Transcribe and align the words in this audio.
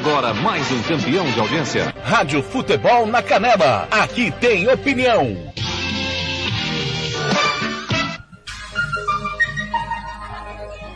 Agora 0.00 0.32
mais 0.32 0.66
um 0.72 0.82
campeão 0.84 1.30
de 1.30 1.38
audiência. 1.38 1.94
Rádio 2.02 2.42
Futebol 2.42 3.04
na 3.04 3.22
Canela. 3.22 3.86
Aqui 3.90 4.30
tem 4.30 4.66
opinião. 4.66 5.36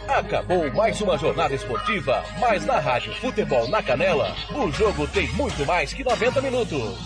Acabou 0.08 0.72
mais 0.72 0.98
uma 1.02 1.18
jornada 1.18 1.54
esportiva, 1.54 2.24
mas 2.40 2.64
na 2.64 2.78
Rádio 2.78 3.14
Futebol 3.16 3.68
na 3.68 3.82
Canela, 3.82 4.34
o 4.54 4.72
jogo 4.72 5.06
tem 5.08 5.28
muito 5.34 5.66
mais 5.66 5.92
que 5.92 6.02
90 6.02 6.40
minutos. 6.40 6.98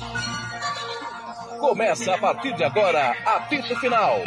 Começa 1.59 2.15
a 2.15 2.19
partir 2.19 2.55
de 2.55 2.63
agora, 2.63 3.17
apito 3.27 3.75
final. 3.81 4.23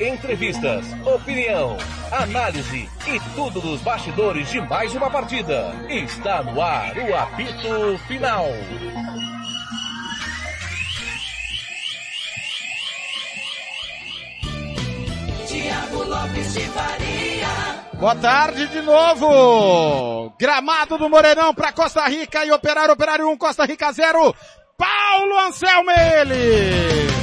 Entrevistas, 0.00 0.86
opinião, 1.04 1.76
análise 2.12 2.88
e 3.06 3.20
tudo 3.34 3.60
dos 3.60 3.80
bastidores 3.80 4.50
de 4.50 4.60
mais 4.60 4.94
uma 4.94 5.10
partida. 5.10 5.74
Está 5.88 6.42
no 6.42 6.60
ar 6.60 6.96
o 6.98 7.16
apito 7.16 7.98
final. 8.06 8.46
Tiago 15.46 16.04
Lopes 16.04 16.54
de 16.54 16.60
Faria. 16.60 17.82
Boa 17.94 18.14
tarde 18.16 18.66
de 18.68 18.82
novo. 18.82 20.34
Gramado 20.38 20.98
do 20.98 21.08
Morenão 21.08 21.54
para 21.54 21.72
Costa 21.72 22.06
Rica 22.08 22.44
e 22.44 22.52
Operário 22.52 22.92
Operário 22.92 23.28
1, 23.30 23.38
Costa 23.38 23.64
Rica 23.64 23.90
0. 23.90 24.34
Paulo 24.76 25.38
Anselmo 25.46 25.90
ele. 25.90 27.21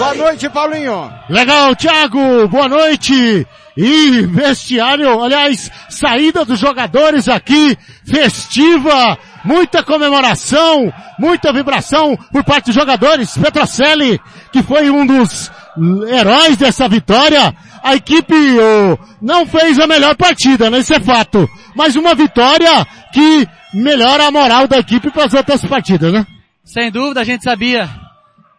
Boa 0.00 0.14
noite, 0.14 0.48
Paulinho. 0.48 1.12
Legal, 1.28 1.76
Thiago, 1.76 2.48
boa 2.48 2.66
noite. 2.66 3.46
E 3.76 4.22
vestiário, 4.22 5.22
aliás, 5.22 5.70
saída 5.90 6.42
dos 6.42 6.58
jogadores 6.58 7.28
aqui, 7.28 7.76
festiva, 8.06 9.18
muita 9.44 9.82
comemoração, 9.82 10.90
muita 11.18 11.52
vibração 11.52 12.16
por 12.32 12.42
parte 12.42 12.66
dos 12.66 12.74
jogadores. 12.74 13.36
Petrocelli, 13.36 14.18
que 14.50 14.62
foi 14.62 14.88
um 14.88 15.04
dos 15.04 15.52
heróis 16.08 16.56
dessa 16.56 16.88
vitória. 16.88 17.54
A 17.82 17.94
equipe 17.94 18.34
oh, 18.34 18.98
não 19.20 19.46
fez 19.46 19.78
a 19.78 19.86
melhor 19.86 20.16
partida, 20.16 20.70
né? 20.70 20.78
Isso 20.78 20.94
é 20.94 21.00
fato. 21.00 21.46
Mas 21.74 21.94
uma 21.94 22.14
vitória 22.14 22.86
que 23.12 23.46
melhora 23.74 24.28
a 24.28 24.30
moral 24.30 24.66
da 24.66 24.78
equipe 24.78 25.10
para 25.10 25.26
as 25.26 25.34
outras 25.34 25.62
partidas, 25.62 26.10
né? 26.10 26.26
Sem 26.64 26.90
dúvida, 26.90 27.20
a 27.20 27.24
gente 27.24 27.44
sabia. 27.44 28.09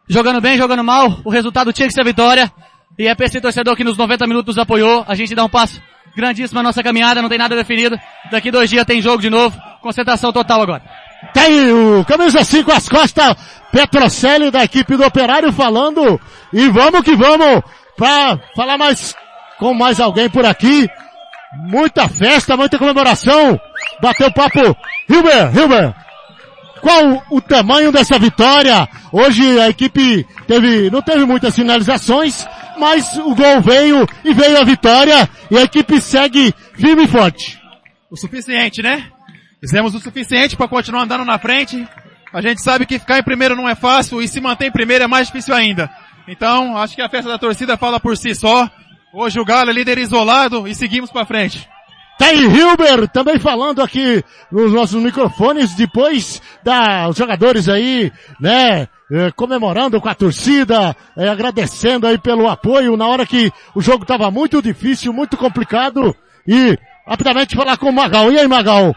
Jogando 0.07 0.41
bem, 0.41 0.57
jogando 0.57 0.83
mal, 0.83 1.19
o 1.23 1.29
resultado 1.29 1.71
tinha 1.71 1.87
que 1.87 1.93
ser 1.93 2.03
vitória. 2.03 2.51
E 2.97 3.07
é 3.07 3.15
pra 3.15 3.25
esse 3.25 3.39
torcedor 3.39 3.75
que 3.75 3.83
nos 3.83 3.97
90 3.97 4.27
minutos 4.27 4.57
apoiou. 4.57 5.05
A 5.07 5.15
gente 5.15 5.33
dá 5.33 5.43
um 5.43 5.49
passo 5.49 5.81
grandíssimo 6.15 6.59
na 6.59 6.63
nossa 6.63 6.83
caminhada, 6.83 7.21
não 7.21 7.29
tem 7.29 7.37
nada 7.37 7.55
definido. 7.55 7.97
Daqui 8.29 8.51
dois 8.51 8.69
dias 8.69 8.85
tem 8.85 9.01
jogo 9.01 9.21
de 9.21 9.29
novo. 9.29 9.57
Concentração 9.81 10.31
total 10.31 10.61
agora. 10.61 10.83
Tem 11.33 11.71
o 11.71 12.03
camisa 12.05 12.43
5 12.43 12.71
às 12.71 12.89
costas, 12.89 13.35
Petrocelli 13.71 14.49
da 14.49 14.63
equipe 14.63 14.97
do 14.97 15.05
Operário 15.05 15.51
falando. 15.53 16.19
E 16.51 16.67
vamos 16.67 17.01
que 17.01 17.15
vamos 17.15 17.61
para 17.95 18.39
falar 18.55 18.77
mais 18.77 19.15
com 19.57 19.73
mais 19.73 19.99
alguém 19.99 20.29
por 20.29 20.45
aqui. 20.45 20.89
Muita 21.53 22.07
festa, 22.09 22.57
muita 22.57 22.77
comemoração. 22.77 23.59
Bateu 24.01 24.31
papo. 24.31 24.75
Hilber, 25.07 25.55
Hilber. 25.55 25.93
Qual 26.81 27.23
o 27.29 27.39
tamanho 27.39 27.91
dessa 27.91 28.17
vitória? 28.17 28.89
Hoje 29.11 29.59
a 29.59 29.69
equipe 29.69 30.25
teve, 30.47 30.89
não 30.89 31.01
teve 31.01 31.25
muitas 31.25 31.55
finalizações, 31.55 32.47
mas 32.79 33.15
o 33.17 33.35
gol 33.35 33.61
veio 33.61 34.07
e 34.23 34.33
veio 34.33 34.59
a 34.59 34.63
vitória 34.63 35.29
e 35.49 35.57
a 35.57 35.61
equipe 35.61 36.01
segue 36.01 36.53
firme 36.73 37.03
e 37.03 37.07
forte. 37.07 37.61
O 38.09 38.17
suficiente, 38.17 38.81
né? 38.81 39.11
Fizemos 39.59 39.93
o 39.93 39.99
suficiente 39.99 40.57
para 40.57 40.67
continuar 40.67 41.03
andando 41.03 41.23
na 41.23 41.37
frente. 41.37 41.87
A 42.33 42.41
gente 42.41 42.61
sabe 42.61 42.85
que 42.85 42.97
ficar 42.97 43.19
em 43.19 43.23
primeiro 43.23 43.55
não 43.55 43.69
é 43.69 43.75
fácil 43.75 44.21
e 44.21 44.27
se 44.27 44.41
manter 44.41 44.65
em 44.65 44.71
primeiro 44.71 45.03
é 45.03 45.07
mais 45.07 45.27
difícil 45.27 45.53
ainda. 45.53 45.89
Então, 46.27 46.77
acho 46.77 46.95
que 46.95 47.01
a 47.01 47.09
festa 47.09 47.29
da 47.29 47.37
torcida 47.37 47.77
fala 47.77 47.99
por 47.99 48.17
si 48.17 48.33
só. 48.33 48.69
Hoje 49.13 49.39
o 49.39 49.45
Galo 49.45 49.69
é 49.69 49.73
líder 49.73 49.97
isolado 49.97 50.67
e 50.67 50.73
seguimos 50.73 51.11
para 51.11 51.25
frente. 51.25 51.67
Tem 52.21 52.43
Hilber 52.43 53.07
também 53.07 53.39
falando 53.39 53.81
aqui 53.81 54.23
nos 54.51 54.71
nossos 54.71 55.01
microfones, 55.01 55.73
depois 55.73 56.39
da, 56.63 57.09
os 57.09 57.17
jogadores 57.17 57.67
aí, 57.67 58.11
né, 58.39 58.87
eh, 59.11 59.31
comemorando 59.35 59.99
com 59.99 60.07
a 60.07 60.13
torcida, 60.13 60.95
eh, 61.17 61.27
agradecendo 61.27 62.05
aí 62.05 62.19
pelo 62.19 62.47
apoio 62.47 62.95
na 62.95 63.07
hora 63.07 63.25
que 63.25 63.51
o 63.73 63.81
jogo 63.81 64.03
estava 64.03 64.29
muito 64.29 64.61
difícil, 64.61 65.11
muito 65.11 65.35
complicado 65.35 66.15
e 66.47 66.77
rapidamente 67.07 67.55
falar 67.55 67.75
com 67.77 67.89
o 67.89 67.91
Magal. 67.91 68.31
E 68.31 68.37
aí 68.37 68.47
Magal? 68.47 68.95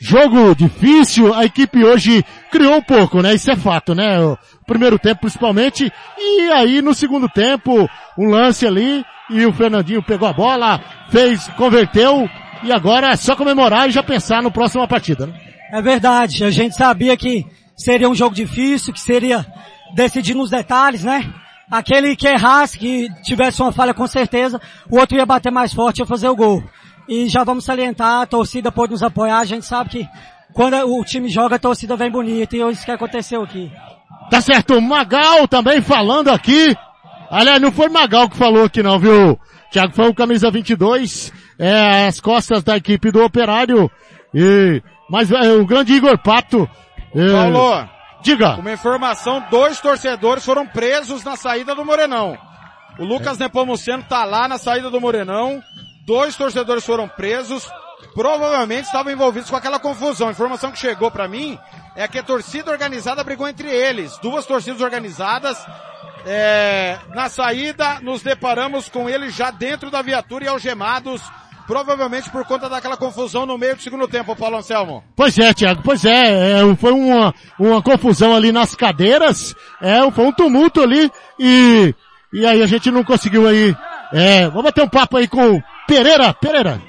Jogo 0.00 0.52
difícil, 0.56 1.32
a 1.32 1.44
equipe 1.44 1.84
hoje 1.84 2.24
criou 2.50 2.78
um 2.78 2.82
pouco, 2.82 3.22
né? 3.22 3.36
Isso 3.36 3.52
é 3.52 3.56
fato, 3.56 3.94
né? 3.94 4.18
O 4.18 4.36
primeiro 4.66 4.98
tempo 4.98 5.20
principalmente, 5.20 5.92
e 6.18 6.50
aí 6.50 6.82
no 6.82 6.92
segundo 6.92 7.28
tempo, 7.28 7.88
um 8.18 8.30
lance 8.30 8.66
ali, 8.66 9.04
e 9.32 9.46
o 9.46 9.52
Fernandinho 9.52 10.02
pegou 10.02 10.28
a 10.28 10.32
bola, 10.32 10.80
fez, 11.08 11.48
converteu, 11.56 12.28
e 12.62 12.72
agora 12.72 13.10
é 13.10 13.16
só 13.16 13.34
comemorar 13.34 13.88
e 13.88 13.92
já 13.92 14.02
pensar 14.02 14.42
no 14.42 14.50
próximo 14.50 14.86
partida, 14.86 15.26
né? 15.26 15.34
É 15.72 15.80
verdade, 15.80 16.44
a 16.44 16.50
gente 16.50 16.76
sabia 16.76 17.16
que 17.16 17.46
seria 17.76 18.08
um 18.08 18.14
jogo 18.14 18.34
difícil, 18.34 18.92
que 18.92 19.00
seria 19.00 19.46
decidir 19.94 20.34
nos 20.34 20.50
detalhes, 20.50 21.02
né? 21.02 21.32
Aquele 21.70 22.14
que 22.14 22.28
errasse, 22.28 22.78
que 22.78 23.08
tivesse 23.22 23.62
uma 23.62 23.72
falha 23.72 23.94
com 23.94 24.06
certeza, 24.06 24.60
o 24.90 24.98
outro 24.98 25.16
ia 25.16 25.24
bater 25.24 25.50
mais 25.50 25.72
forte 25.72 25.98
e 25.98 26.02
ia 26.02 26.06
fazer 26.06 26.28
o 26.28 26.36
gol. 26.36 26.62
E 27.08 27.28
já 27.28 27.42
vamos 27.42 27.64
salientar, 27.64 28.22
a 28.22 28.26
torcida 28.26 28.70
pode 28.70 28.92
nos 28.92 29.02
apoiar, 29.02 29.38
a 29.38 29.44
gente 29.44 29.64
sabe 29.64 29.90
que 29.90 30.08
quando 30.52 30.76
o 30.76 31.02
time 31.04 31.28
joga, 31.28 31.56
a 31.56 31.58
torcida 31.58 31.96
vem 31.96 32.10
bonita, 32.10 32.56
e 32.56 32.60
é 32.60 32.70
isso 32.70 32.84
que 32.84 32.90
aconteceu 32.90 33.42
aqui. 33.42 33.72
Tá 34.30 34.40
certo, 34.40 34.80
Magal 34.80 35.48
também 35.48 35.80
falando 35.80 36.28
aqui. 36.28 36.76
Aliás, 37.32 37.62
não 37.62 37.72
foi 37.72 37.88
Magal 37.88 38.28
que 38.28 38.36
falou 38.36 38.64
aqui 38.64 38.82
não, 38.82 38.98
viu? 38.98 39.40
Thiago 39.70 39.94
foi 39.94 40.06
o 40.06 40.14
camisa 40.14 40.50
22, 40.50 41.32
é, 41.58 42.06
as 42.06 42.20
costas 42.20 42.62
da 42.62 42.76
equipe 42.76 43.10
do 43.10 43.24
Operário. 43.24 43.90
E, 44.34 44.82
mas 45.08 45.32
é, 45.32 45.50
o 45.52 45.64
grande 45.64 45.94
Igor 45.94 46.18
Pato. 46.18 46.68
É, 47.14 47.32
Paulo, 47.32 47.88
diga. 48.22 48.56
uma 48.56 48.70
informação, 48.70 49.42
dois 49.50 49.80
torcedores 49.80 50.44
foram 50.44 50.66
presos 50.66 51.24
na 51.24 51.34
saída 51.34 51.74
do 51.74 51.86
Morenão. 51.86 52.36
O 52.98 53.04
Lucas 53.04 53.38
Nepomuceno 53.38 54.02
tá 54.02 54.26
lá 54.26 54.46
na 54.46 54.58
saída 54.58 54.90
do 54.90 55.00
Morenão. 55.00 55.62
Dois 56.04 56.36
torcedores 56.36 56.84
foram 56.84 57.08
presos. 57.08 57.66
Provavelmente 58.14 58.84
estavam 58.84 59.10
envolvidos 59.10 59.48
com 59.48 59.56
aquela 59.56 59.78
confusão. 59.78 60.28
A 60.28 60.32
informação 60.32 60.70
que 60.70 60.78
chegou 60.78 61.10
para 61.10 61.26
mim 61.26 61.58
é 61.96 62.06
que 62.06 62.18
a 62.18 62.22
torcida 62.22 62.70
organizada 62.70 63.24
brigou 63.24 63.48
entre 63.48 63.70
eles. 63.70 64.18
Duas 64.18 64.44
torcidas 64.44 64.82
organizadas. 64.82 65.56
É, 66.24 66.98
na 67.14 67.28
saída, 67.28 68.00
nos 68.00 68.22
deparamos 68.22 68.88
com 68.88 69.08
eles 69.08 69.34
já 69.34 69.50
dentro 69.50 69.90
da 69.90 70.02
viatura 70.02 70.44
e 70.44 70.48
algemados. 70.48 71.22
Provavelmente 71.66 72.28
por 72.28 72.44
conta 72.44 72.68
daquela 72.68 72.96
confusão 72.96 73.46
no 73.46 73.56
meio 73.56 73.76
do 73.76 73.82
segundo 73.82 74.08
tempo, 74.08 74.34
Paulo 74.34 74.56
Anselmo. 74.56 75.02
Pois 75.14 75.38
é, 75.38 75.54
Thiago, 75.54 75.80
pois 75.84 76.04
é, 76.04 76.60
é, 76.60 76.76
foi 76.76 76.92
uma, 76.92 77.32
uma 77.58 77.80
confusão 77.80 78.34
ali 78.34 78.50
nas 78.50 78.74
cadeiras, 78.74 79.54
é, 79.80 80.10
foi 80.10 80.26
um 80.26 80.32
tumulto 80.32 80.82
ali, 80.82 81.10
e, 81.38 81.94
e 82.32 82.44
aí 82.44 82.62
a 82.62 82.66
gente 82.66 82.90
não 82.90 83.04
conseguiu 83.04 83.46
aí, 83.46 83.76
é, 84.12 84.48
vamos 84.48 84.64
bater 84.64 84.82
um 84.82 84.88
papo 84.88 85.16
aí 85.16 85.28
com 85.28 85.62
Pereira, 85.86 86.34
Pereira. 86.34 86.82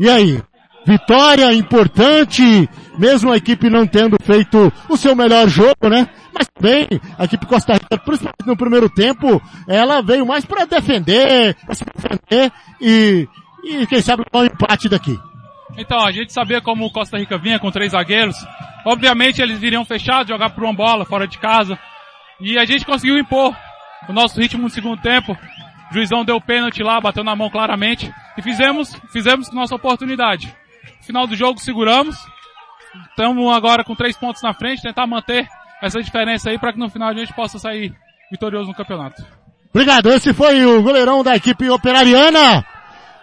E 0.00 0.08
aí? 0.08 0.42
Vitória 0.84 1.52
importante, 1.54 2.68
mesmo 2.98 3.32
a 3.32 3.36
equipe 3.36 3.70
não 3.70 3.86
tendo 3.86 4.16
feito 4.22 4.72
o 4.88 4.96
seu 4.96 5.14
melhor 5.14 5.48
jogo, 5.48 5.88
né? 5.88 6.08
Mas 6.34 6.48
bem, 6.60 6.88
a 7.18 7.24
equipe 7.24 7.46
Costa 7.46 7.74
Rica, 7.74 7.98
principalmente 7.98 8.46
no 8.46 8.56
primeiro 8.56 8.88
tempo, 8.88 9.40
ela 9.68 10.02
veio 10.02 10.26
mais 10.26 10.44
para 10.44 10.64
defender, 10.64 11.54
pra 11.64 11.74
se 11.74 11.84
defender 11.84 12.50
e, 12.80 13.28
e 13.64 13.86
quem 13.86 14.00
sabe 14.00 14.24
um 14.34 14.44
empate 14.44 14.88
daqui. 14.88 15.18
Então, 15.76 16.04
a 16.04 16.10
gente 16.10 16.32
sabia 16.32 16.60
como 16.60 16.84
o 16.84 16.92
Costa 16.92 17.18
Rica 17.18 17.38
vinha 17.38 17.58
com 17.58 17.70
três 17.70 17.92
zagueiros. 17.92 18.36
Obviamente 18.84 19.40
eles 19.40 19.58
viriam 19.58 19.84
fechados, 19.84 20.28
jogar 20.28 20.50
por 20.50 20.64
uma 20.64 20.74
bola, 20.74 21.04
fora 21.04 21.26
de 21.26 21.38
casa. 21.38 21.78
E 22.40 22.58
a 22.58 22.64
gente 22.64 22.84
conseguiu 22.84 23.18
impor 23.18 23.56
o 24.08 24.12
nosso 24.12 24.40
ritmo 24.40 24.64
no 24.64 24.70
segundo 24.70 25.00
tempo. 25.00 25.32
O 25.90 25.94
juizão 25.94 26.24
deu 26.24 26.40
pênalti 26.40 26.82
lá, 26.82 27.00
bateu 27.00 27.22
na 27.22 27.36
mão 27.36 27.48
claramente. 27.48 28.12
E 28.36 28.42
fizemos, 28.42 28.94
fizemos 29.12 29.52
nossa 29.52 29.74
oportunidade. 29.74 30.54
Final 31.02 31.26
do 31.26 31.36
jogo 31.36 31.60
seguramos. 31.60 32.16
Estamos 33.10 33.52
agora 33.54 33.84
com 33.84 33.94
três 33.94 34.16
pontos 34.16 34.42
na 34.42 34.54
frente, 34.54 34.82
tentar 34.82 35.06
manter 35.06 35.48
essa 35.82 36.00
diferença 36.00 36.50
aí 36.50 36.58
para 36.58 36.72
que 36.72 36.78
no 36.78 36.88
final 36.88 37.08
a 37.08 37.14
gente 37.14 37.32
possa 37.32 37.58
sair 37.58 37.92
vitorioso 38.30 38.68
no 38.68 38.74
campeonato. 38.74 39.24
Obrigado, 39.70 40.10
esse 40.10 40.32
foi 40.32 40.64
o 40.64 40.82
goleirão 40.82 41.24
da 41.24 41.34
equipe 41.34 41.68
operariana. 41.68 42.64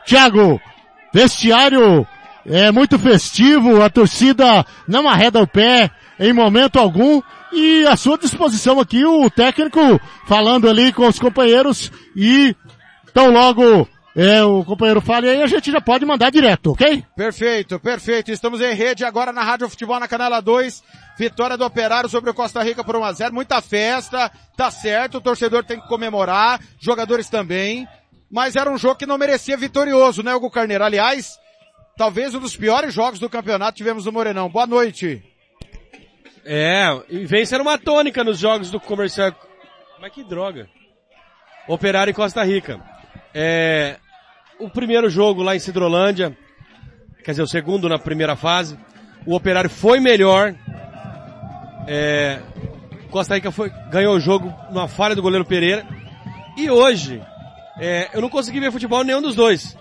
Thiago, 0.06 0.60
vestiário 1.14 2.06
é 2.46 2.72
muito 2.72 2.98
festivo, 2.98 3.82
a 3.82 3.90
torcida 3.90 4.66
não 4.88 5.08
arreda 5.08 5.42
o 5.42 5.48
pé 5.48 5.92
em 6.20 6.34
momento 6.34 6.80
algum 6.80 7.22
e 7.54 7.86
à 7.86 7.96
sua 7.96 8.18
disposição 8.18 8.80
aqui 8.80 9.06
o 9.06 9.30
técnico 9.30 9.80
falando 10.28 10.68
ali 10.68 10.92
com 10.92 11.08
os 11.08 11.20
companheiros 11.20 11.92
e 12.16 12.56
tão 13.14 13.32
logo 13.32 13.88
é, 14.16 14.44
o 14.44 14.64
companheiro 14.66 15.02
fale 15.02 15.30
aí, 15.30 15.42
a 15.42 15.48
gente 15.48 15.72
já 15.72 15.80
pode 15.80 16.06
mandar 16.06 16.32
direto, 16.32 16.72
ok? 16.72 17.06
Perfeito, 17.16 17.80
perfeito. 17.80 18.32
Estamos 18.32 18.60
em 18.60 18.74
rede 18.74 19.06
agora 19.06 19.32
na 19.32 19.44
Rádio 19.44 19.70
Futebol 19.70 20.00
na 20.00 20.08
Canela 20.08 20.42
2. 20.42 20.84
Vitória 21.18 21.58
do 21.58 21.66
Operário 21.66 22.10
sobre 22.10 22.30
o 22.30 22.34
Costa 22.34 22.64
Rica 22.64 22.84
por 22.84 22.96
1x0. 22.96 23.32
Muita 23.32 23.62
festa, 23.62 24.32
tá 24.58 24.72
certo, 24.72 25.18
o 25.18 25.22
torcedor 25.22 25.64
tem 25.64 25.80
que 25.80 25.88
comemorar, 25.88 26.60
jogadores 26.80 27.30
também. 27.30 27.88
Mas 28.32 28.56
era 28.56 28.70
um 28.70 28.78
jogo 28.78 28.96
que 28.96 29.06
não 29.06 29.18
merecia 29.18 29.58
vitorioso, 29.58 30.24
né, 30.24 30.34
Hugo 30.34 30.52
Carneiro? 30.52 30.84
Aliás, 30.84 31.38
talvez 31.98 32.34
um 32.34 32.40
dos 32.40 32.56
piores 32.56 32.94
jogos 32.94 33.20
do 33.20 33.30
campeonato 33.30 33.78
tivemos 33.78 34.06
no 34.06 34.12
Morenão. 34.12 34.50
Boa 34.50 34.68
noite. 34.68 35.24
É, 36.46 36.86
e 37.10 37.26
vem 37.26 37.46
sendo 37.46 37.62
uma 37.62 37.78
tônica 37.78 38.24
nos 38.24 38.40
jogos 38.40 38.72
do 38.72 38.80
comercial. 38.80 39.36
Mas 40.00 40.14
que 40.14 40.24
droga. 40.24 40.68
Operário 41.68 42.12
em 42.12 42.16
Costa 42.16 42.44
Rica. 42.44 42.80
É, 43.34 43.98
o 44.60 44.70
primeiro 44.70 45.10
jogo 45.10 45.42
lá 45.42 45.56
em 45.56 45.60
Cidrolândia, 45.60 46.38
quer 47.24 47.32
dizer, 47.32 47.44
o 47.44 47.48
segundo 47.48 47.88
na 47.88 48.00
primeira 48.00 48.36
fase, 48.36 48.78
o 49.26 49.36
Operário 49.36 49.70
foi 49.70 50.00
melhor. 50.00 50.56
É, 51.88 52.42
Costa 53.10 53.36
Rica 53.36 53.52
foi, 53.52 53.70
ganhou 53.90 54.16
o 54.16 54.20
jogo 54.20 54.54
numa 54.72 54.88
falha 54.88 55.16
do 55.16 55.22
goleiro 55.22 55.46
Pereira. 55.46 55.86
E 56.58 56.70
hoje, 56.70 57.22
é, 57.80 58.10
eu 58.14 58.22
não 58.22 58.30
consegui 58.30 58.60
ver 58.60 58.72
futebol 58.72 59.04
nenhum 59.04 59.22
dos 59.22 59.36
dois. 59.36 59.78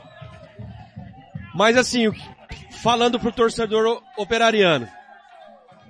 Mas 1.55 1.77
assim, 1.77 2.13
falando 2.83 3.19
pro 3.19 3.33
torcedor 3.33 4.01
operariano, 4.17 4.89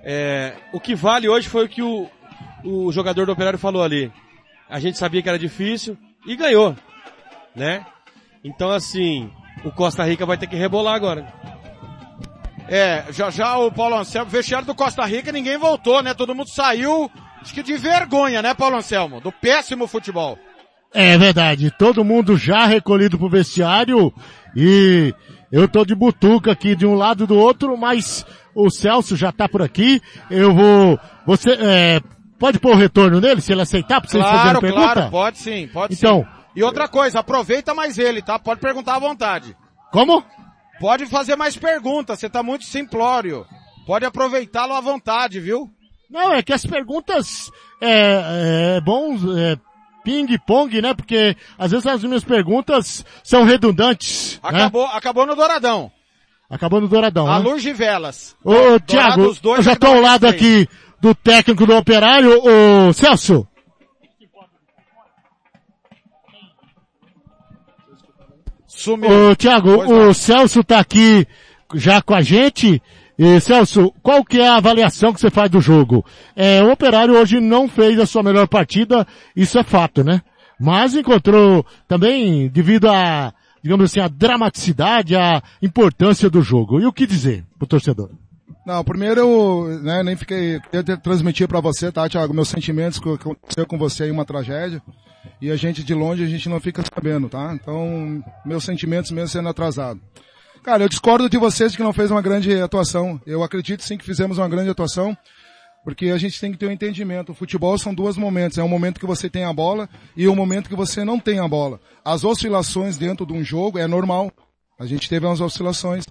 é, 0.03 0.55
o 0.73 0.79
que 0.79 0.95
vale 0.95 1.29
hoje 1.29 1.47
foi 1.47 1.65
o 1.65 1.69
que 1.69 1.81
o, 1.81 2.09
o 2.63 2.91
jogador 2.91 3.25
do 3.25 3.31
Operário 3.31 3.59
falou 3.59 3.83
ali. 3.83 4.11
A 4.69 4.79
gente 4.79 4.97
sabia 4.97 5.21
que 5.21 5.29
era 5.29 5.37
difícil 5.37 5.97
e 6.25 6.35
ganhou, 6.35 6.75
né? 7.55 7.85
Então 8.43 8.69
assim, 8.69 9.31
o 9.63 9.71
Costa 9.71 10.03
Rica 10.03 10.25
vai 10.25 10.37
ter 10.37 10.47
que 10.47 10.55
rebolar 10.55 10.95
agora. 10.95 11.31
É, 12.67 13.05
já 13.11 13.29
já 13.29 13.57
o 13.57 13.71
Paulo 13.71 13.97
Anselmo, 13.97 14.29
vestiário 14.29 14.67
do 14.67 14.75
Costa 14.75 15.03
Rica, 15.05 15.31
ninguém 15.31 15.57
voltou, 15.57 16.03
né? 16.03 16.13
Todo 16.13 16.35
mundo 16.35 16.49
saiu, 16.49 17.09
acho 17.41 17.53
que 17.53 17.63
de 17.63 17.75
vergonha, 17.77 18.41
né, 18.41 18.53
Paulo 18.53 18.77
Anselmo? 18.77 19.19
Do 19.19 19.31
péssimo 19.31 19.87
futebol. 19.87 20.37
É 20.93 21.17
verdade, 21.17 21.71
todo 21.71 22.03
mundo 22.03 22.35
já 22.35 22.65
recolhido 22.65 23.17
pro 23.17 23.29
vestiário 23.29 24.11
e 24.55 25.13
eu 25.51 25.67
tô 25.67 25.85
de 25.85 25.95
butuca 25.95 26.51
aqui 26.51 26.75
de 26.75 26.85
um 26.85 26.95
lado 26.95 27.23
e 27.23 27.27
do 27.27 27.37
outro, 27.37 27.77
mas 27.77 28.25
o 28.55 28.69
Celso 28.69 29.15
já 29.15 29.31
tá 29.31 29.47
por 29.47 29.61
aqui. 29.61 30.01
Eu 30.29 30.53
vou, 30.53 30.99
você, 31.25 31.51
é, 31.51 32.01
pode 32.39 32.59
pôr 32.59 32.73
o 32.73 32.77
retorno 32.77 33.19
nele, 33.19 33.41
se 33.41 33.51
ele 33.51 33.61
aceitar, 33.61 34.01
pra 34.01 34.09
vocês 34.09 34.23
claro, 34.23 34.37
fazerem 34.37 34.61
pergunta? 34.61 34.93
Claro, 34.93 35.11
pode 35.11 35.37
sim, 35.37 35.67
pode 35.71 35.93
então, 35.93 36.21
sim. 36.21 36.38
E 36.55 36.63
outra 36.63 36.87
coisa, 36.87 37.19
aproveita 37.19 37.73
mais 37.73 37.97
ele, 37.97 38.21
tá? 38.21 38.39
Pode 38.39 38.59
perguntar 38.59 38.95
à 38.95 38.99
vontade. 38.99 39.55
Como? 39.91 40.23
Pode 40.79 41.05
fazer 41.05 41.35
mais 41.35 41.57
perguntas, 41.57 42.19
você 42.19 42.29
tá 42.29 42.41
muito 42.41 42.65
simplório. 42.65 43.45
Pode 43.85 44.05
aproveitá-lo 44.05 44.73
à 44.73 44.81
vontade, 44.81 45.39
viu? 45.39 45.69
Não, 46.09 46.33
é 46.33 46.41
que 46.41 46.53
as 46.53 46.65
perguntas 46.65 47.51
é, 47.81 48.77
é 48.77 48.81
bom 48.81 49.15
é, 49.37 49.57
ping-pong, 50.03 50.81
né? 50.81 50.93
Porque 50.93 51.35
às 51.57 51.71
vezes 51.71 51.85
as 51.85 52.03
minhas 52.03 52.23
perguntas 52.23 53.05
são 53.23 53.43
redundantes. 53.43 54.39
Acabou, 54.41 54.87
né? 54.87 54.91
acabou 54.93 55.25
no 55.25 55.35
Douradão. 55.35 55.91
Acabou 56.49 56.81
no 56.81 56.87
Douradão. 56.87 57.27
A 57.27 57.39
né? 57.39 57.45
luz 57.45 57.61
de 57.61 57.73
velas. 57.73 58.35
Ô, 58.43 58.79
Tiago, 58.79 59.35
eu 59.43 59.61
já 59.61 59.75
tô 59.75 59.87
ao 59.87 60.01
lado 60.01 60.25
aqui 60.25 60.67
do 60.99 61.13
técnico 61.13 61.65
do 61.65 61.75
operário, 61.75 62.41
o 62.43 62.93
Celso. 62.93 63.47
Sumiu. 68.79 69.09
Ô, 69.11 69.35
Tiago, 69.35 69.71
o 69.71 70.13
Celso 70.13 70.63
tá 70.63 70.79
aqui 70.79 71.27
já 71.75 72.01
com 72.01 72.13
a 72.13 72.21
gente. 72.21 72.81
E, 73.17 73.39
Celso, 73.41 73.93
qual 74.01 74.23
que 74.23 74.39
é 74.39 74.47
a 74.47 74.55
avaliação 74.55 75.11
que 75.11 75.19
você 75.19 75.29
faz 75.29 75.49
do 75.49 75.59
jogo? 75.59 76.05
É, 76.33 76.63
o 76.63 76.71
Operário 76.71 77.13
hoje 77.15 77.41
não 77.41 77.67
fez 77.67 77.99
a 77.99 78.05
sua 78.05 78.23
melhor 78.23 78.47
partida, 78.47 79.05
isso 79.35 79.59
é 79.59 79.63
fato, 79.63 80.01
né? 80.01 80.21
Mas 80.57 80.95
encontrou 80.95 81.65
também, 81.89 82.47
devido 82.47 82.89
a, 82.89 83.33
digamos 83.61 83.91
assim, 83.91 83.99
a 83.99 84.07
dramaticidade, 84.07 85.13
a 85.13 85.43
importância 85.61 86.29
do 86.29 86.41
jogo. 86.41 86.79
E 86.79 86.85
o 86.85 86.93
que 86.93 87.05
dizer 87.05 87.43
pro 87.57 87.67
torcedor? 87.67 88.11
Não, 88.65 88.81
primeiro 88.81 89.19
eu 89.19 89.79
né, 89.81 90.03
nem 90.03 90.15
fiquei, 90.15 90.61
queria 90.61 90.95
transmitir 90.95 91.49
para 91.49 91.59
você, 91.59 91.91
tá, 91.91 92.07
Thiago, 92.07 92.33
meus 92.33 92.47
sentimentos 92.47 92.97
que 92.97 93.09
aconteceu 93.09 93.65
com 93.65 93.77
você 93.77 94.03
aí 94.03 94.11
uma 94.11 94.23
tragédia. 94.23 94.81
E 95.41 95.49
a 95.49 95.55
gente 95.55 95.83
de 95.83 95.93
longe 95.93 96.23
a 96.23 96.27
gente 96.27 96.49
não 96.49 96.59
fica 96.59 96.83
sabendo, 96.83 97.29
tá? 97.29 97.53
Então, 97.53 98.23
meus 98.45 98.63
sentimentos 98.63 99.11
mesmo 99.11 99.29
sendo 99.29 99.49
atrasado. 99.49 99.99
Cara, 100.63 100.83
eu 100.83 100.89
discordo 100.89 101.29
de 101.29 101.37
vocês 101.37 101.75
que 101.75 101.83
não 101.83 101.93
fez 101.93 102.11
uma 102.11 102.21
grande 102.21 102.53
atuação. 102.61 103.21
Eu 103.25 103.43
acredito 103.43 103.83
sim 103.83 103.97
que 103.97 104.05
fizemos 104.05 104.37
uma 104.37 104.49
grande 104.49 104.69
atuação, 104.69 105.17
porque 105.83 106.07
a 106.07 106.17
gente 106.17 106.39
tem 106.39 106.51
que 106.51 106.57
ter 106.57 106.67
um 106.67 106.71
entendimento. 106.71 107.31
O 107.31 107.35
futebol 107.35 107.77
são 107.77 107.93
dois 107.93 108.17
momentos. 108.17 108.57
É 108.57 108.63
um 108.63 108.67
momento 108.67 108.99
que 108.99 109.05
você 109.05 109.29
tem 109.29 109.45
a 109.45 109.53
bola 109.53 109.89
e 110.15 110.27
um 110.27 110.35
momento 110.35 110.69
que 110.69 110.75
você 110.75 111.05
não 111.05 111.17
tem 111.17 111.39
a 111.39 111.47
bola. 111.47 111.79
As 112.03 112.25
oscilações 112.25 112.97
dentro 112.97 113.25
de 113.25 113.33
um 113.33 113.43
jogo 113.43 113.79
é 113.79 113.87
normal. 113.87 114.31
A 114.77 114.85
gente 114.85 115.09
teve 115.09 115.25
umas 115.25 115.39
oscilações. 115.39 116.05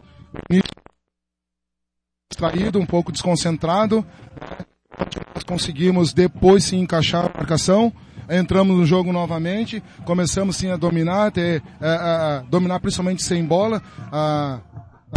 Distraído, 2.30 2.78
um 2.78 2.86
pouco 2.86 3.12
desconcentrado. 3.12 4.04
Nós 5.34 5.44
conseguimos 5.44 6.14
depois 6.14 6.64
se 6.64 6.76
encaixar 6.76 7.26
a 7.26 7.38
marcação 7.38 7.92
entramos 8.28 8.76
no 8.76 8.84
jogo 8.84 9.12
novamente, 9.12 9.82
começamos 10.04 10.56
sim 10.56 10.70
a 10.70 10.76
dominar, 10.76 11.30
ter, 11.30 11.62
a, 11.80 12.38
a, 12.38 12.38
dominar 12.42 12.80
principalmente 12.80 13.22
sem 13.22 13.44
bola, 13.44 13.82
a, 14.12 14.60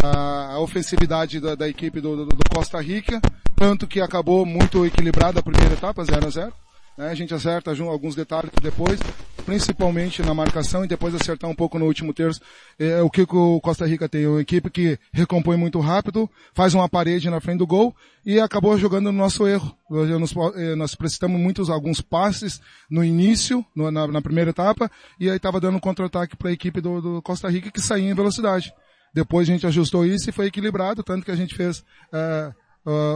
a 0.02 0.58
ofensividade 0.60 1.40
da, 1.40 1.54
da 1.54 1.68
equipe 1.68 2.00
do, 2.00 2.16
do, 2.16 2.26
do, 2.26 2.42
Costa 2.54 2.80
Rica, 2.80 3.20
tanto 3.54 3.86
que 3.86 4.00
acabou 4.00 4.46
muito 4.46 4.84
equilibrada 4.86 5.40
a 5.40 5.42
primeira 5.42 5.74
etapa, 5.74 6.04
0 6.04 6.26
a 6.26 6.30
0 6.30 6.52
né? 6.96 7.08
A 7.08 7.14
gente 7.14 7.34
acerta 7.34 7.70
alguns 7.70 8.14
detalhes 8.14 8.50
depois, 8.60 9.00
principalmente 9.42 10.22
na 10.22 10.32
marcação 10.32 10.84
e 10.84 10.88
depois 10.88 11.14
acertar 11.14 11.48
um 11.50 11.54
pouco 11.54 11.78
no 11.78 11.86
último 11.86 12.14
terço. 12.14 12.40
É, 12.78 13.02
o 13.02 13.10
que 13.10 13.22
o 13.22 13.60
Costa 13.60 13.86
Rica 13.86 14.08
tem? 14.08 14.26
Uma 14.26 14.40
equipe 14.40 14.70
que 14.70 14.98
recompõe 15.12 15.56
muito 15.56 15.78
rápido, 15.80 16.28
faz 16.54 16.74
uma 16.74 16.88
parede 16.88 17.28
na 17.28 17.40
frente 17.40 17.58
do 17.58 17.66
gol 17.66 17.94
e 18.24 18.40
acabou 18.40 18.78
jogando 18.78 19.06
no 19.06 19.18
nosso 19.18 19.46
erro. 19.46 19.76
Nós, 19.90 20.34
eh, 20.56 20.74
nós 20.74 20.94
precisamos 20.94 21.38
muitos, 21.38 21.68
alguns 21.68 22.00
passes 22.00 22.60
no 22.88 23.04
início, 23.04 23.64
no, 23.74 23.90
na, 23.90 24.06
na, 24.06 24.22
primeira 24.22 24.50
etapa, 24.50 24.90
e 25.20 25.28
aí 25.28 25.36
estava 25.36 25.60
dando 25.60 25.76
um 25.76 25.80
contra-ataque 25.80 26.36
para 26.36 26.48
a 26.48 26.52
equipe 26.52 26.80
do, 26.80 27.00
do 27.00 27.22
Costa 27.22 27.50
Rica 27.50 27.70
que 27.70 27.80
saía 27.80 28.10
em 28.10 28.14
velocidade. 28.14 28.72
Depois 29.12 29.48
a 29.48 29.52
gente 29.52 29.66
ajustou 29.66 30.06
isso 30.06 30.30
e 30.30 30.32
foi 30.32 30.46
equilibrado, 30.46 31.02
tanto 31.02 31.24
que 31.24 31.30
a 31.30 31.36
gente 31.36 31.54
fez 31.54 31.84
uh, 32.12 32.54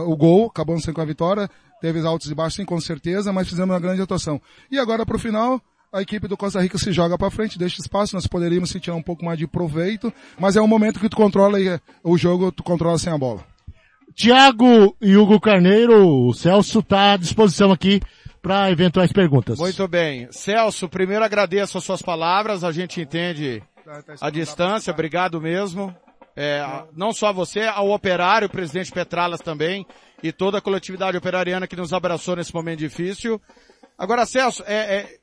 o 0.05 0.15
gol, 0.15 0.47
acabamos 0.47 0.85
com 0.85 1.01
a 1.01 1.05
vitória. 1.05 1.49
Teve 1.81 1.99
altos 2.05 2.29
e 2.29 2.35
baixos, 2.35 2.55
sim, 2.55 2.65
com 2.65 2.79
certeza, 2.79 3.31
mas 3.31 3.47
fizemos 3.47 3.73
uma 3.73 3.79
grande 3.79 4.01
atuação. 4.01 4.41
E 4.71 4.79
agora, 4.79 5.05
para 5.05 5.15
o 5.15 5.19
final, 5.19 5.61
a 5.91 6.01
equipe 6.01 6.27
do 6.27 6.37
Costa 6.37 6.61
Rica 6.61 6.77
se 6.77 6.91
joga 6.91 7.17
para 7.17 7.31
frente, 7.31 7.57
deixa 7.57 7.81
espaço, 7.81 8.15
nós 8.15 8.27
poderíamos 8.27 8.69
se 8.69 8.79
tirar 8.79 8.95
um 8.95 9.01
pouco 9.01 9.23
mais 9.23 9.37
de 9.37 9.47
proveito, 9.47 10.13
mas 10.39 10.55
é 10.55 10.61
um 10.61 10.67
momento 10.67 10.99
que 10.99 11.09
tu 11.09 11.15
controla 11.15 11.57
o 12.03 12.17
jogo, 12.17 12.51
tu 12.51 12.63
controla 12.63 12.97
sem 12.97 13.11
a 13.11 13.17
bola. 13.17 13.43
Tiago 14.13 14.95
e 15.01 15.15
Hugo 15.15 15.39
Carneiro, 15.39 16.07
o 16.07 16.33
Celso 16.33 16.79
está 16.79 17.13
à 17.13 17.17
disposição 17.17 17.71
aqui 17.71 18.01
para 18.41 18.71
eventuais 18.71 19.11
perguntas. 19.11 19.59
Muito 19.59 19.87
bem. 19.87 20.27
Celso, 20.31 20.89
primeiro 20.89 21.23
agradeço 21.23 21.77
as 21.77 21.83
suas 21.83 22.01
palavras, 22.01 22.63
a 22.63 22.71
gente 22.71 23.01
entende 23.01 23.61
a 24.19 24.29
distância, 24.29 24.91
obrigado 24.91 25.39
mesmo. 25.39 25.95
É, 26.35 26.63
não 26.95 27.11
só 27.11 27.33
você, 27.33 27.61
ao 27.61 27.89
operário, 27.89 28.47
o 28.47 28.51
presidente 28.51 28.91
Petralas 28.91 29.41
também, 29.41 29.85
e 30.21 30.31
toda 30.31 30.59
a 30.59 30.61
coletividade 30.61 31.17
operariana 31.17 31.67
que 31.67 31.75
nos 31.75 31.93
abraçou 31.93 32.35
nesse 32.35 32.53
momento 32.53 32.79
difícil. 32.79 33.41
Agora, 33.97 34.25
Celso, 34.25 34.63
é, 34.67 34.97
é, 34.97 35.17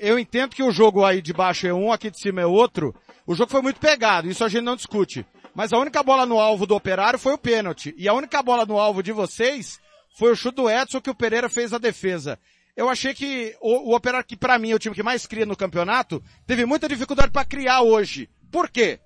eu 0.00 0.18
entendo 0.18 0.54
que 0.54 0.62
o 0.62 0.70
jogo 0.70 1.04
aí 1.04 1.20
de 1.22 1.32
baixo 1.32 1.66
é 1.66 1.74
um, 1.74 1.92
aqui 1.92 2.10
de 2.10 2.20
cima 2.20 2.40
é 2.40 2.46
outro. 2.46 2.94
O 3.26 3.34
jogo 3.34 3.50
foi 3.50 3.62
muito 3.62 3.80
pegado, 3.80 4.28
isso 4.28 4.44
a 4.44 4.48
gente 4.48 4.64
não 4.64 4.76
discute. 4.76 5.26
Mas 5.54 5.72
a 5.72 5.78
única 5.78 6.02
bola 6.02 6.24
no 6.24 6.38
alvo 6.38 6.66
do 6.66 6.74
operário 6.74 7.18
foi 7.18 7.34
o 7.34 7.38
pênalti. 7.38 7.94
E 7.98 8.08
a 8.08 8.14
única 8.14 8.42
bola 8.42 8.64
no 8.64 8.78
alvo 8.78 9.02
de 9.02 9.12
vocês 9.12 9.80
foi 10.16 10.32
o 10.32 10.36
chute 10.36 10.56
do 10.56 10.70
Edson 10.70 11.00
que 11.00 11.10
o 11.10 11.14
Pereira 11.14 11.48
fez 11.48 11.72
a 11.72 11.78
defesa. 11.78 12.38
Eu 12.76 12.88
achei 12.88 13.12
que 13.12 13.56
o, 13.60 13.90
o 13.90 13.94
operário, 13.94 14.26
que 14.26 14.36
para 14.36 14.58
mim 14.58 14.70
é 14.70 14.74
o 14.74 14.78
time 14.78 14.94
que 14.94 15.02
mais 15.02 15.26
cria 15.26 15.44
no 15.44 15.56
campeonato, 15.56 16.22
teve 16.46 16.64
muita 16.64 16.88
dificuldade 16.88 17.32
para 17.32 17.44
criar 17.44 17.82
hoje. 17.82 18.28
Por 18.52 18.70
quê? 18.70 19.00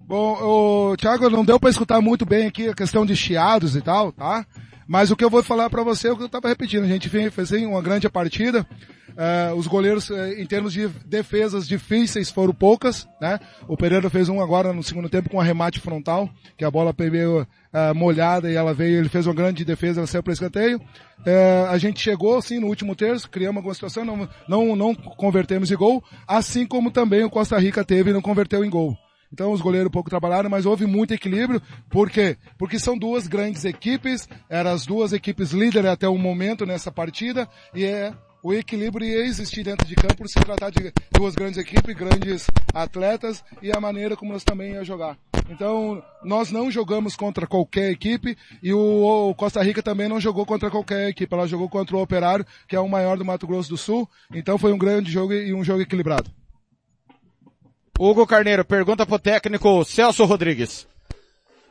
Bom, 0.00 0.92
o 0.92 0.96
Thiago 0.96 1.28
não 1.28 1.44
deu 1.44 1.58
para 1.58 1.70
escutar 1.70 2.00
muito 2.00 2.24
bem 2.24 2.46
aqui 2.46 2.68
a 2.68 2.74
questão 2.74 3.04
de 3.04 3.16
chiados 3.16 3.74
e 3.74 3.82
tal, 3.82 4.12
tá? 4.12 4.46
Mas 4.86 5.10
o 5.10 5.16
que 5.16 5.24
eu 5.24 5.30
vou 5.30 5.42
falar 5.42 5.68
para 5.68 5.82
você 5.82 6.06
é 6.06 6.12
o 6.12 6.16
que 6.16 6.22
eu 6.22 6.26
estava 6.26 6.48
repetindo. 6.48 6.84
A 6.84 6.88
gente 6.88 7.08
fez 7.08 7.50
uma 7.64 7.82
grande 7.82 8.08
partida. 8.08 8.64
Uh, 9.16 9.54
os 9.54 9.66
goleiros, 9.66 10.10
uh, 10.10 10.26
em 10.36 10.44
termos 10.44 10.74
de 10.74 10.88
defesas 11.06 11.66
difíceis, 11.66 12.30
foram 12.30 12.52
poucas, 12.52 13.08
né? 13.18 13.40
O 13.66 13.74
Pereira 13.74 14.10
fez 14.10 14.28
um 14.28 14.42
agora 14.42 14.74
no 14.74 14.82
segundo 14.82 15.08
tempo 15.08 15.30
com 15.30 15.38
um 15.38 15.40
arremate 15.40 15.80
frontal, 15.80 16.28
que 16.54 16.64
a 16.64 16.70
bola 16.70 16.92
pegou 16.92 17.40
uh, 17.42 17.94
molhada 17.94 18.50
e 18.50 18.54
ela 18.54 18.74
veio, 18.74 18.98
ele 18.98 19.08
fez 19.08 19.26
uma 19.26 19.34
grande 19.34 19.64
defesa, 19.64 20.00
ela 20.00 20.06
saiu 20.06 20.22
para 20.22 20.34
escanteio. 20.34 20.78
a 21.70 21.78
gente 21.78 21.98
chegou, 22.00 22.40
sim, 22.42 22.60
no 22.60 22.66
último 22.66 22.94
terço, 22.94 23.30
criamos 23.30 23.56
alguma 23.56 23.74
situação, 23.74 24.04
não, 24.04 24.28
não, 24.46 24.76
não 24.76 24.94
convertemos 24.94 25.70
em 25.70 25.76
gol, 25.76 26.04
assim 26.28 26.66
como 26.66 26.90
também 26.90 27.24
o 27.24 27.30
Costa 27.30 27.58
Rica 27.58 27.82
teve 27.82 28.10
e 28.10 28.12
não 28.12 28.20
converteu 28.20 28.62
em 28.62 28.70
gol. 28.70 28.94
Então 29.32 29.50
os 29.50 29.60
goleiros 29.60 29.90
pouco 29.90 30.10
trabalharam, 30.10 30.48
mas 30.50 30.66
houve 30.66 30.86
muito 30.86 31.12
equilíbrio. 31.12 31.60
Por 31.90 32.10
quê? 32.10 32.36
Porque 32.58 32.78
são 32.78 32.96
duas 32.96 33.26
grandes 33.26 33.64
equipes, 33.64 34.28
eram 34.48 34.70
as 34.70 34.86
duas 34.86 35.12
equipes 35.12 35.52
líderes 35.52 35.90
até 35.90 36.08
o 36.08 36.18
momento 36.18 36.64
nessa 36.64 36.92
partida, 36.92 37.48
e 37.74 37.84
é 37.84 38.12
o 38.46 38.54
equilíbrio 38.54 39.04
ia 39.04 39.26
existir 39.26 39.64
dentro 39.64 39.84
de 39.88 39.96
campo 39.96 40.18
por 40.18 40.28
se 40.28 40.38
tratar 40.38 40.70
de 40.70 40.92
duas 41.10 41.34
grandes 41.34 41.58
equipes, 41.58 41.96
grandes 41.96 42.46
atletas 42.72 43.42
e 43.60 43.72
a 43.76 43.80
maneira 43.80 44.16
como 44.16 44.32
nós 44.32 44.44
também 44.44 44.74
ia 44.74 44.84
jogar. 44.84 45.18
Então, 45.50 46.00
nós 46.22 46.52
não 46.52 46.70
jogamos 46.70 47.16
contra 47.16 47.44
qualquer 47.44 47.90
equipe 47.90 48.38
e 48.62 48.72
o, 48.72 49.34
Costa 49.36 49.60
Rica 49.64 49.82
também 49.82 50.08
não 50.08 50.20
jogou 50.20 50.46
contra 50.46 50.70
qualquer 50.70 51.08
equipe. 51.08 51.34
Ela 51.34 51.48
jogou 51.48 51.68
contra 51.68 51.96
o 51.96 52.00
Operário, 52.00 52.46
que 52.68 52.76
é 52.76 52.78
o 52.78 52.88
maior 52.88 53.18
do 53.18 53.24
Mato 53.24 53.48
Grosso 53.48 53.70
do 53.70 53.76
Sul. 53.76 54.08
Então 54.32 54.56
foi 54.56 54.72
um 54.72 54.78
grande 54.78 55.10
jogo 55.10 55.32
e 55.32 55.52
um 55.52 55.64
jogo 55.64 55.82
equilibrado. 55.82 56.30
Hugo 57.98 58.28
Carneiro, 58.28 58.64
pergunta 58.64 59.04
pro 59.04 59.18
técnico 59.18 59.84
Celso 59.84 60.24
Rodrigues. 60.24 60.86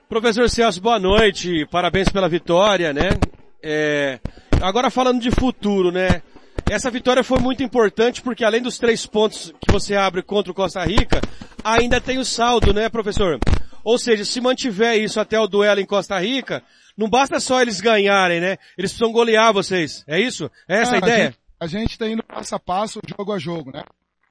Professor 0.09 0.49
Celso, 0.49 0.81
boa 0.81 0.99
noite, 0.99 1.65
parabéns 1.71 2.09
pela 2.09 2.27
vitória, 2.27 2.91
né? 2.91 3.11
É, 3.63 4.19
agora 4.61 4.89
falando 4.89 5.21
de 5.21 5.31
futuro, 5.31 5.89
né? 5.89 6.21
Essa 6.69 6.89
vitória 6.89 7.23
foi 7.23 7.39
muito 7.39 7.61
importante 7.63 8.21
porque 8.21 8.43
além 8.43 8.61
dos 8.61 8.77
três 8.77 9.05
pontos 9.05 9.53
que 9.61 9.71
você 9.71 9.95
abre 9.95 10.23
contra 10.23 10.51
o 10.51 10.55
Costa 10.55 10.83
Rica, 10.83 11.21
ainda 11.63 12.01
tem 12.01 12.17
o 12.17 12.25
saldo, 12.25 12.73
né, 12.73 12.89
professor? 12.89 13.39
Ou 13.83 13.99
seja, 13.99 14.25
se 14.25 14.41
mantiver 14.41 14.97
isso 14.97 15.19
até 15.19 15.39
o 15.39 15.47
duelo 15.47 15.79
em 15.79 15.85
Costa 15.85 16.19
Rica, 16.19 16.63
não 16.97 17.07
basta 17.07 17.39
só 17.39 17.61
eles 17.61 17.79
ganharem, 17.79 18.41
né? 18.41 18.57
Eles 18.77 18.91
precisam 18.91 19.11
golear 19.11 19.53
vocês. 19.53 20.03
É 20.07 20.19
isso? 20.19 20.49
É 20.67 20.81
essa 20.81 20.93
ah, 20.93 20.95
a 20.95 20.97
ideia? 20.97 21.35
A 21.59 21.67
gente, 21.67 21.77
a 21.77 21.79
gente 21.79 21.97
tá 21.97 22.07
indo 22.07 22.23
passo 22.23 22.55
a 22.55 22.59
passo, 22.59 22.99
jogo 23.07 23.31
a 23.31 23.37
jogo, 23.37 23.71
né? 23.71 23.83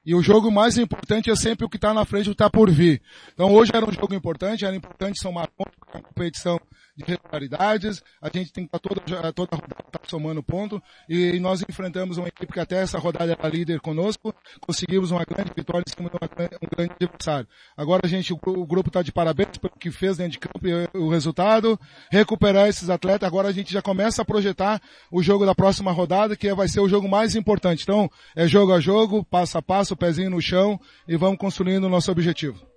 E 0.05 0.13
o 0.13 0.21
jogo 0.21 0.51
mais 0.51 0.77
importante 0.77 1.31
é 1.31 1.35
sempre 1.35 1.65
o 1.65 1.69
que 1.69 1.77
está 1.77 1.93
na 1.93 2.05
frente, 2.05 2.29
o 2.29 2.31
que 2.31 2.33
está 2.33 2.49
por 2.49 2.69
vir. 2.69 3.01
Então 3.33 3.51
hoje 3.51 3.71
era 3.73 3.89
um 3.89 3.91
jogo 3.91 4.13
importante, 4.13 4.65
era 4.65 4.75
importante 4.75 5.19
somar 5.19 5.49
pontos, 5.57 5.73
uma 5.91 6.03
competição 6.03 6.59
de 6.95 7.03
regularidades, 7.03 8.01
a 8.21 8.27
gente 8.27 8.53
tem 8.53 8.65
que 8.65 8.75
estar 8.75 8.79
toda, 8.79 9.33
toda 9.33 9.55
rodada 9.55 9.83
tá 9.91 9.99
somando 10.07 10.41
ponto, 10.41 10.81
e 11.09 11.39
nós 11.39 11.61
enfrentamos 11.61 12.17
uma 12.17 12.27
equipe 12.27 12.51
que 12.51 12.59
até 12.59 12.81
essa 12.81 12.97
rodada 12.97 13.33
era 13.33 13.49
líder 13.49 13.81
conosco, 13.81 14.33
conseguimos 14.61 15.11
uma 15.11 15.23
grande 15.25 15.51
vitória 15.55 15.83
em 15.85 15.91
cima 15.91 16.09
de 16.09 16.15
uma, 16.15 16.29
um 16.61 16.67
grande 16.75 16.93
adversário. 16.93 17.47
Agora 17.75 18.01
a 18.05 18.07
gente, 18.07 18.33
o 18.33 18.65
grupo 18.65 18.89
está 18.89 19.01
de 19.01 19.11
parabéns 19.11 19.57
pelo 19.57 19.73
que 19.77 19.91
fez 19.91 20.17
dentro 20.17 20.33
de 20.33 20.39
campo 20.39 20.67
e 20.67 20.97
o 20.97 21.09
resultado, 21.09 21.79
recuperar 22.09 22.67
esses 22.67 22.89
atletas, 22.89 23.27
agora 23.27 23.49
a 23.49 23.53
gente 23.53 23.73
já 23.73 23.81
começa 23.81 24.21
a 24.21 24.25
projetar 24.25 24.81
o 25.11 25.21
jogo 25.21 25.45
da 25.45 25.53
próxima 25.53 25.91
rodada, 25.91 26.35
que 26.35 26.53
vai 26.53 26.67
ser 26.67 26.79
o 26.79 26.87
jogo 26.87 27.09
mais 27.09 27.35
importante. 27.35 27.83
Então, 27.83 28.09
é 28.35 28.47
jogo 28.47 28.71
a 28.71 28.79
jogo, 28.79 29.23
passo 29.23 29.57
a 29.57 29.61
passo, 29.61 29.95
pezinho 29.95 30.29
no 30.29 30.41
chão, 30.41 30.79
e 31.07 31.17
vamos 31.17 31.37
construindo 31.37 31.85
o 31.85 31.89
nosso 31.89 32.11
objetivo. 32.11 32.74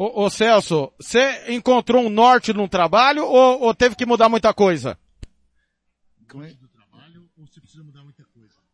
Ô, 0.00 0.26
ô 0.26 0.30
Celso, 0.30 0.92
você 0.96 1.52
encontrou 1.52 2.04
um 2.04 2.08
norte 2.08 2.52
no 2.52 2.68
trabalho 2.68 3.26
ou, 3.26 3.62
ou 3.62 3.74
teve 3.74 3.96
que 3.96 4.06
mudar 4.06 4.28
muita 4.28 4.54
coisa? 4.54 4.96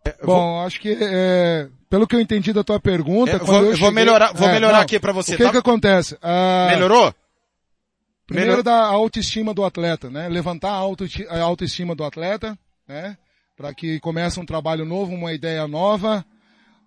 É, 0.05 0.15
Bom, 0.23 0.61
acho 0.61 0.79
que 0.79 0.95
é, 1.01 1.71
pelo 1.89 2.07
que 2.07 2.15
eu 2.15 2.21
entendi 2.21 2.53
da 2.53 2.63
tua 2.63 2.79
pergunta, 2.79 3.37
é, 3.37 3.39
vou, 3.39 3.65
eu 3.65 3.75
vou 3.75 3.91
melhorar, 3.91 4.35
vou 4.35 4.47
é, 4.47 4.53
melhorar 4.53 4.75
não, 4.75 4.83
aqui 4.83 5.01
para 5.01 5.15
você. 5.15 5.33
O 5.33 5.39
que 5.39 5.45
tá? 5.45 5.51
que 5.51 5.57
acontece? 5.57 6.19
Ah, 6.21 6.67
Melhorou? 6.73 7.15
Primeiro 8.27 8.63
da 8.63 8.85
autoestima 8.85 9.55
do 9.55 9.65
atleta, 9.65 10.11
né? 10.11 10.29
Levantar 10.29 10.73
a, 10.73 10.77
auto, 10.77 11.07
a 11.31 11.41
autoestima 11.41 11.95
do 11.95 12.05
atleta, 12.05 12.59
né? 12.87 13.17
Para 13.57 13.73
que 13.73 13.99
comece 14.01 14.39
um 14.39 14.45
trabalho 14.45 14.85
novo, 14.85 15.15
uma 15.15 15.33
ideia 15.33 15.67
nova, 15.67 16.23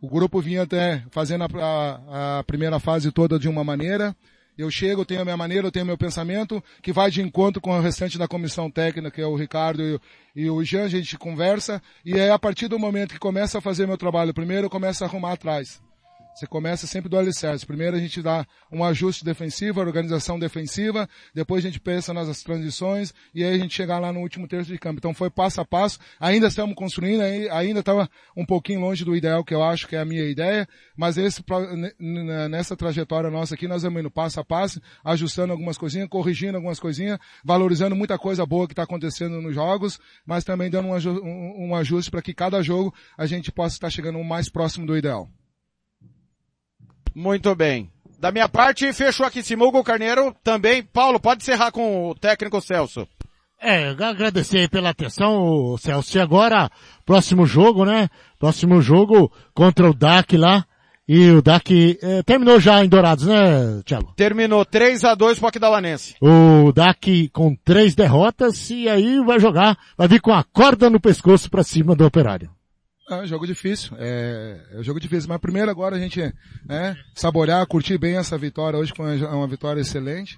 o 0.01 0.07
grupo 0.07 0.41
vinha 0.41 0.63
até 0.63 1.03
fazendo 1.11 1.43
a, 1.43 1.47
a, 1.47 2.39
a, 2.39 2.43
primeira 2.43 2.79
fase 2.79 3.11
toda 3.11 3.39
de 3.39 3.47
uma 3.49 3.63
maneira. 3.63 4.15
Eu 4.57 4.71
chego, 4.71 5.05
tenho 5.05 5.21
a 5.21 5.25
minha 5.25 5.37
maneira, 5.37 5.67
eu 5.67 5.71
tenho 5.71 5.85
meu 5.85 5.97
pensamento, 5.97 6.63
que 6.81 6.91
vai 6.91 7.11
de 7.11 7.21
encontro 7.21 7.61
com 7.61 7.77
o 7.77 7.81
restante 7.81 8.17
da 8.17 8.27
comissão 8.27 8.71
técnica, 8.71 9.11
que 9.11 9.21
é 9.21 9.27
o 9.27 9.35
Ricardo 9.35 9.83
e, 9.83 9.99
e 10.35 10.49
o 10.49 10.63
Jean, 10.63 10.85
a 10.85 10.89
gente 10.89 11.15
conversa, 11.15 11.81
e 12.03 12.13
é 12.13 12.31
a 12.31 12.39
partir 12.39 12.67
do 12.67 12.79
momento 12.79 13.13
que 13.13 13.19
começa 13.19 13.59
a 13.59 13.61
fazer 13.61 13.85
meu 13.85 13.97
trabalho 13.97 14.33
primeiro, 14.33 14.65
eu 14.65 14.69
começo 14.69 15.03
a 15.03 15.07
arrumar 15.07 15.33
atrás. 15.33 15.79
Você 16.37 16.45
começa 16.45 16.85
sempre 16.85 17.09
do 17.09 17.17
alicerce. 17.17 17.65
Primeiro 17.65 17.97
a 17.97 17.99
gente 17.99 18.21
dá 18.21 18.45
um 18.71 18.83
ajuste 18.83 19.25
defensivo, 19.25 19.79
organização 19.79 20.37
defensiva, 20.37 21.09
depois 21.33 21.65
a 21.65 21.67
gente 21.67 21.79
pensa 21.79 22.13
nas 22.13 22.43
transições 22.43 23.11
e 23.33 23.43
aí 23.43 23.55
a 23.55 23.57
gente 23.57 23.73
chega 23.73 23.97
lá 23.97 24.13
no 24.13 24.19
último 24.19 24.47
terço 24.47 24.71
de 24.71 24.77
campo. 24.77 24.99
Então 24.99 25.15
foi 25.15 25.31
passo 25.31 25.61
a 25.61 25.65
passo. 25.65 25.97
Ainda 26.19 26.45
estamos 26.45 26.75
construindo, 26.75 27.21
ainda 27.23 27.79
estava 27.79 28.07
um 28.35 28.45
pouquinho 28.45 28.81
longe 28.81 29.03
do 29.03 29.15
ideal 29.15 29.43
que 29.43 29.51
eu 29.51 29.63
acho 29.63 29.87
que 29.87 29.95
é 29.95 29.99
a 29.99 30.05
minha 30.05 30.25
ideia, 30.25 30.69
mas 30.95 31.17
esse, 31.17 31.43
nessa 32.47 32.77
trajetória 32.77 33.31
nossa 33.31 33.55
aqui 33.55 33.67
nós 33.67 33.81
vamos 33.81 33.99
indo 33.99 34.11
passo 34.11 34.39
a 34.39 34.45
passo, 34.45 34.79
ajustando 35.03 35.51
algumas 35.51 35.75
coisinhas, 35.75 36.07
corrigindo 36.07 36.55
algumas 36.55 36.79
coisinhas, 36.79 37.17
valorizando 37.43 37.95
muita 37.95 38.15
coisa 38.15 38.45
boa 38.45 38.67
que 38.67 38.73
está 38.73 38.83
acontecendo 38.83 39.41
nos 39.41 39.55
jogos, 39.55 39.99
mas 40.23 40.43
também 40.43 40.69
dando 40.69 40.87
um, 40.89 41.69
um 41.69 41.75
ajuste 41.75 42.11
para 42.11 42.21
que 42.21 42.31
cada 42.31 42.61
jogo 42.61 42.93
a 43.17 43.25
gente 43.25 43.51
possa 43.51 43.75
estar 43.75 43.89
chegando 43.89 44.23
mais 44.23 44.49
próximo 44.49 44.85
do 44.85 44.95
ideal. 44.95 45.27
Muito 47.17 47.55
bem. 47.55 47.89
Da 48.19 48.31
minha 48.31 48.47
parte, 48.47 48.93
fechou 48.93 49.25
aqui 49.25 49.41
Simugo 49.41 49.83
Carneiro. 49.83 50.35
Também, 50.43 50.83
Paulo, 50.83 51.19
pode 51.19 51.41
encerrar 51.41 51.71
com 51.71 52.11
o 52.11 52.13
técnico 52.13 52.61
Celso. 52.61 53.07
É, 53.59 53.87
agradecer 53.89 54.59
aí 54.59 54.67
pela 54.67 54.91
atenção, 54.91 55.75
Celso. 55.79 56.15
E 56.15 56.21
agora, 56.21 56.69
próximo 57.03 57.47
jogo, 57.47 57.85
né? 57.85 58.07
Próximo 58.37 58.83
jogo 58.83 59.31
contra 59.51 59.89
o 59.89 59.95
DAC 59.95 60.37
lá. 60.37 60.63
E 61.07 61.31
o 61.31 61.41
DAC 61.41 61.97
é, 62.03 62.21
terminou 62.21 62.59
já 62.59 62.85
em 62.85 62.87
Dourados, 62.87 63.25
né, 63.25 63.81
Thiago? 63.83 64.13
Terminou 64.15 64.63
3 64.63 65.03
a 65.03 65.15
2 65.15 65.39
pro 65.39 65.47
Aquidauanense. 65.47 66.13
O 66.21 66.71
DAC 66.71 67.29
com 67.33 67.55
três 67.55 67.95
derrotas 67.95 68.69
e 68.69 68.87
aí 68.87 69.19
vai 69.25 69.39
jogar, 69.39 69.75
vai 69.97 70.07
vir 70.07 70.21
com 70.21 70.33
a 70.33 70.43
corda 70.43 70.87
no 70.87 70.99
pescoço 70.99 71.49
para 71.49 71.63
cima 71.63 71.95
do 71.95 72.05
Operário. 72.05 72.56
É 73.09 73.15
um 73.15 73.25
jogo 73.25 73.47
difícil, 73.47 73.95
é, 73.97 74.59
é 74.73 74.79
um 74.79 74.83
jogo 74.83 74.99
difícil, 74.99 75.29
mas 75.29 75.39
primeiro 75.39 75.71
agora 75.71 75.95
a 75.95 75.99
gente, 75.99 76.21
né, 76.65 76.97
saborear, 77.15 77.65
curtir 77.65 77.97
bem 77.97 78.17
essa 78.17 78.37
vitória 78.37 78.77
hoje, 78.77 78.91
foi 78.93 79.17
uma 79.23 79.47
vitória 79.47 79.79
excelente. 79.79 80.37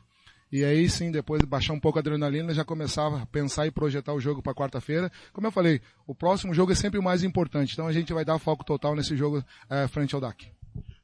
E 0.51 0.63
aí 0.63 0.87
sim, 0.87 1.11
depois 1.11 1.41
de 1.41 1.47
baixar 1.47 1.73
um 1.73 1.79
pouco 1.79 1.97
a 1.97 2.01
adrenalina, 2.01 2.53
já 2.53 2.63
começava 2.63 3.23
a 3.23 3.25
pensar 3.25 3.65
e 3.65 3.71
projetar 3.71 4.13
o 4.13 4.19
jogo 4.19 4.43
para 4.43 4.53
quarta-feira. 4.53 5.11
Como 5.33 5.47
eu 5.47 5.51
falei, 5.51 5.81
o 6.05 6.13
próximo 6.13 6.53
jogo 6.53 6.71
é 6.71 6.75
sempre 6.75 6.99
o 6.99 7.03
mais 7.03 7.23
importante, 7.23 7.73
então 7.73 7.87
a 7.87 7.91
gente 7.91 8.13
vai 8.13 8.23
dar 8.23 8.37
foco 8.37 8.63
total 8.63 8.95
nesse 8.95 9.17
jogo 9.17 9.43
é, 9.67 9.87
frente 9.87 10.13
ao 10.13 10.21
DAC. 10.21 10.47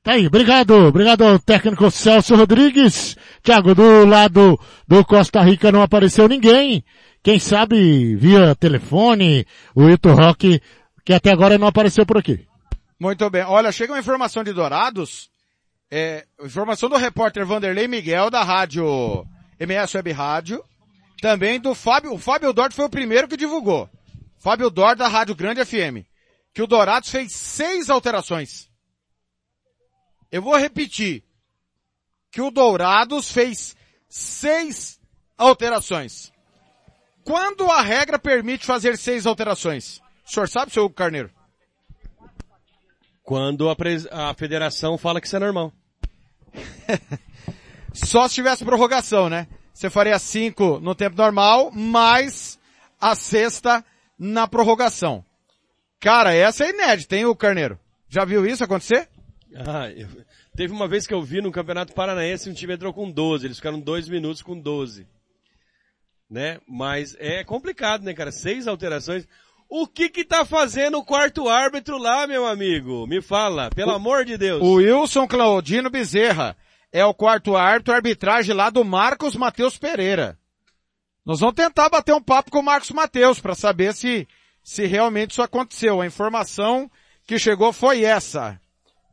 Tá 0.04 0.12
aí, 0.12 0.28
obrigado, 0.28 0.72
obrigado 0.72 1.24
ao 1.24 1.40
técnico 1.40 1.90
Celso 1.90 2.36
Rodrigues. 2.36 3.18
Tiago, 3.42 3.74
do 3.74 4.06
lado 4.06 4.60
do 4.88 5.04
Costa 5.04 5.42
Rica 5.42 5.72
não 5.72 5.82
apareceu 5.82 6.28
ninguém. 6.28 6.86
Quem 7.24 7.40
sabe 7.40 8.16
via 8.16 8.54
telefone, 8.54 9.48
o 9.74 9.90
Ito 9.90 10.14
Rock 10.14 10.62
que 11.06 11.14
até 11.14 11.32
agora 11.32 11.58
não 11.58 11.68
apareceu 11.68 12.06
por 12.06 12.18
aqui. 12.18 12.48
Muito 13.00 13.30
bem. 13.30 13.44
Olha, 13.44 13.72
chega 13.72 13.94
uma 13.94 14.00
informação 14.00 14.44
de 14.44 14.52
Dourados, 14.52 15.30
é, 15.92 16.26
informação 16.44 16.90
do 16.90 16.98
repórter 16.98 17.46
Vanderlei 17.46 17.88
Miguel 17.88 18.32
da 18.32 18.44
rádio 18.44 19.26
MS 19.60 19.96
Web 19.96 20.12
Rádio, 20.12 20.64
também 21.22 21.60
do 21.60 21.76
Fábio, 21.76 22.14
o 22.14 22.18
Fábio 22.18 22.52
Dort 22.52 22.74
foi 22.74 22.86
o 22.86 22.90
primeiro 22.90 23.28
que 23.28 23.38
divulgou. 23.38 23.90
Fábio 24.40 24.70
Dort 24.70 24.98
da 24.98 25.08
Rádio 25.08 25.36
Grande 25.36 25.64
FM, 25.64 26.06
que 26.54 26.62
o 26.62 26.68
Dourados 26.68 27.10
fez 27.10 27.32
seis 27.32 27.90
alterações. 27.90 28.70
Eu 30.32 30.42
vou 30.42 30.58
repetir, 30.58 31.24
que 32.32 32.42
o 32.42 32.52
Dourados 32.52 33.32
fez 33.32 33.76
seis 34.10 35.00
alterações. 35.38 36.34
Quando 37.24 37.70
a 37.72 37.82
regra 37.82 38.20
permite 38.20 38.66
fazer 38.66 38.98
seis 38.98 39.26
alterações? 39.26 40.02
O 40.26 40.32
senhor 40.32 40.50
sabe, 40.50 40.72
seu 40.72 40.90
Carneiro? 40.90 41.30
Quando 43.24 43.70
a, 43.70 43.76
a 44.30 44.34
federação 44.34 44.98
fala 44.98 45.22
que 45.22 45.28
isso 45.28 45.36
é 45.36 45.40
normal. 45.40 45.72
Só 47.94 48.28
se 48.28 48.36
tivesse 48.36 48.66
prorrogação, 48.66 49.30
né? 49.30 49.48
Você 49.74 49.90
faria 49.90 50.18
cinco 50.20 50.80
no 50.80 50.96
tempo 50.96 51.18
normal, 51.18 51.72
mais 51.72 52.60
a 53.00 53.16
sexta 53.16 53.84
na 54.18 54.48
prorrogação. 54.48 55.24
Cara, 56.00 56.34
essa 56.34 56.66
é 56.66 56.70
inédita, 56.70 57.16
hein, 57.16 57.26
o 57.26 57.36
Carneiro? 57.36 57.80
Já 58.08 58.26
viu 58.26 58.46
isso 58.46 58.64
acontecer? 58.64 59.10
Ah, 59.56 59.90
eu... 59.90 60.08
teve 60.56 60.74
uma 60.74 60.88
vez 60.88 61.08
que 61.08 61.14
eu 61.14 61.22
vi 61.22 61.42
no 61.42 61.52
Campeonato 61.52 61.94
Paranaense 61.94 62.50
um 62.50 62.54
time 62.54 62.74
entrou 62.74 62.94
com 62.94 63.10
12, 63.10 63.46
eles 63.46 63.58
ficaram 63.58 63.80
dois 63.80 64.08
minutos 64.08 64.42
com 64.42 64.60
12. 64.60 65.08
Né? 66.30 66.60
Mas 66.68 67.16
é 67.20 67.44
complicado, 67.44 68.04
né, 68.04 68.14
cara? 68.14 68.32
Seis 68.32 68.68
alterações. 68.68 69.28
O 69.70 69.88
que 69.88 70.10
que 70.10 70.24
tá 70.24 70.46
fazendo 70.46 70.98
o 71.00 71.04
quarto 71.04 71.50
árbitro 71.50 71.98
lá, 71.98 72.28
meu 72.28 72.46
amigo? 72.46 73.08
Me 73.08 73.22
fala, 73.22 73.70
pelo 73.72 73.92
O- 73.92 73.96
amor 73.96 74.24
de 74.24 74.38
Deus. 74.38 74.62
O 74.62 74.76
Wilson 74.76 75.28
Claudino 75.28 75.90
Bezerra 75.90 76.56
é 76.92 77.04
o 77.04 77.14
quarto 77.14 77.56
árbitro, 77.56 77.94
arbitragem 77.94 78.56
lá 78.56 78.70
do 78.70 78.86
Marcos 78.86 79.36
Matheus 79.36 79.78
Pereira. 79.78 80.38
Nós 81.26 81.40
vamos 81.40 81.56
tentar 81.56 81.90
bater 81.90 82.14
um 82.14 82.22
papo 82.22 82.52
com 82.52 82.60
o 82.60 82.64
Marcos 82.64 82.92
Matheus 82.92 83.40
para 83.42 83.56
saber 83.56 83.94
se, 83.96 84.28
se 84.64 84.86
realmente 84.86 85.32
isso 85.32 85.42
aconteceu. 85.42 86.00
A 86.00 86.06
informação 86.06 86.90
que 87.26 87.40
chegou 87.40 87.74
foi 87.74 88.04
essa. 88.04 88.60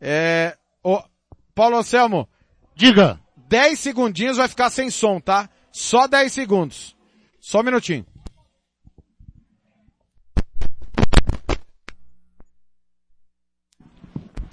É, 0.01 0.57
o, 0.85 1.03
Paulo 1.55 1.79
Anselmo. 1.79 2.29
Diga. 2.77 3.19
10 3.49 3.79
segundinhos 3.79 4.37
vai 4.37 4.49
ficar 4.49 4.69
sem 4.71 4.91
som, 4.91 5.19
tá? 5.19 5.49
Só 5.73 6.07
10 6.07 6.31
segundos. 6.33 6.95
Só 7.41 7.61
um 7.61 7.65
minutinho. 7.65 8.05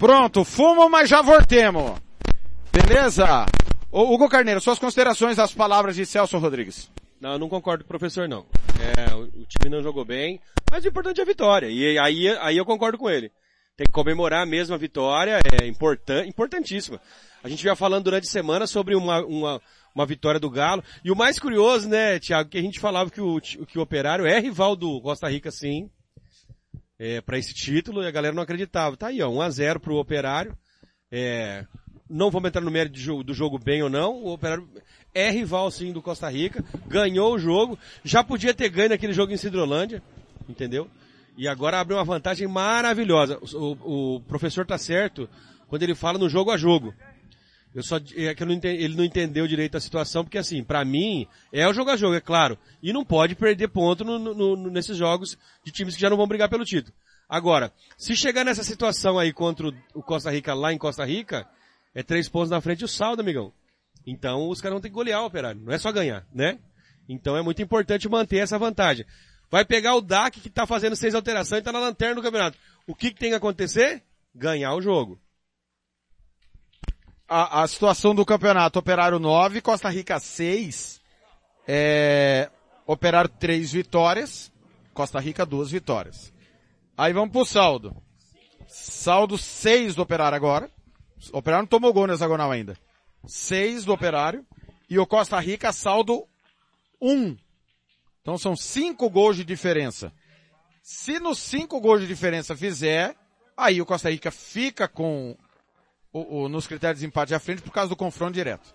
Pronto, 0.00 0.46
fumo, 0.46 0.88
mas 0.88 1.10
já 1.10 1.20
voltemos. 1.20 2.00
Beleza? 2.72 3.44
Hugo 3.92 4.30
Carneiro, 4.30 4.58
suas 4.58 4.78
considerações 4.78 5.38
às 5.38 5.52
palavras 5.52 5.94
de 5.94 6.06
Celso 6.06 6.38
Rodrigues. 6.38 6.90
Não, 7.20 7.32
eu 7.32 7.38
não 7.38 7.50
concordo 7.50 7.84
com 7.84 7.88
o 7.88 7.98
professor, 7.98 8.26
não. 8.26 8.46
É, 8.80 9.14
o, 9.14 9.24
o 9.24 9.44
time 9.44 9.68
não 9.68 9.82
jogou 9.82 10.02
bem, 10.02 10.40
mas 10.70 10.86
o 10.86 10.88
importante 10.88 11.20
é 11.20 11.22
a 11.22 11.26
vitória. 11.26 11.66
E 11.66 11.98
aí, 11.98 12.28
aí 12.38 12.56
eu 12.56 12.64
concordo 12.64 12.96
com 12.96 13.10
ele. 13.10 13.30
Tem 13.76 13.84
que 13.84 13.92
comemorar 13.92 14.46
mesmo 14.46 14.74
a 14.74 14.78
vitória, 14.78 15.38
é 15.60 15.66
importan, 15.66 16.24
importantíssima. 16.24 16.98
A 17.44 17.48
gente 17.50 17.62
já 17.62 17.76
falando 17.76 18.04
durante 18.04 18.26
a 18.26 18.30
semana 18.30 18.66
sobre 18.66 18.94
uma, 18.94 19.22
uma, 19.26 19.60
uma 19.94 20.06
vitória 20.06 20.40
do 20.40 20.48
Galo. 20.48 20.82
E 21.04 21.10
o 21.10 21.16
mais 21.16 21.38
curioso, 21.38 21.90
né, 21.90 22.18
Thiago, 22.18 22.48
que 22.48 22.56
a 22.56 22.62
gente 22.62 22.80
falava 22.80 23.10
que 23.10 23.20
o, 23.20 23.38
que 23.38 23.78
o 23.78 23.82
Operário 23.82 24.24
é 24.24 24.40
rival 24.40 24.74
do 24.74 24.98
Costa 25.02 25.28
Rica, 25.28 25.50
sim, 25.50 25.90
é, 27.02 27.20
para 27.22 27.38
esse 27.38 27.54
título, 27.54 28.02
e 28.02 28.06
a 28.06 28.10
galera 28.10 28.34
não 28.34 28.42
acreditava. 28.42 28.94
Tá 28.96 29.06
aí, 29.06 29.22
ó, 29.22 29.28
1 29.30 29.40
a 29.40 29.48
0 29.50 29.80
pro 29.80 29.96
Operário. 29.96 30.54
É, 31.10 31.64
não 32.08 32.30
vamos 32.30 32.48
entrar 32.48 32.60
no 32.60 32.70
mérito 32.70 32.98
jogo- 32.98 33.24
do 33.24 33.32
jogo 33.32 33.58
bem 33.58 33.82
ou 33.82 33.88
não. 33.88 34.12
O 34.22 34.32
Operário 34.34 34.68
é 35.14 35.30
rival 35.30 35.70
sim 35.70 35.92
do 35.92 36.02
Costa 36.02 36.28
Rica, 36.28 36.62
ganhou 36.86 37.34
o 37.34 37.38
jogo, 37.38 37.78
já 38.04 38.22
podia 38.22 38.52
ter 38.52 38.68
ganho 38.68 38.90
naquele 38.90 39.12
jogo 39.14 39.32
em 39.32 39.36
Cidrolândia, 39.36 40.02
entendeu? 40.48 40.88
E 41.38 41.48
agora 41.48 41.80
abriu 41.80 41.96
uma 41.96 42.04
vantagem 42.04 42.46
maravilhosa. 42.46 43.38
O- 43.54 44.16
o 44.16 44.20
professor 44.20 44.66
tá 44.66 44.76
certo 44.76 45.28
quando 45.68 45.82
ele 45.82 45.94
fala 45.94 46.18
no 46.18 46.28
jogo 46.28 46.50
a 46.50 46.56
jogo. 46.56 46.94
Eu 47.74 47.82
só, 47.84 47.98
é 48.16 48.34
que 48.34 48.44
não 48.44 48.52
enten- 48.52 48.76
ele 48.76 48.96
não 48.96 49.04
entendeu 49.04 49.46
direito 49.46 49.76
a 49.76 49.80
situação, 49.80 50.24
porque 50.24 50.38
assim, 50.38 50.62
pra 50.64 50.84
mim, 50.84 51.26
é 51.52 51.68
o 51.68 51.72
jogo 51.72 51.90
a 51.90 51.96
jogo, 51.96 52.14
é 52.16 52.20
claro. 52.20 52.58
E 52.82 52.92
não 52.92 53.04
pode 53.04 53.36
perder 53.36 53.68
ponto 53.68 54.04
no- 54.04 54.18
no- 54.18 54.34
no- 54.56 54.70
nesses 54.70 54.96
jogos 54.96 55.38
de 55.64 55.70
times 55.70 55.94
que 55.94 56.00
já 56.00 56.10
não 56.10 56.16
vão 56.16 56.26
brigar 56.26 56.48
pelo 56.48 56.64
título. 56.64 56.92
Agora, 57.28 57.72
se 57.96 58.16
chegar 58.16 58.44
nessa 58.44 58.64
situação 58.64 59.18
aí 59.18 59.32
contra 59.32 59.68
o, 59.94 60.02
Costa 60.02 60.32
Rica 60.32 60.52
lá 60.52 60.72
em 60.72 60.78
Costa 60.78 61.04
Rica, 61.04 61.46
é 61.94 62.02
três 62.02 62.28
pontos 62.28 62.50
na 62.50 62.60
frente 62.60 62.84
o 62.84 62.88
saldo, 62.88 63.20
amigão. 63.22 63.52
Então 64.04 64.48
os 64.48 64.60
caras 64.60 64.74
vão 64.74 64.80
ter 64.80 64.88
que 64.88 64.94
golear 64.94 65.22
o 65.22 65.26
operário, 65.26 65.60
não 65.60 65.72
é 65.72 65.78
só 65.78 65.92
ganhar, 65.92 66.26
né? 66.34 66.58
Então 67.08 67.36
é 67.36 67.42
muito 67.42 67.62
importante 67.62 68.08
manter 68.08 68.38
essa 68.38 68.58
vantagem. 68.58 69.06
Vai 69.48 69.64
pegar 69.64 69.94
o 69.94 70.00
DAC 70.00 70.40
que 70.40 70.50
tá 70.50 70.66
fazendo 70.66 70.96
seis 70.96 71.14
alterações 71.14 71.60
e 71.60 71.64
tá 71.64 71.70
na 71.72 71.78
lanterna 71.78 72.16
do 72.16 72.22
campeonato. 72.22 72.58
O 72.86 72.94
que, 72.96 73.10
que 73.12 73.18
tem 73.20 73.30
que 73.30 73.36
acontecer? 73.36 74.02
Ganhar 74.34 74.74
o 74.74 74.80
jogo. 74.82 75.20
A, 77.30 77.62
a 77.62 77.68
situação 77.68 78.12
do 78.12 78.26
campeonato, 78.26 78.80
Operário 78.80 79.20
9, 79.20 79.60
Costa 79.60 79.88
Rica 79.88 80.18
6, 80.18 81.00
é, 81.66 82.50
Operário 82.84 83.30
3 83.30 83.70
vitórias, 83.70 84.52
Costa 84.92 85.20
Rica 85.20 85.46
2 85.46 85.70
vitórias. 85.70 86.32
Aí 86.98 87.12
vamos 87.12 87.30
pro 87.30 87.44
saldo. 87.44 87.96
Saldo 88.66 89.38
6 89.38 89.94
do 89.94 90.02
Operário 90.02 90.34
agora. 90.34 90.68
O 91.32 91.38
Operário 91.38 91.62
não 91.62 91.68
tomou 91.68 91.92
gol 91.92 92.08
no 92.08 92.12
hexagonal 92.12 92.50
ainda. 92.50 92.76
6 93.24 93.84
do 93.84 93.92
Operário. 93.92 94.44
E 94.88 94.98
o 94.98 95.06
Costa 95.06 95.38
Rica 95.38 95.72
saldo 95.72 96.26
1. 97.00 97.36
Então 98.20 98.36
são 98.36 98.56
5 98.56 99.08
gols 99.08 99.36
de 99.36 99.44
diferença. 99.44 100.12
Se 100.82 101.20
nos 101.20 101.38
5 101.38 101.80
gols 101.80 102.00
de 102.00 102.08
diferença 102.08 102.56
fizer, 102.56 103.14
aí 103.56 103.80
o 103.80 103.86
Costa 103.86 104.10
Rica 104.10 104.32
fica 104.32 104.88
com 104.88 105.36
o, 106.12 106.42
o- 106.44 106.48
nos 106.48 106.66
critérios 106.66 107.00
de 107.00 107.06
empate 107.06 107.34
à 107.34 107.40
frente 107.40 107.62
por 107.62 107.72
causa 107.72 107.88
do 107.88 107.96
confronto 107.96 108.32
direto. 108.32 108.74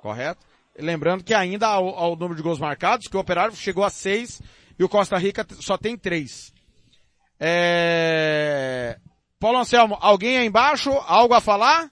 Correto? 0.00 0.44
Lembrando 0.78 1.24
que 1.24 1.32
ainda 1.34 1.66
ao, 1.66 1.88
ao 1.88 2.14
número 2.16 2.36
de 2.36 2.42
gols 2.42 2.58
marcados, 2.58 3.08
que 3.08 3.16
o 3.16 3.20
Operário 3.20 3.56
chegou 3.56 3.82
a 3.84 3.90
seis 3.90 4.42
e 4.78 4.84
o 4.84 4.88
Costa 4.88 5.16
Rica 5.16 5.46
só 5.60 5.76
tem 5.78 5.96
três. 5.96 6.52
É... 7.38 8.98
Paulo 9.40 9.58
Anselmo, 9.58 9.96
alguém 10.00 10.38
aí 10.38 10.46
embaixo? 10.46 10.90
Algo 11.06 11.34
a 11.34 11.40
falar? 11.40 11.90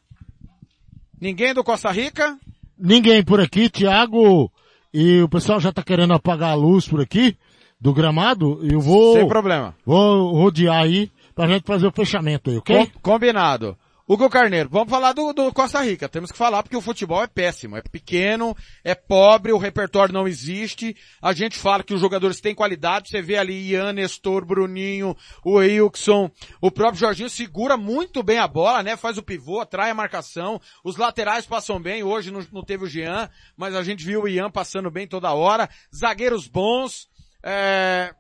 Ninguém 1.21 1.55
do 1.55 1.65
Costa 1.65 1.91
Rica? 1.91 2.39
Ninguém 2.79 3.25
por 3.25 3.41
aqui, 3.41 3.71
Thiago, 3.71 4.51
e 4.93 5.23
o 5.23 5.29
pessoal 5.29 5.61
já 5.61 5.73
tá 5.73 5.83
querendo 5.83 6.13
apagar 6.13 6.51
a 6.51 6.55
luz 6.55 6.87
por 6.89 7.01
aqui, 7.01 7.37
do 7.81 7.93
gramado, 7.95 8.59
eu 8.63 8.81
vou... 8.81 9.15
Sem 9.17 9.29
problema. 9.29 9.75
Vou 9.87 10.33
rodear 10.33 10.83
aí, 10.83 11.11
pra 11.35 11.47
gente 11.47 11.65
fazer 11.65 11.87
o 11.87 11.93
fechamento 11.93 12.51
aí, 12.51 12.57
ok? 12.59 12.87
Com- 12.87 13.01
combinado. 13.01 13.77
Hugo 14.07 14.29
Carneiro, 14.29 14.69
vamos 14.69 14.91
falar 14.91 15.15
do, 15.15 15.33
do 15.33 15.51
Costa 15.51 15.81
Rica. 15.81 16.11
Temos 16.11 16.31
que 16.31 16.37
falar 16.37 16.63
porque 16.63 16.77
o 16.77 16.83
futebol 16.83 17.23
é 17.23 17.27
péssimo, 17.27 17.75
é 17.75 17.81
pequeno, 17.81 18.55
é 18.85 18.95
pobre, 18.95 19.51
o 19.51 19.57
repertório 19.57 20.13
não 20.13 20.29
existe. 20.29 20.95
A 21.23 21.33
gente 21.33 21.59
fala 21.59 21.83
que 21.83 21.95
os 21.95 22.03
jogadores 22.03 22.39
têm 22.39 22.55
qualidade. 22.55 23.09
Você 23.09 23.23
vê 23.23 23.39
ali 23.39 23.71
Ian, 23.71 23.95
Nestor, 23.95 24.45
Bruninho, 24.45 25.17
o 25.43 25.55
Wilson, 25.55 26.31
o 26.61 26.71
próprio 26.71 27.01
Jorginho 27.01 27.31
segura 27.31 27.79
muito 27.79 28.23
bem 28.23 28.37
a 28.37 28.47
bola, 28.47 28.83
né? 28.83 28.95
Faz 28.95 29.17
o 29.17 29.23
pivô, 29.23 29.59
atrai 29.61 29.89
a 29.89 29.95
marcação. 29.95 30.61
Os 30.85 30.99
laterais 30.99 31.47
passam 31.47 31.81
bem. 31.81 32.03
Hoje 32.03 32.31
não, 32.31 32.47
não 32.53 32.63
teve 32.63 32.85
o 32.85 32.89
Jean, 32.89 33.31
mas 33.57 33.75
a 33.75 33.83
gente 33.83 34.05
viu 34.05 34.25
o 34.25 34.29
Ian 34.29 34.51
passando 34.51 34.91
bem 34.91 35.09
toda 35.09 35.33
hora. 35.33 35.67
Zagueiros 35.97 36.47
bons. 36.47 37.09
É... 37.43 38.15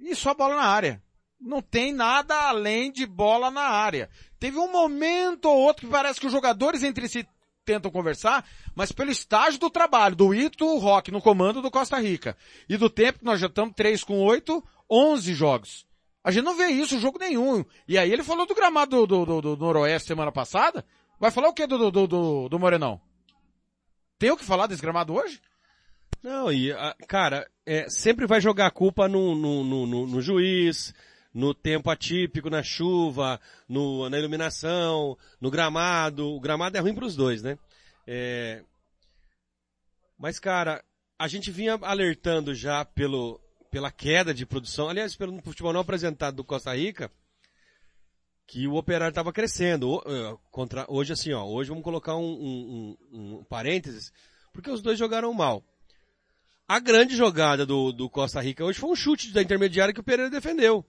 E 0.00 0.16
só 0.16 0.34
bola 0.34 0.56
na 0.56 0.64
área. 0.64 1.00
Não 1.40 1.60
tem 1.60 1.92
nada 1.92 2.34
além 2.48 2.90
de 2.90 3.04
bola 3.06 3.52
na 3.52 3.62
área. 3.62 4.08
Teve 4.42 4.58
um 4.58 4.72
momento 4.72 5.44
ou 5.44 5.56
outro 5.56 5.86
que 5.86 5.92
parece 5.92 6.18
que 6.18 6.26
os 6.26 6.32
jogadores 6.32 6.82
entre 6.82 7.06
si 7.08 7.24
tentam 7.64 7.92
conversar, 7.92 8.44
mas 8.74 8.90
pelo 8.90 9.12
estágio 9.12 9.60
do 9.60 9.70
trabalho, 9.70 10.16
do 10.16 10.34
Ito 10.34 10.78
Rock 10.78 11.12
no 11.12 11.22
comando 11.22 11.62
do 11.62 11.70
Costa 11.70 12.00
Rica, 12.00 12.36
e 12.68 12.76
do 12.76 12.90
tempo 12.90 13.20
que 13.20 13.24
nós 13.24 13.38
já 13.38 13.46
estamos 13.46 13.72
3 13.76 14.02
com 14.02 14.18
8, 14.20 14.60
11 14.90 15.32
jogos. 15.32 15.86
A 16.24 16.32
gente 16.32 16.42
não 16.44 16.56
vê 16.56 16.66
isso, 16.70 16.98
jogo 16.98 17.20
nenhum. 17.20 17.64
E 17.86 17.96
aí 17.96 18.12
ele 18.12 18.24
falou 18.24 18.44
do 18.44 18.52
gramado 18.52 19.06
do, 19.06 19.24
do, 19.24 19.40
do, 19.40 19.56
do 19.56 19.64
Noroeste 19.64 20.08
semana 20.08 20.32
passada. 20.32 20.84
Vai 21.20 21.30
falar 21.30 21.48
o 21.48 21.52
que 21.54 21.64
do, 21.64 21.88
do, 21.92 22.06
do, 22.08 22.48
do 22.48 22.58
Morenão? 22.58 23.00
Tem 24.18 24.32
o 24.32 24.36
que 24.36 24.44
falar 24.44 24.66
desse 24.66 24.82
gramado 24.82 25.14
hoje? 25.14 25.40
Não, 26.20 26.52
e, 26.52 26.72
a- 26.72 26.96
cara, 27.06 27.48
é, 27.64 27.88
sempre 27.88 28.26
vai 28.26 28.40
jogar 28.40 28.66
a 28.66 28.70
culpa 28.72 29.06
no, 29.08 29.36
no, 29.36 29.62
no, 29.62 29.86
no- 29.86 30.06
no 30.08 30.20
juiz, 30.20 30.92
no 31.32 31.54
tempo 31.54 31.90
atípico, 31.90 32.50
na 32.50 32.62
chuva, 32.62 33.40
no, 33.68 34.08
na 34.08 34.18
iluminação, 34.18 35.16
no 35.40 35.50
gramado. 35.50 36.28
O 36.28 36.40
gramado 36.40 36.76
é 36.76 36.80
ruim 36.80 36.94
para 36.94 37.06
os 37.06 37.16
dois, 37.16 37.42
né? 37.42 37.58
É, 38.06 38.62
mas, 40.18 40.38
cara, 40.38 40.84
a 41.18 41.26
gente 41.26 41.50
vinha 41.50 41.78
alertando 41.82 42.54
já 42.54 42.84
pelo, 42.84 43.40
pela 43.72 43.90
queda 43.90 44.32
de 44.32 44.46
produção, 44.46 44.88
aliás, 44.88 45.16
pelo 45.16 45.40
futebol 45.42 45.72
não 45.72 45.80
apresentado 45.80 46.36
do 46.36 46.44
Costa 46.44 46.76
Rica, 46.76 47.10
que 48.46 48.68
o 48.68 48.74
operário 48.74 49.10
estava 49.10 49.32
crescendo. 49.32 50.00
Eh, 50.06 50.36
hoje, 50.86 51.12
assim, 51.12 51.32
ó, 51.32 51.44
hoje 51.44 51.70
vamos 51.70 51.82
colocar 51.82 52.14
um, 52.14 52.22
um, 52.22 52.96
um, 53.12 53.38
um 53.38 53.44
parênteses, 53.44 54.12
porque 54.52 54.70
os 54.70 54.80
dois 54.80 54.96
jogaram 54.96 55.32
mal. 55.32 55.64
A 56.68 56.78
grande 56.78 57.16
jogada 57.16 57.66
do, 57.66 57.90
do 57.90 58.08
Costa 58.08 58.40
Rica 58.40 58.64
hoje 58.64 58.78
foi 58.78 58.90
um 58.90 58.96
chute 58.96 59.32
da 59.32 59.42
intermediária 59.42 59.92
que 59.92 60.00
o 60.00 60.04
Pereira 60.04 60.30
defendeu. 60.30 60.86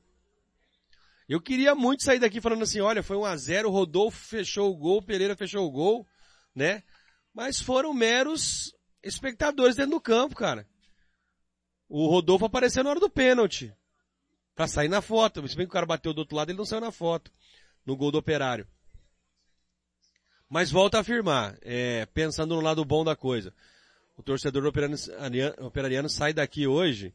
Eu 1.28 1.40
queria 1.42 1.74
muito 1.74 2.04
sair 2.04 2.20
daqui 2.20 2.42
falando 2.42 2.64
assim, 2.64 2.82
olha, 2.82 3.02
foi 3.02 3.16
um 3.16 3.26
a 3.26 3.36
0 3.36 3.70
o 3.70 3.72
Rodolfo 3.72 4.18
fechou 4.26 4.72
o 4.72 4.78
gol, 4.78 5.02
Pereira 5.02 5.36
fechou 5.36 5.66
o 5.66 5.72
gol, 5.72 6.08
né? 6.54 6.84
Mas 7.34 7.60
foram 7.60 7.94
meros 7.94 8.76
espectadores 9.02 9.76
dentro 9.76 9.92
do 9.92 10.02
campo, 10.02 10.36
cara. 10.36 10.68
O 11.88 12.08
Rodolfo 12.08 12.46
apareceu 12.46 12.84
na 12.84 12.90
hora 12.90 13.00
do 13.00 13.10
pênalti. 13.10 13.74
Pra 14.56 14.68
sair 14.68 14.88
na 14.88 15.02
foto. 15.02 15.48
Se 15.48 15.56
bem 15.56 15.66
que 15.66 15.72
o 15.72 15.74
cara 15.74 15.86
bateu 15.86 16.14
do 16.14 16.20
outro 16.20 16.36
lado, 16.36 16.50
ele 16.50 16.58
não 16.58 16.66
saiu 16.66 16.82
na 16.82 16.92
foto. 16.92 17.32
No 17.86 17.96
gol 17.96 18.12
do 18.12 18.18
operário. 18.18 18.68
Mas 20.50 20.70
volta 20.70 20.98
a 20.98 21.02
afirmar, 21.02 21.58
é, 21.62 22.06
pensando 22.08 22.54
no 22.56 22.62
lado 22.62 22.86
bom 22.86 23.04
da 23.04 23.16
coisa. 23.16 23.54
O 24.16 24.22
torcedor 24.22 24.64
operariano, 24.66 24.98
operariano 25.66 26.08
sai 26.08 26.34
daqui 26.34 26.68
hoje 26.68 27.14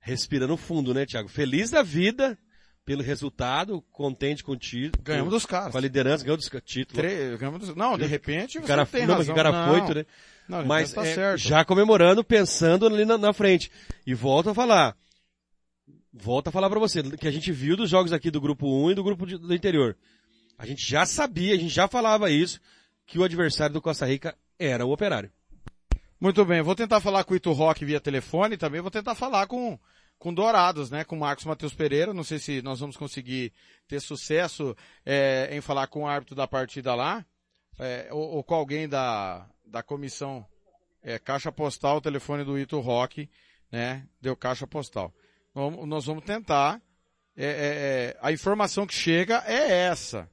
respirando 0.00 0.56
fundo, 0.56 0.94
né, 0.94 1.04
Thiago? 1.06 1.28
Feliz 1.28 1.70
da 1.70 1.82
vida 1.82 2.38
pelo 2.84 3.02
resultado, 3.02 3.82
contente 3.90 4.44
com 4.44 4.52
o 4.52 4.56
título. 4.56 5.02
Ganhamos 5.02 5.30
dos 5.32 5.46
caras. 5.46 5.72
Com 5.72 5.78
a 5.78 5.80
liderança, 5.80 6.22
ganhamos 6.24 6.48
dos 6.48 6.62
títulos. 6.64 7.00
Tre- 7.00 7.36
ganhamos 7.38 7.60
dos- 7.60 7.74
Não, 7.76 7.96
de 7.96 8.06
repente 8.06 8.58
O 8.58 8.62
você 8.62 8.66
cara, 8.68 8.84
tem 8.86 9.06
não, 9.06 9.16
mas 9.16 9.26
razão. 9.28 9.32
o 9.32 9.36
cara 9.36 9.52
Não. 9.52 9.86
foi, 9.86 9.94
né? 9.94 10.06
Não, 10.48 10.64
mas 10.66 10.92
tá 10.92 11.06
é, 11.06 11.36
já 11.38 11.64
comemorando, 11.64 12.22
pensando 12.22 12.86
ali 12.86 13.04
na, 13.06 13.16
na 13.16 13.32
frente. 13.32 13.70
E 14.06 14.12
volto 14.12 14.50
a 14.50 14.54
falar. 14.54 14.94
volto 16.12 16.48
a 16.48 16.52
falar 16.52 16.68
pra 16.68 16.78
você, 16.78 17.02
que 17.02 17.26
a 17.26 17.30
gente 17.30 17.50
viu 17.50 17.76
dos 17.76 17.88
jogos 17.88 18.12
aqui 18.12 18.30
do 18.30 18.40
grupo 18.40 18.66
1 18.68 18.90
e 18.90 18.94
do 18.94 19.02
grupo 19.02 19.26
de, 19.26 19.38
do 19.38 19.54
interior. 19.54 19.96
A 20.58 20.66
gente 20.66 20.86
já 20.88 21.04
sabia, 21.06 21.54
a 21.54 21.58
gente 21.58 21.72
já 21.74 21.88
falava 21.88 22.30
isso, 22.30 22.60
que 23.06 23.18
o 23.18 23.24
adversário 23.24 23.72
do 23.72 23.80
Costa 23.82 24.06
Rica 24.06 24.36
era 24.58 24.84
o 24.86 24.92
Operário. 24.92 25.30
Muito 26.20 26.44
bem, 26.44 26.62
vou 26.62 26.74
tentar 26.76 27.00
falar 27.00 27.24
com 27.24 27.34
o 27.34 27.36
Ito 27.36 27.52
Rock 27.52 27.84
via 27.84 28.00
telefone, 28.00 28.56
também 28.56 28.80
vou 28.80 28.90
tentar 28.90 29.14
falar 29.14 29.46
com, 29.46 29.78
com 30.24 30.32
Dourados, 30.32 30.90
né, 30.90 31.04
com 31.04 31.16
Marcos 31.16 31.44
Matheus 31.44 31.74
Pereira, 31.74 32.14
não 32.14 32.24
sei 32.24 32.38
se 32.38 32.62
nós 32.62 32.80
vamos 32.80 32.96
conseguir 32.96 33.52
ter 33.86 34.00
sucesso 34.00 34.74
é, 35.04 35.50
em 35.52 35.60
falar 35.60 35.86
com 35.86 36.04
o 36.04 36.06
árbitro 36.06 36.34
da 36.34 36.48
partida 36.48 36.94
lá, 36.94 37.26
é, 37.78 38.08
ou, 38.10 38.36
ou, 38.36 38.42
com 38.42 38.54
alguém 38.54 38.88
da, 38.88 39.46
da 39.66 39.82
comissão. 39.82 40.42
É, 41.02 41.18
Caixa 41.18 41.52
Postal, 41.52 41.98
o 41.98 42.00
telefone 42.00 42.42
do 42.42 42.58
Ito 42.58 42.80
Rock, 42.80 43.28
né, 43.70 44.08
deu 44.18 44.34
Caixa 44.34 44.66
Postal. 44.66 45.12
Vamos, 45.52 45.86
nós 45.86 46.06
vamos 46.06 46.24
tentar, 46.24 46.80
é, 47.36 47.44
é, 47.44 47.48
é, 47.50 48.18
a 48.22 48.32
informação 48.32 48.86
que 48.86 48.94
chega 48.94 49.44
é 49.46 49.88
essa, 49.88 50.26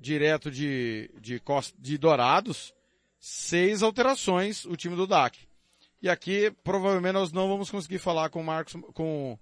direto 0.00 0.50
de, 0.50 1.08
de, 1.20 1.40
de 1.78 1.96
Dourados, 1.96 2.74
seis 3.20 3.84
alterações 3.84 4.64
o 4.64 4.74
time 4.74 4.96
do 4.96 5.06
DAC. 5.06 5.46
E 6.02 6.10
aqui, 6.10 6.50
provavelmente, 6.64 7.12
nós 7.12 7.30
não 7.30 7.48
vamos 7.48 7.70
conseguir 7.70 8.00
falar 8.00 8.28
com 8.28 8.40
o 8.40 8.44
Marcos, 8.44 8.72
com, 8.92 9.38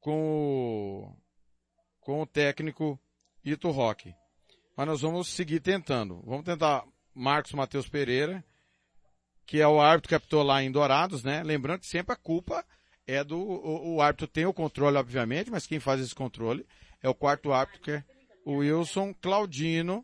com, 0.00 0.22
o, 0.22 1.16
com 2.00 2.22
o 2.22 2.26
técnico 2.26 2.98
Ito 3.44 3.70
Rock. 3.70 4.14
Mas 4.74 4.86
nós 4.86 5.02
vamos 5.02 5.28
seguir 5.28 5.60
tentando. 5.60 6.22
Vamos 6.24 6.46
tentar 6.46 6.86
Marcos 7.14 7.52
Matheus 7.52 7.86
Pereira, 7.86 8.42
que 9.44 9.60
é 9.60 9.68
o 9.68 9.78
árbitro 9.78 10.08
que 10.08 10.14
apitou 10.14 10.42
lá 10.42 10.62
em 10.62 10.72
Dourados, 10.72 11.22
né? 11.22 11.42
Lembrando 11.42 11.80
que 11.80 11.86
sempre 11.86 12.14
a 12.14 12.16
culpa 12.16 12.64
é 13.06 13.22
do, 13.22 13.38
o, 13.38 13.96
o 13.96 14.00
árbitro 14.00 14.26
tem 14.26 14.46
o 14.46 14.54
controle, 14.54 14.96
obviamente, 14.96 15.50
mas 15.50 15.66
quem 15.66 15.78
faz 15.78 16.00
esse 16.00 16.14
controle 16.14 16.66
é 17.02 17.10
o 17.10 17.14
quarto 17.14 17.52
árbitro, 17.52 17.82
que 17.82 17.90
é 17.90 18.04
o 18.46 18.56
Wilson 18.58 19.12
Claudino. 19.20 20.02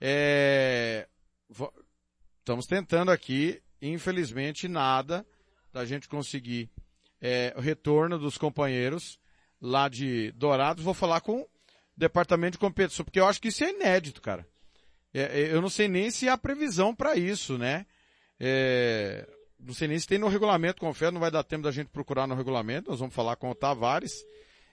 É, 0.00 1.08
estamos 2.38 2.66
tentando 2.66 3.10
aqui, 3.10 3.60
infelizmente 3.92 4.68
nada 4.68 5.26
da 5.72 5.84
gente 5.84 6.08
conseguir 6.08 6.70
é, 7.20 7.52
o 7.56 7.60
retorno 7.60 8.18
dos 8.18 8.38
companheiros 8.38 9.18
lá 9.60 9.88
de 9.88 10.32
Dourados. 10.32 10.84
Vou 10.84 10.94
falar 10.94 11.20
com 11.20 11.40
o 11.40 11.48
departamento 11.96 12.52
de 12.52 12.58
competição, 12.58 13.04
porque 13.04 13.20
eu 13.20 13.26
acho 13.26 13.40
que 13.40 13.48
isso 13.48 13.64
é 13.64 13.70
inédito, 13.70 14.20
cara. 14.20 14.46
É, 15.12 15.22
é 15.22 15.52
eu 15.52 15.62
não 15.62 15.70
sei 15.70 15.88
nem 15.88 16.10
se 16.10 16.28
há 16.28 16.36
previsão 16.36 16.94
para 16.94 17.16
isso, 17.16 17.58
né? 17.58 17.86
É, 18.38 19.26
não 19.58 19.72
sei 19.72 19.88
nem 19.88 19.98
se 19.98 20.06
tem 20.06 20.18
no 20.18 20.28
regulamento, 20.28 20.80
confere, 20.80 21.12
não 21.12 21.20
vai 21.20 21.30
dar 21.30 21.42
tempo 21.42 21.62
da 21.62 21.70
gente 21.70 21.88
procurar 21.88 22.26
no 22.26 22.34
regulamento. 22.34 22.90
Nós 22.90 23.00
vamos 23.00 23.14
falar 23.14 23.36
com 23.36 23.50
o 23.50 23.54
Tavares, 23.54 24.24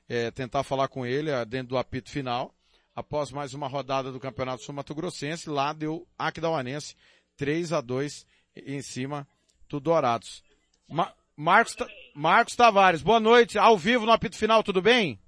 é, 0.10 0.30
tentar 0.32 0.64
falar 0.64 0.88
com 0.88 1.06
ele 1.06 1.30
é, 1.30 1.46
dentro 1.46 1.70
do 1.70 1.78
apito 1.78 2.10
final. 2.10 2.54
Após 2.94 3.32
mais 3.32 3.54
uma 3.54 3.68
rodada 3.68 4.12
do 4.12 4.20
Campeonato 4.20 4.64
Sul 4.64 4.76
Mato 4.76 4.94
Grossense, 4.94 5.50
lá 5.50 5.72
deu 5.72 6.06
Aquidauanense 6.18 6.96
3 7.38 7.72
a 7.72 7.80
2 7.80 8.26
em 8.56 8.82
cima 8.82 9.28
do 9.70 9.80
Dourados. 9.80 10.44
Ma 10.88 11.14
Marcos, 11.36 11.76
Marcos 12.14 12.56
Tavares, 12.56 13.02
boa 13.02 13.20
noite, 13.20 13.58
ao 13.58 13.78
vivo 13.78 14.06
no 14.06 14.12
apito 14.12 14.38
final, 14.38 14.62
tudo 14.62 14.82
bem? 14.82 15.20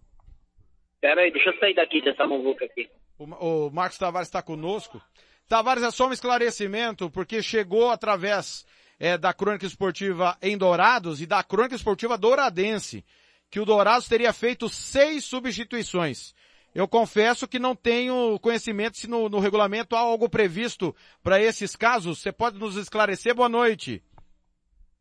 Pera 1.02 1.22
aí, 1.22 1.32
deixa 1.32 1.50
eu 1.50 1.60
sair 1.60 1.74
daqui 1.74 2.02
dessa 2.02 2.28
muvuca 2.28 2.66
aqui. 2.66 2.90
O, 3.18 3.24
o 3.24 3.72
Marcos 3.72 3.98
Tavares 3.98 4.28
está 4.28 4.42
conosco. 4.42 5.02
Tavares, 5.48 5.84
é 5.84 5.92
só 5.92 6.08
um 6.08 6.14
esclarecimento, 6.14 7.10
porque 7.10 7.42
chegou 7.42 7.90
através 7.90 8.66
é, 9.00 9.18
da 9.18 9.34
Crônica 9.34 9.66
Esportiva 9.66 10.38
em 10.42 10.58
Dourados 10.58 11.22
e 11.22 11.26
da 11.26 11.44
Crônica 11.44 11.76
Esportiva 11.76 12.18
Douradense, 12.18 13.04
que 13.50 13.60
o 13.60 13.66
Dourados 13.66 14.08
teria 14.08 14.34
feito 14.34 14.70
seis 14.70 15.26
substituições. 15.26 16.34
Eu 16.74 16.88
confesso 16.88 17.48
que 17.48 17.60
não 17.60 17.76
tenho 17.76 18.40
conhecimento 18.40 18.98
se 18.98 19.08
no, 19.08 19.30
no 19.30 19.40
regulamento 19.40 19.96
há 19.96 20.00
algo 20.00 20.28
previsto 20.28 20.96
para 21.24 21.40
esses 21.40 21.76
casos. 21.76 22.20
Você 22.20 22.32
pode 22.32 22.58
nos 22.58 22.76
esclarecer? 22.76 23.36
Boa 23.36 23.50
noite. 23.50 24.02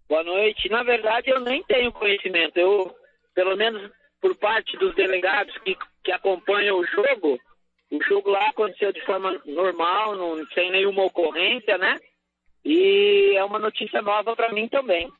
Boa 0.06 0.22
noite. 0.22 0.68
Na 0.68 0.82
verdade, 0.82 1.30
eu 1.30 1.40
nem 1.40 1.62
tenho 1.62 1.90
conhecimento. 1.92 2.58
Eu, 2.58 2.94
pelo 3.35 3.56
menos 3.56 3.90
por 4.20 4.37
parte 4.37 4.76
dos 4.76 4.94
delegados 4.94 5.56
que, 5.58 5.74
que 6.04 6.12
acompanham 6.12 6.78
o 6.78 6.87
jogo, 6.87 7.40
o 7.90 8.02
jogo 8.04 8.30
lá 8.30 8.50
aconteceu 8.50 8.92
de 8.92 9.04
forma 9.06 9.40
normal, 9.46 10.14
não, 10.14 10.46
sem 10.54 10.70
nenhuma 10.70 11.04
ocorrência, 11.04 11.78
né? 11.78 11.98
E 12.64 13.35
é 13.37 13.44
uma 13.44 13.58
notícia 13.58 14.00
nova 14.00 14.37
para 14.37 14.52
mim 14.52 14.68
também. 14.68 15.11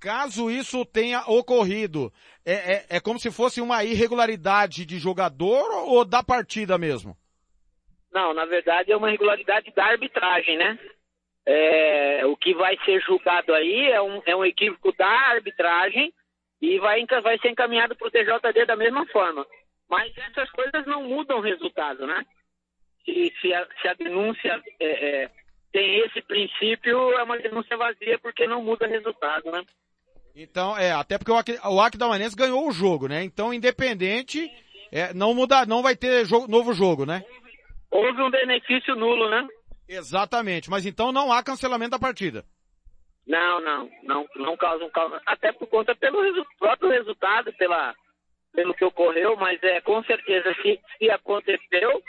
Caso 0.00 0.50
isso 0.50 0.82
tenha 0.86 1.20
ocorrido, 1.26 2.10
é, 2.44 2.52
é, 2.52 2.86
é, 2.96 3.00
como 3.00 3.18
se 3.18 3.30
fosse 3.30 3.60
uma 3.60 3.84
irregularidade 3.84 4.86
de 4.86 4.98
jogador 4.98 5.70
ou 5.86 6.04
da 6.04 6.22
partida 6.22 6.78
mesmo? 6.78 7.16
Não, 8.12 8.34
na 8.34 8.44
verdade 8.44 8.90
é 8.90 8.96
uma 8.96 9.08
irregularidade 9.08 9.72
da 9.74 9.84
arbitragem, 9.84 10.56
né? 10.56 10.78
É, 11.46 12.26
o 12.26 12.36
que 12.36 12.54
vai 12.54 12.76
ser 12.84 13.00
julgado 13.00 13.52
aí 13.54 13.90
é 13.90 14.00
um, 14.00 14.22
é 14.26 14.36
um 14.36 14.44
equívoco 14.44 14.92
da 14.96 15.08
arbitragem 15.08 16.12
e 16.60 16.78
vai, 16.78 17.04
vai 17.22 17.38
ser 17.38 17.50
encaminhado 17.50 17.96
para 17.96 18.08
o 18.08 18.10
TJD 18.10 18.66
da 18.66 18.76
mesma 18.76 19.06
forma. 19.06 19.46
Mas 19.88 20.16
essas 20.16 20.50
coisas 20.50 20.86
não 20.86 21.02
mudam 21.04 21.38
o 21.38 21.42
resultado, 21.42 22.06
né? 22.06 22.24
Se, 23.04 23.34
se, 23.40 23.54
a, 23.54 23.66
se 23.80 23.88
a 23.88 23.94
denúncia 23.94 24.62
é, 24.78 24.86
é, 24.86 25.30
tem 25.72 25.98
esse 26.00 26.20
princípio, 26.22 27.12
é 27.12 27.22
uma 27.22 27.38
denúncia 27.38 27.76
vazia 27.76 28.18
porque 28.18 28.46
não 28.46 28.62
muda 28.62 28.86
o 28.86 28.90
resultado, 28.90 29.50
né? 29.50 29.64
Então, 30.34 30.76
é, 30.76 30.92
até 30.92 31.18
porque 31.18 31.58
o 31.64 31.80
Aquidauanense 31.80 32.36
ganhou 32.36 32.68
o 32.68 32.72
jogo, 32.72 33.08
né? 33.08 33.24
Então, 33.24 33.52
independente, 33.52 34.50
é, 34.92 35.12
não 35.12 35.34
muda, 35.34 35.66
não 35.66 35.82
vai 35.82 35.96
ter 35.96 36.24
jogo, 36.24 36.48
novo 36.48 36.72
jogo, 36.72 37.04
né? 37.04 37.24
Houve 37.90 38.22
um 38.22 38.30
benefício 38.30 38.94
nulo, 38.94 39.28
né? 39.28 39.46
Exatamente, 39.88 40.70
mas 40.70 40.86
então 40.86 41.10
não 41.10 41.32
há 41.32 41.42
cancelamento 41.42 41.90
da 41.90 41.98
partida. 41.98 42.44
Não, 43.26 43.60
não, 43.60 43.90
não, 44.02 44.26
não 44.36 44.56
causa 44.56 44.84
um 44.84 44.90
até 45.26 45.52
por 45.52 45.66
conta 45.66 45.94
pelo 45.94 46.22
resu 46.22 46.46
próprio 46.58 46.90
resultado, 46.90 47.52
pela, 47.54 47.94
pelo 48.52 48.74
que 48.74 48.84
ocorreu, 48.84 49.36
mas 49.36 49.62
é 49.62 49.80
com 49.80 50.02
certeza 50.04 50.54
se, 50.62 50.80
se 50.98 51.10
aconteceu, 51.10 52.02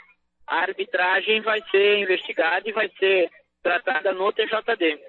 a 0.48 0.58
arbitragem 0.62 1.42
vai 1.42 1.62
ser 1.70 2.00
investigada 2.00 2.68
e 2.68 2.72
vai 2.72 2.90
ser 3.00 3.30
tratada 3.62 4.12
no 4.14 4.32
TJD. 4.32 5.00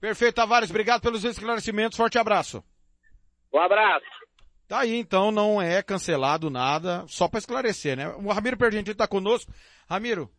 Perfeito, 0.00 0.34
Tavares, 0.34 0.70
obrigado 0.70 1.00
pelos 1.00 1.24
esclarecimentos, 1.24 1.96
forte 1.96 2.18
abraço. 2.18 2.62
Um 3.52 3.58
abraço. 3.58 4.04
Tá 4.68 4.80
aí, 4.80 4.96
então, 4.96 5.30
não 5.30 5.62
é 5.62 5.82
cancelado 5.82 6.50
nada, 6.50 7.04
só 7.06 7.28
para 7.28 7.38
esclarecer, 7.38 7.96
né? 7.96 8.08
O 8.08 8.32
Ramiro 8.32 8.56
Pergentino 8.56 8.92
está 8.92 9.06
conosco. 9.06 9.52
Ramiro, 9.88 10.30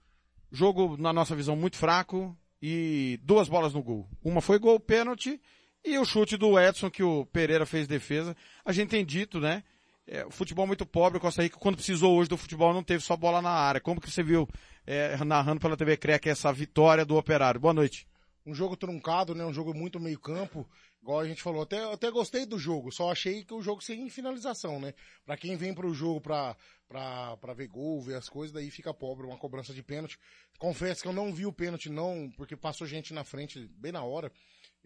jogo, 0.51 0.97
na 0.97 1.13
nossa 1.13 1.35
visão, 1.35 1.55
muito 1.55 1.77
fraco 1.77 2.37
e 2.61 3.19
duas 3.23 3.47
bolas 3.47 3.73
no 3.73 3.81
gol. 3.81 4.07
Uma 4.23 4.41
foi 4.41 4.59
gol, 4.59 4.79
pênalti, 4.79 5.41
e 5.83 5.97
o 5.97 6.05
chute 6.05 6.35
do 6.35 6.59
Edson, 6.59 6.91
que 6.91 7.01
o 7.01 7.25
Pereira 7.27 7.65
fez 7.65 7.87
defesa. 7.87 8.35
A 8.65 8.71
gente 8.71 8.89
tem 8.89 9.05
dito, 9.05 9.39
né? 9.39 9.63
É, 10.05 10.25
futebol 10.29 10.67
muito 10.67 10.85
pobre, 10.85 11.19
Costa 11.19 11.41
Rica, 11.41 11.57
quando 11.57 11.75
precisou 11.75 12.17
hoje 12.17 12.29
do 12.29 12.37
futebol, 12.37 12.73
não 12.73 12.83
teve 12.83 13.03
só 13.03 13.15
bola 13.15 13.41
na 13.41 13.49
área. 13.49 13.81
Como 13.81 13.99
que 13.99 14.11
você 14.11 14.21
viu, 14.21 14.47
é, 14.85 15.17
narrando 15.23 15.61
pela 15.61 15.77
TV 15.77 15.97
CREC, 15.97 16.29
essa 16.29 16.51
vitória 16.51 17.05
do 17.05 17.17
Operário? 17.17 17.59
Boa 17.59 17.73
noite 17.73 18.06
um 18.47 18.55
jogo 18.55 18.77
truncado, 18.77 19.35
né? 19.35 19.43
Um 19.45 19.53
jogo 19.53 19.73
muito 19.73 19.99
meio 19.99 20.17
campo, 20.17 20.67
igual 21.01 21.19
a 21.19 21.27
gente 21.27 21.43
falou. 21.43 21.63
Até, 21.63 21.83
até 21.91 22.09
gostei 22.09 22.45
do 22.45 22.57
jogo, 22.57 22.93
só 22.93 23.11
achei 23.11 23.43
que 23.43 23.53
o 23.53 23.61
jogo 23.61 23.81
sem 23.81 24.09
finalização, 24.09 24.79
né? 24.79 24.93
Pra 25.25 25.35
quem 25.35 25.57
vem 25.57 25.73
pro 25.73 25.93
jogo 25.93 26.21
pra, 26.21 26.55
pra, 26.87 27.35
pra 27.37 27.53
ver 27.53 27.67
gol, 27.67 28.01
ver 28.01 28.15
as 28.15 28.29
coisas, 28.29 28.53
daí 28.53 28.71
fica 28.71 28.93
pobre, 28.93 29.27
uma 29.27 29.37
cobrança 29.37 29.73
de 29.73 29.83
pênalti. 29.83 30.17
Confesso 30.57 31.01
que 31.01 31.09
eu 31.09 31.13
não 31.13 31.33
vi 31.33 31.45
o 31.45 31.51
pênalti 31.51 31.89
não, 31.89 32.31
porque 32.37 32.55
passou 32.55 32.87
gente 32.87 33.13
na 33.13 33.25
frente 33.25 33.67
bem 33.75 33.91
na 33.91 34.03
hora. 34.03 34.31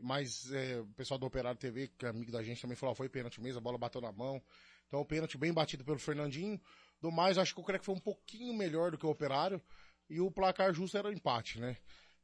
Mas 0.02 0.52
é, 0.52 0.80
o 0.80 0.88
pessoal 0.88 1.20
do 1.20 1.28
Operário 1.28 1.60
TV, 1.60 1.88
que 1.90 2.06
é 2.06 2.10
amigo 2.10 2.32
da 2.32 2.42
gente, 2.42 2.60
também 2.60 2.76
falou, 2.76 2.96
foi 2.96 3.08
pênalti 3.08 3.40
mesmo, 3.40 3.60
a 3.60 3.62
bola 3.62 3.78
bateu 3.78 4.02
na 4.02 4.12
mão. 4.12 4.42
Então 4.88 5.00
o 5.00 5.06
pênalti 5.06 5.38
bem 5.38 5.54
batido 5.54 5.86
pelo 5.86 6.00
Fernandinho. 6.00 6.60
Do 7.00 7.12
mais, 7.12 7.38
acho 7.38 7.54
que 7.54 7.62
o 7.62 7.64
Crack 7.64 7.86
foi 7.86 7.94
um 7.94 8.00
pouquinho 8.00 8.54
melhor 8.56 8.90
do 8.90 8.98
que 8.98 9.06
o 9.06 9.10
Operário. 9.10 9.62
E 10.10 10.20
o 10.20 10.32
placar 10.32 10.74
justo 10.74 10.98
era 10.98 11.08
o 11.08 11.14
empate, 11.14 11.60
né? 11.60 11.78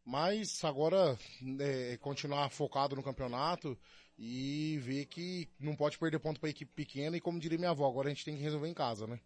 Mas 0.08 0.64
agora 0.64 1.20
é, 1.60 1.98
continuar 1.98 2.50
focado 2.50 2.96
no 2.96 3.04
campeonato 3.04 3.78
e 4.18 4.80
ver 4.82 5.06
que 5.08 5.50
não 5.60 5.76
pode 5.76 5.98
perder 5.98 6.18
ponto 6.18 6.40
para 6.40 6.50
equipe 6.50 6.72
pequena 6.74 7.18
e 7.18 7.20
como 7.20 7.38
diria 7.38 7.58
minha 7.58 7.72
avó, 7.72 7.86
agora 7.90 8.08
a 8.08 8.14
gente 8.14 8.24
tem 8.24 8.38
que 8.38 8.42
resolver 8.42 8.70
em 8.70 8.74
casa, 8.74 9.06
né? 9.06 9.20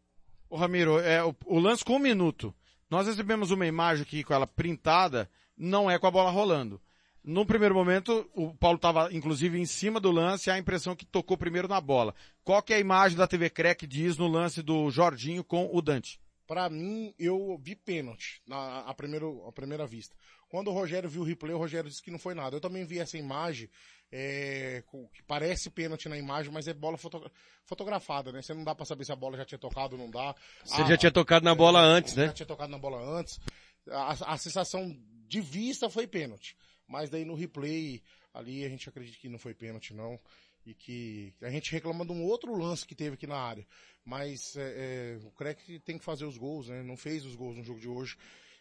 Ô 0.49 0.55
Ramiro, 0.55 0.97
é, 0.97 1.23
o, 1.23 1.35
o 1.45 1.59
lance 1.59 1.85
com 1.85 1.97
um 1.97 1.99
minuto. 1.99 2.51
Nós 2.89 3.05
recebemos 3.05 3.51
uma 3.51 3.67
imagem 3.67 4.01
aqui 4.01 4.23
com 4.23 4.33
ela 4.33 4.47
printada, 4.47 5.29
não 5.55 5.89
é 5.89 5.99
com 5.99 6.07
a 6.07 6.11
bola 6.11 6.31
rolando. 6.31 6.81
No 7.23 7.45
primeiro 7.45 7.75
momento, 7.75 8.27
o 8.33 8.51
Paulo 8.55 8.77
estava 8.77 9.13
inclusive 9.13 9.59
em 9.59 9.67
cima 9.67 9.99
do 9.99 10.09
lance, 10.09 10.49
a 10.49 10.57
impressão 10.57 10.95
que 10.95 11.05
tocou 11.05 11.37
primeiro 11.37 11.67
na 11.67 11.79
bola. 11.79 12.15
Qual 12.43 12.59
que 12.63 12.73
é 12.73 12.77
a 12.77 12.79
imagem 12.79 13.15
da 13.15 13.27
TV 13.27 13.51
Crack 13.51 13.85
diz 13.85 14.17
no 14.17 14.27
lance 14.27 14.63
do 14.63 14.89
Jorginho 14.89 15.43
com 15.43 15.69
o 15.71 15.79
Dante? 15.79 16.19
Para 16.51 16.69
mim, 16.69 17.15
eu 17.17 17.57
vi 17.63 17.77
pênalti 17.77 18.41
na 18.45 18.81
a 18.81 18.93
primeiro, 18.93 19.47
a 19.47 19.53
primeira 19.53 19.87
vista. 19.87 20.13
Quando 20.49 20.67
o 20.67 20.73
Rogério 20.73 21.09
viu 21.09 21.21
o 21.21 21.23
replay, 21.23 21.53
o 21.53 21.57
Rogério 21.57 21.89
disse 21.89 22.03
que 22.03 22.11
não 22.11 22.19
foi 22.19 22.33
nada. 22.33 22.53
Eu 22.53 22.59
também 22.59 22.83
vi 22.83 22.99
essa 22.99 23.17
imagem 23.17 23.69
é, 24.11 24.83
que 25.13 25.23
parece 25.23 25.69
pênalti 25.69 26.09
na 26.09 26.17
imagem, 26.17 26.51
mas 26.51 26.67
é 26.67 26.73
bola 26.73 26.97
foto- 26.97 27.31
fotografada, 27.63 28.33
né? 28.33 28.41
Você 28.41 28.53
não 28.53 28.65
dá 28.65 28.75
pra 28.75 28.83
saber 28.83 29.05
se 29.05 29.13
a 29.13 29.15
bola 29.15 29.37
já 29.37 29.45
tinha 29.45 29.57
tocado 29.57 29.95
ou 29.95 30.01
não 30.01 30.11
dá. 30.11 30.35
Você 30.65 30.81
Ah, 30.81 30.85
já 30.89 30.97
tinha 30.97 31.11
tocado 31.13 31.45
na 31.45 31.55
bola 31.55 31.79
antes, 31.79 32.17
né? 32.17 32.25
Já 32.25 32.33
tinha 32.33 32.45
tocado 32.45 32.69
na 32.69 32.77
bola 32.77 32.99
antes. 32.99 33.39
A, 33.89 34.33
a 34.33 34.37
sensação 34.37 34.93
de 35.29 35.39
vista 35.39 35.89
foi 35.89 36.05
pênalti. 36.05 36.57
Mas 36.85 37.09
daí 37.09 37.23
no 37.23 37.33
replay, 37.33 38.03
ali 38.33 38.65
a 38.65 38.67
gente 38.67 38.89
acredita 38.89 39.17
que 39.19 39.29
não 39.29 39.39
foi 39.39 39.53
pênalti 39.53 39.93
não. 39.93 40.19
E 40.65 40.73
que 40.75 41.33
a 41.41 41.49
gente 41.49 41.71
reclama 41.71 42.05
de 42.05 42.11
um 42.11 42.23
outro 42.23 42.55
lance 42.55 42.85
que 42.85 42.93
teve 42.95 43.15
aqui 43.15 43.25
na 43.25 43.37
área. 43.37 43.65
Mas 44.05 44.55
é, 44.55 45.17
é, 45.21 45.25
o 45.25 45.31
Crack 45.31 45.79
tem 45.79 45.97
que 45.97 46.03
fazer 46.05 46.25
os 46.25 46.37
gols, 46.37 46.67
né? 46.69 46.83
Não 46.83 46.95
fez 46.95 47.25
os 47.25 47.35
gols 47.35 47.57
no 47.57 47.63
jogo 47.63 47.79
de 47.79 47.87
hoje. 47.87 48.15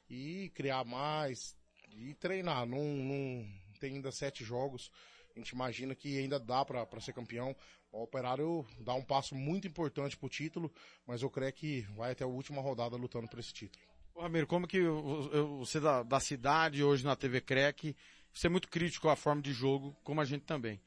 E 0.09 0.51
criar 0.55 0.85
mais. 0.85 1.55
E 1.93 2.15
treinar. 2.15 2.67
Não, 2.67 2.83
não 2.83 3.47
tem 3.79 3.95
ainda 3.97 4.11
sete 4.11 4.43
jogos. 4.45 4.91
A 5.35 5.39
gente 5.39 5.51
imagina 5.51 5.95
que 5.95 6.19
ainda 6.19 6.39
dá 6.41 6.65
pra 6.65 6.87
ser 7.01 7.13
campeão. 7.13 7.55
O 7.93 8.03
Operário 8.03 8.67
dá 8.81 8.95
um 8.95 9.05
passo 9.05 9.35
muito 9.35 9.67
importante 9.67 10.17
pro 10.17 10.29
título, 10.29 10.73
mas 11.07 11.23
o 11.23 11.31
Crack 11.31 11.83
vai 11.97 12.13
até 12.13 12.25
a 12.25 12.29
última 12.29 12.63
rodada 12.63 12.97
lutando 12.97 13.29
por 13.29 13.39
esse 13.41 13.53
título. 13.53 13.85
Ô, 14.15 14.23
Ramiro, 14.23 14.47
como 14.47 14.67
que 14.67 14.81
o- 14.81 14.99
o- 14.99 15.59
você 15.65 15.81
da, 15.81 16.03
da 16.03 16.21
cidade 16.21 16.83
hoje 16.85 17.05
na 17.05 17.17
TV 17.17 17.41
Crec, 17.41 17.95
você 18.33 18.47
é 18.47 18.51
muito 18.51 18.69
crítico 18.69 19.09
à 19.09 19.17
forma 19.17 19.43
de 19.43 19.53
jogo, 19.53 19.97
como 20.05 20.21
a 20.21 20.25
gente 20.25 20.45
também. 20.45 20.81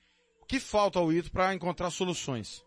O 0.43 0.45
que 0.45 0.59
falta 0.59 0.99
ao 0.99 1.11
Ito 1.11 1.31
para 1.31 1.53
encontrar 1.53 1.89
soluções? 1.89 2.65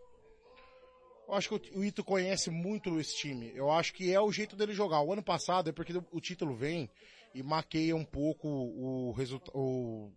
Eu 1.28 1.34
acho 1.34 1.60
que 1.60 1.76
o 1.76 1.84
Ito 1.84 2.02
conhece 2.02 2.48
muito 2.48 2.98
esse 2.98 3.14
time. 3.14 3.52
Eu 3.54 3.70
acho 3.70 3.92
que 3.92 4.10
é 4.10 4.18
o 4.18 4.32
jeito 4.32 4.56
dele 4.56 4.72
jogar. 4.72 5.02
O 5.02 5.12
ano 5.12 5.22
passado 5.22 5.68
é 5.68 5.72
porque 5.74 5.92
o 6.10 6.18
título 6.18 6.56
vem 6.56 6.88
e 7.34 7.42
maqueia 7.42 7.94
um 7.94 8.02
pouco 8.04 8.48
o 8.48 9.12
resultado, 9.12 10.10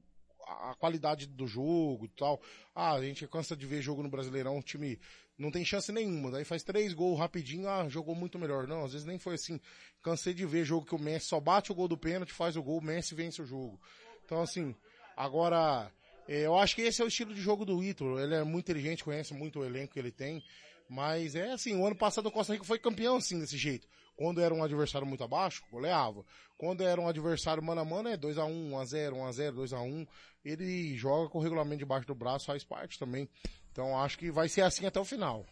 a 0.47 0.73
qualidade 0.75 1.27
do 1.27 1.45
jogo 1.45 2.05
e 2.05 2.07
tal. 2.07 2.41
Ah, 2.73 2.93
a 2.93 3.03
gente 3.03 3.27
cansa 3.27 3.57
de 3.57 3.65
ver 3.65 3.81
jogo 3.81 4.01
no 4.01 4.09
Brasileirão, 4.09 4.57
o 4.57 4.63
time 4.63 4.97
não 5.37 5.51
tem 5.51 5.65
chance 5.65 5.91
nenhuma. 5.91 6.31
Daí 6.31 6.45
faz 6.45 6.63
três 6.63 6.93
gols 6.93 7.19
rapidinho, 7.19 7.67
ah, 7.67 7.89
jogou 7.89 8.15
muito 8.15 8.39
melhor. 8.39 8.67
Não, 8.67 8.85
às 8.85 8.93
vezes 8.93 9.05
nem 9.05 9.19
foi 9.19 9.35
assim. 9.35 9.59
Cansei 10.01 10.33
de 10.33 10.45
ver 10.45 10.63
jogo 10.63 10.85
que 10.85 10.95
o 10.95 10.99
Messi 10.99 11.27
só 11.27 11.41
bate 11.41 11.73
o 11.73 11.75
gol 11.75 11.89
do 11.89 11.97
pênalti, 11.97 12.31
faz 12.31 12.55
o 12.55 12.63
gol, 12.63 12.77
o 12.77 12.83
Messi 12.83 13.13
vence 13.13 13.41
o 13.41 13.45
jogo. 13.45 13.77
Então 14.23 14.41
assim, 14.41 14.73
agora, 15.17 15.91
eu 16.29 16.57
acho 16.57 16.75
que 16.75 16.83
esse 16.83 17.01
é 17.01 17.05
o 17.05 17.07
estilo 17.07 17.33
de 17.33 17.41
jogo 17.41 17.65
do 17.65 17.83
Ito. 17.83 18.19
Ele 18.19 18.35
é 18.35 18.43
muito 18.43 18.65
inteligente, 18.65 19.03
conhece 19.03 19.33
muito 19.33 19.59
o 19.59 19.65
elenco 19.65 19.93
que 19.93 19.99
ele 19.99 20.11
tem. 20.11 20.43
Mas 20.87 21.35
é 21.35 21.51
assim, 21.51 21.75
o 21.75 21.85
ano 21.85 21.95
passado 21.95 22.27
o 22.27 22.31
Costa 22.31 22.53
Rica 22.53 22.65
foi 22.65 22.77
campeão 22.77 23.17
assim, 23.17 23.39
desse 23.39 23.57
jeito. 23.57 23.87
Quando 24.15 24.41
era 24.41 24.53
um 24.53 24.63
adversário 24.63 25.07
muito 25.07 25.23
abaixo, 25.23 25.63
goleava. 25.71 26.25
Quando 26.57 26.83
era 26.83 26.99
um 26.99 27.07
adversário 27.07 27.63
mano 27.63 27.81
a 27.81 27.85
mano, 27.85 28.09
é 28.09 28.17
2x1, 28.17 28.71
1x0, 28.71 29.11
1x0, 29.13 29.53
2x1. 29.53 30.07
Ele 30.43 30.97
joga 30.97 31.29
com 31.29 31.39
o 31.39 31.41
regulamento 31.41 31.79
debaixo 31.79 32.05
do 32.05 32.13
braço, 32.13 32.45
faz 32.45 32.63
parte 32.63 32.99
também. 32.99 33.29
Então 33.71 33.97
acho 33.97 34.17
que 34.17 34.29
vai 34.29 34.49
ser 34.49 34.61
assim 34.61 34.85
até 34.85 34.99
o 34.99 35.05
final. 35.05 35.45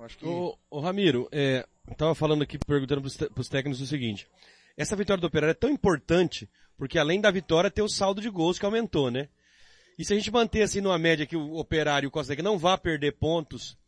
Acho 0.00 0.18
que... 0.18 0.24
Ramiro, 0.80 1.28
é, 1.30 1.66
eu 1.88 1.94
tava 1.94 2.14
falando 2.14 2.42
aqui, 2.42 2.58
perguntando 2.58 3.02
pros 3.02 3.48
técnicos 3.48 3.80
o 3.80 3.86
seguinte. 3.86 4.26
Essa 4.76 4.96
vitória 4.96 5.20
do 5.20 5.26
Operário 5.26 5.52
é 5.52 5.54
tão 5.54 5.70
importante, 5.70 6.48
porque 6.76 6.98
além 6.98 7.20
da 7.20 7.30
vitória 7.30 7.70
tem 7.70 7.84
o 7.84 7.88
saldo 7.88 8.20
de 8.20 8.28
gols 8.28 8.58
que 8.58 8.64
aumentou, 8.64 9.10
né? 9.10 9.28
E 9.98 10.04
se 10.04 10.12
a 10.12 10.16
gente 10.16 10.30
manter 10.30 10.62
assim 10.62 10.80
numa 10.80 10.98
média 10.98 11.26
que 11.26 11.36
o 11.36 11.56
Operário 11.56 12.06
e 12.06 12.08
o 12.08 12.10
Costa 12.10 12.34
não 12.42 12.58
vá 12.58 12.76
perder 12.76 13.12
pontos 13.12 13.78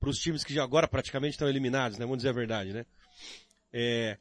pros 0.00 0.18
times 0.18 0.44
que 0.44 0.52
já 0.52 0.62
agora 0.62 0.88
praticamente 0.88 1.32
estão 1.32 1.48
eliminados, 1.48 1.98
né? 1.98 2.04
Vamos 2.04 2.18
dizer 2.18 2.30
a 2.30 2.32
verdade, 2.32 2.72
né? 2.72 2.84
É, 3.72 4.18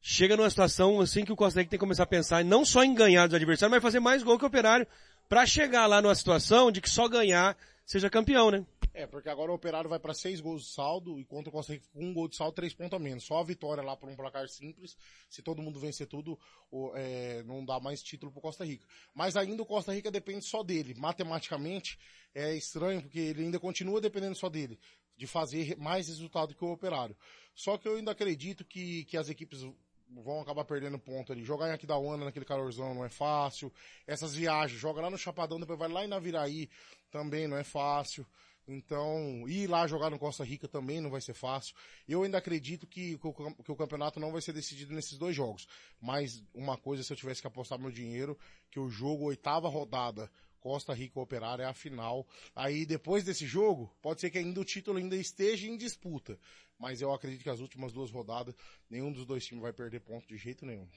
chega 0.00 0.36
numa 0.36 0.48
situação 0.48 1.00
assim 1.00 1.24
que 1.24 1.32
o 1.32 1.36
Costa 1.36 1.60
Rica 1.60 1.70
tem 1.70 1.78
que 1.78 1.84
começar 1.84 2.04
a 2.04 2.06
pensar 2.06 2.44
não 2.44 2.64
só 2.64 2.84
em 2.84 2.94
ganhar 2.94 3.26
dos 3.26 3.34
adversários, 3.34 3.74
mas 3.74 3.82
fazer 3.82 4.00
mais 4.00 4.22
gol 4.22 4.38
que 4.38 4.44
o 4.44 4.48
Operário 4.48 4.86
pra 5.28 5.44
chegar 5.46 5.86
lá 5.86 6.00
numa 6.00 6.14
situação 6.14 6.70
de 6.70 6.80
que 6.80 6.88
só 6.88 7.08
ganhar 7.08 7.56
seja 7.84 8.10
campeão, 8.10 8.50
né? 8.50 8.64
É, 8.98 9.06
porque 9.06 9.28
agora 9.28 9.52
o 9.52 9.54
Operário 9.54 9.90
vai 9.90 9.98
para 9.98 10.14
seis 10.14 10.40
gols 10.40 10.62
de 10.62 10.68
saldo, 10.72 11.20
enquanto 11.20 11.48
o 11.48 11.50
Costa 11.50 11.74
Rica 11.74 11.86
com 11.92 12.02
um 12.02 12.14
gol 12.14 12.28
de 12.28 12.34
saldo, 12.34 12.54
três 12.54 12.72
pontos 12.72 12.96
a 12.96 12.98
menos. 12.98 13.24
Só 13.24 13.38
a 13.38 13.44
vitória 13.44 13.82
lá 13.82 13.94
por 13.94 14.08
um 14.08 14.16
placar 14.16 14.48
simples. 14.48 14.96
Se 15.28 15.42
todo 15.42 15.60
mundo 15.60 15.78
vencer 15.78 16.06
tudo, 16.06 16.38
o- 16.70 16.92
é, 16.96 17.42
não 17.42 17.62
dá 17.62 17.78
mais 17.78 18.02
título 18.02 18.32
pro 18.32 18.40
Costa 18.40 18.64
Rica. 18.64 18.86
Mas 19.14 19.36
ainda 19.36 19.62
o 19.62 19.66
Costa 19.66 19.92
Rica 19.92 20.10
depende 20.10 20.46
só 20.46 20.62
dele. 20.62 20.94
Matematicamente, 20.94 21.98
é 22.34 22.54
estranho, 22.56 23.02
porque 23.02 23.18
ele 23.18 23.42
ainda 23.42 23.60
continua 23.60 24.00
dependendo 24.00 24.34
só 24.34 24.48
dele. 24.48 24.78
De 25.14 25.26
fazer 25.26 25.76
mais 25.76 26.08
resultado 26.08 26.54
que 26.54 26.64
o 26.64 26.72
Operário. 26.72 27.14
Só 27.54 27.76
que 27.76 27.86
eu 27.86 27.96
ainda 27.96 28.12
acredito 28.12 28.64
que, 28.64 29.04
que 29.04 29.18
as 29.18 29.28
equipes 29.28 29.60
vão 30.08 30.40
acabar 30.40 30.64
perdendo 30.64 30.98
ponto 30.98 31.32
ali. 31.32 31.44
Jogar 31.44 31.68
em 31.68 31.72
Aquidauana 31.72 32.24
naquele 32.24 32.46
calorzão 32.46 32.94
não 32.94 33.04
é 33.04 33.10
fácil. 33.10 33.70
Essas 34.06 34.34
viagens, 34.34 34.80
joga 34.80 35.02
lá 35.02 35.10
no 35.10 35.18
Chapadão, 35.18 35.60
depois 35.60 35.78
vai 35.78 35.88
lá 35.90 36.02
em 36.02 36.08
Naviraí, 36.08 36.70
também 37.10 37.46
não 37.46 37.58
é 37.58 37.64
fácil. 37.64 38.26
Então, 38.68 39.48
ir 39.48 39.68
lá 39.68 39.86
jogar 39.86 40.10
no 40.10 40.18
Costa 40.18 40.42
Rica 40.42 40.66
também 40.66 41.00
não 41.00 41.10
vai 41.10 41.20
ser 41.20 41.34
fácil. 41.34 41.74
Eu 42.08 42.24
ainda 42.24 42.38
acredito 42.38 42.86
que, 42.86 43.16
que 43.18 43.70
o 43.72 43.76
campeonato 43.76 44.18
não 44.18 44.32
vai 44.32 44.42
ser 44.42 44.52
decidido 44.52 44.92
nesses 44.92 45.16
dois 45.16 45.36
jogos. 45.36 45.68
Mas 46.00 46.42
uma 46.52 46.76
coisa, 46.76 47.02
se 47.02 47.12
eu 47.12 47.16
tivesse 47.16 47.40
que 47.40 47.46
apostar 47.46 47.78
meu 47.78 47.90
dinheiro, 47.90 48.36
que 48.70 48.80
o 48.80 48.88
jogo, 48.88 49.26
oitava 49.26 49.68
rodada, 49.68 50.28
Costa 50.58 50.92
Rica 50.92 51.20
Operário 51.20 51.62
é 51.62 51.66
a 51.66 51.72
final. 51.72 52.26
Aí 52.56 52.84
depois 52.84 53.22
desse 53.22 53.46
jogo, 53.46 53.94
pode 54.02 54.20
ser 54.20 54.30
que 54.30 54.38
ainda 54.38 54.60
o 54.60 54.64
título 54.64 54.98
ainda 54.98 55.14
esteja 55.16 55.68
em 55.68 55.76
disputa. 55.76 56.36
Mas 56.76 57.00
eu 57.00 57.12
acredito 57.12 57.44
que 57.44 57.50
as 57.50 57.60
últimas 57.60 57.92
duas 57.92 58.10
rodadas, 58.10 58.54
nenhum 58.90 59.12
dos 59.12 59.24
dois 59.24 59.46
times 59.46 59.62
vai 59.62 59.72
perder 59.72 60.00
ponto 60.00 60.26
de 60.26 60.36
jeito 60.36 60.66
nenhum. 60.66 60.88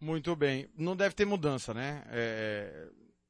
Muito 0.00 0.34
bem. 0.34 0.68
Não 0.76 0.96
deve 0.96 1.14
ter 1.14 1.24
mudança, 1.24 1.72
né? 1.72 2.02
É, 2.08 2.88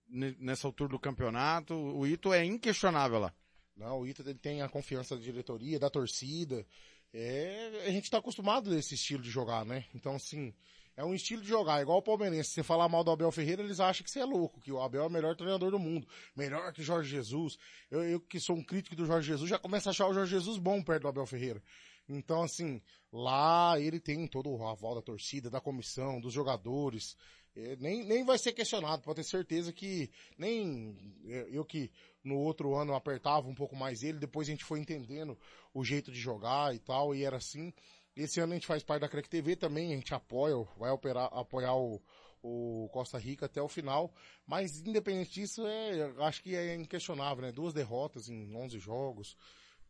ne- 0.09 0.37
nessa 0.39 0.67
altura 0.67 0.91
do 0.91 0.99
campeonato, 0.99 1.75
o 1.75 2.07
Ito 2.07 2.33
é 2.33 2.43
inquestionável 2.45 3.19
lá. 3.19 3.35
Não, 3.81 4.01
o 4.01 4.07
Ita 4.07 4.23
tem 4.35 4.61
a 4.61 4.69
confiança 4.69 5.17
da 5.17 5.23
diretoria, 5.23 5.79
da 5.79 5.89
torcida. 5.89 6.67
É, 7.15 7.87
a 7.87 7.91
gente 7.91 8.11
tá 8.11 8.19
acostumado 8.19 8.69
desse 8.69 8.95
estilo 8.95 9.23
de 9.23 9.31
jogar, 9.31 9.65
né? 9.65 9.87
Então, 9.95 10.17
assim, 10.17 10.53
é 10.95 11.03
um 11.03 11.15
estilo 11.15 11.41
de 11.41 11.49
jogar, 11.49 11.81
igual 11.81 11.97
o 11.97 12.03
palmeirense. 12.03 12.51
Se 12.51 12.55
você 12.57 12.63
falar 12.63 12.91
mal 12.91 13.03
do 13.03 13.11
Abel 13.11 13.33
Ferreira, 13.33 13.63
eles 13.63 13.81
acham 13.81 14.05
que 14.05 14.11
você 14.11 14.21
é 14.21 14.25
louco, 14.27 14.61
que 14.61 14.71
o 14.71 14.83
Abel 14.83 15.05
é 15.05 15.07
o 15.07 15.11
melhor 15.11 15.35
treinador 15.35 15.71
do 15.71 15.79
mundo. 15.79 16.07
Melhor 16.37 16.75
que 16.75 16.83
Jorge 16.83 17.09
Jesus. 17.09 17.57
Eu, 17.91 18.03
eu 18.03 18.21
que 18.21 18.39
sou 18.39 18.55
um 18.55 18.63
crítico 18.63 18.95
do 18.95 19.07
Jorge 19.07 19.29
Jesus, 19.29 19.49
já 19.49 19.59
começo 19.59 19.89
a 19.89 19.93
achar 19.93 20.07
o 20.09 20.13
Jorge 20.13 20.31
Jesus 20.31 20.59
bom 20.59 20.83
perto 20.83 21.05
do 21.05 21.09
Abel 21.09 21.25
Ferreira. 21.25 21.63
Então, 22.07 22.43
assim, 22.43 22.83
lá 23.11 23.81
ele 23.81 23.99
tem 23.99 24.27
todo 24.27 24.51
o 24.51 24.69
aval 24.69 24.95
da 24.95 25.01
torcida, 25.01 25.49
da 25.49 25.59
comissão, 25.59 26.21
dos 26.21 26.35
jogadores. 26.35 27.17
É, 27.57 27.77
nem, 27.77 28.05
nem 28.05 28.25
vai 28.25 28.39
ser 28.39 28.53
questionado, 28.53 29.03
pode 29.03 29.17
ter 29.17 29.25
certeza 29.25 29.73
que 29.73 30.11
nem 30.39 30.97
é, 31.27 31.49
eu 31.51 31.65
que 31.65 31.91
no 32.23 32.39
outro 32.39 32.77
ano 32.77 32.95
apertava 32.95 33.49
um 33.49 33.55
pouco 33.55 33.75
mais 33.75 34.03
ele, 34.03 34.19
depois 34.19 34.49
a 34.49 34.53
gente 34.53 34.65
foi 34.65 34.79
entendendo 34.79 35.37
o 35.75 35.85
jeito 35.85 36.13
de 36.13 36.21
jogar 36.21 36.75
e 36.75 36.79
tal, 36.79 37.15
e 37.15 37.25
era 37.25 37.37
assim. 37.37 37.73
Esse 38.15 38.41
ano 38.41 38.53
a 38.53 38.57
gente 38.57 38.67
faz 38.67 38.83
parte 38.83 39.03
da 39.03 39.09
Crack 39.09 39.29
TV 39.29 39.57
também, 39.57 39.93
a 39.93 39.97
gente 39.97 40.13
apoia, 40.13 40.55
vai 40.77 40.91
operar, 40.91 41.29
apoiar 41.33 41.75
o, 41.75 42.03
o 42.43 42.89
Costa 42.93 43.19
Rica 43.19 43.47
até 43.47 43.63
o 43.63 43.69
final, 43.69 44.13
mas 44.47 44.81
independente 44.81 45.33
disso, 45.33 45.67
é, 45.67 46.13
acho 46.19 46.43
que 46.43 46.55
é 46.55 46.75
inquestionável, 46.75 47.43
né? 47.43 47.53
Duas 47.53 47.73
derrotas 47.73 48.29
em 48.29 48.55
11 48.55 48.79
jogos, 48.79 49.37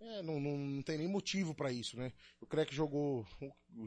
é, 0.00 0.22
não, 0.22 0.40
não, 0.40 0.56
não 0.56 0.82
tem 0.82 0.96
nem 0.96 1.06
motivo 1.06 1.54
pra 1.54 1.70
isso, 1.70 1.96
né? 1.96 2.10
O 2.40 2.46
Crack 2.46 2.74
jogou, 2.74 3.26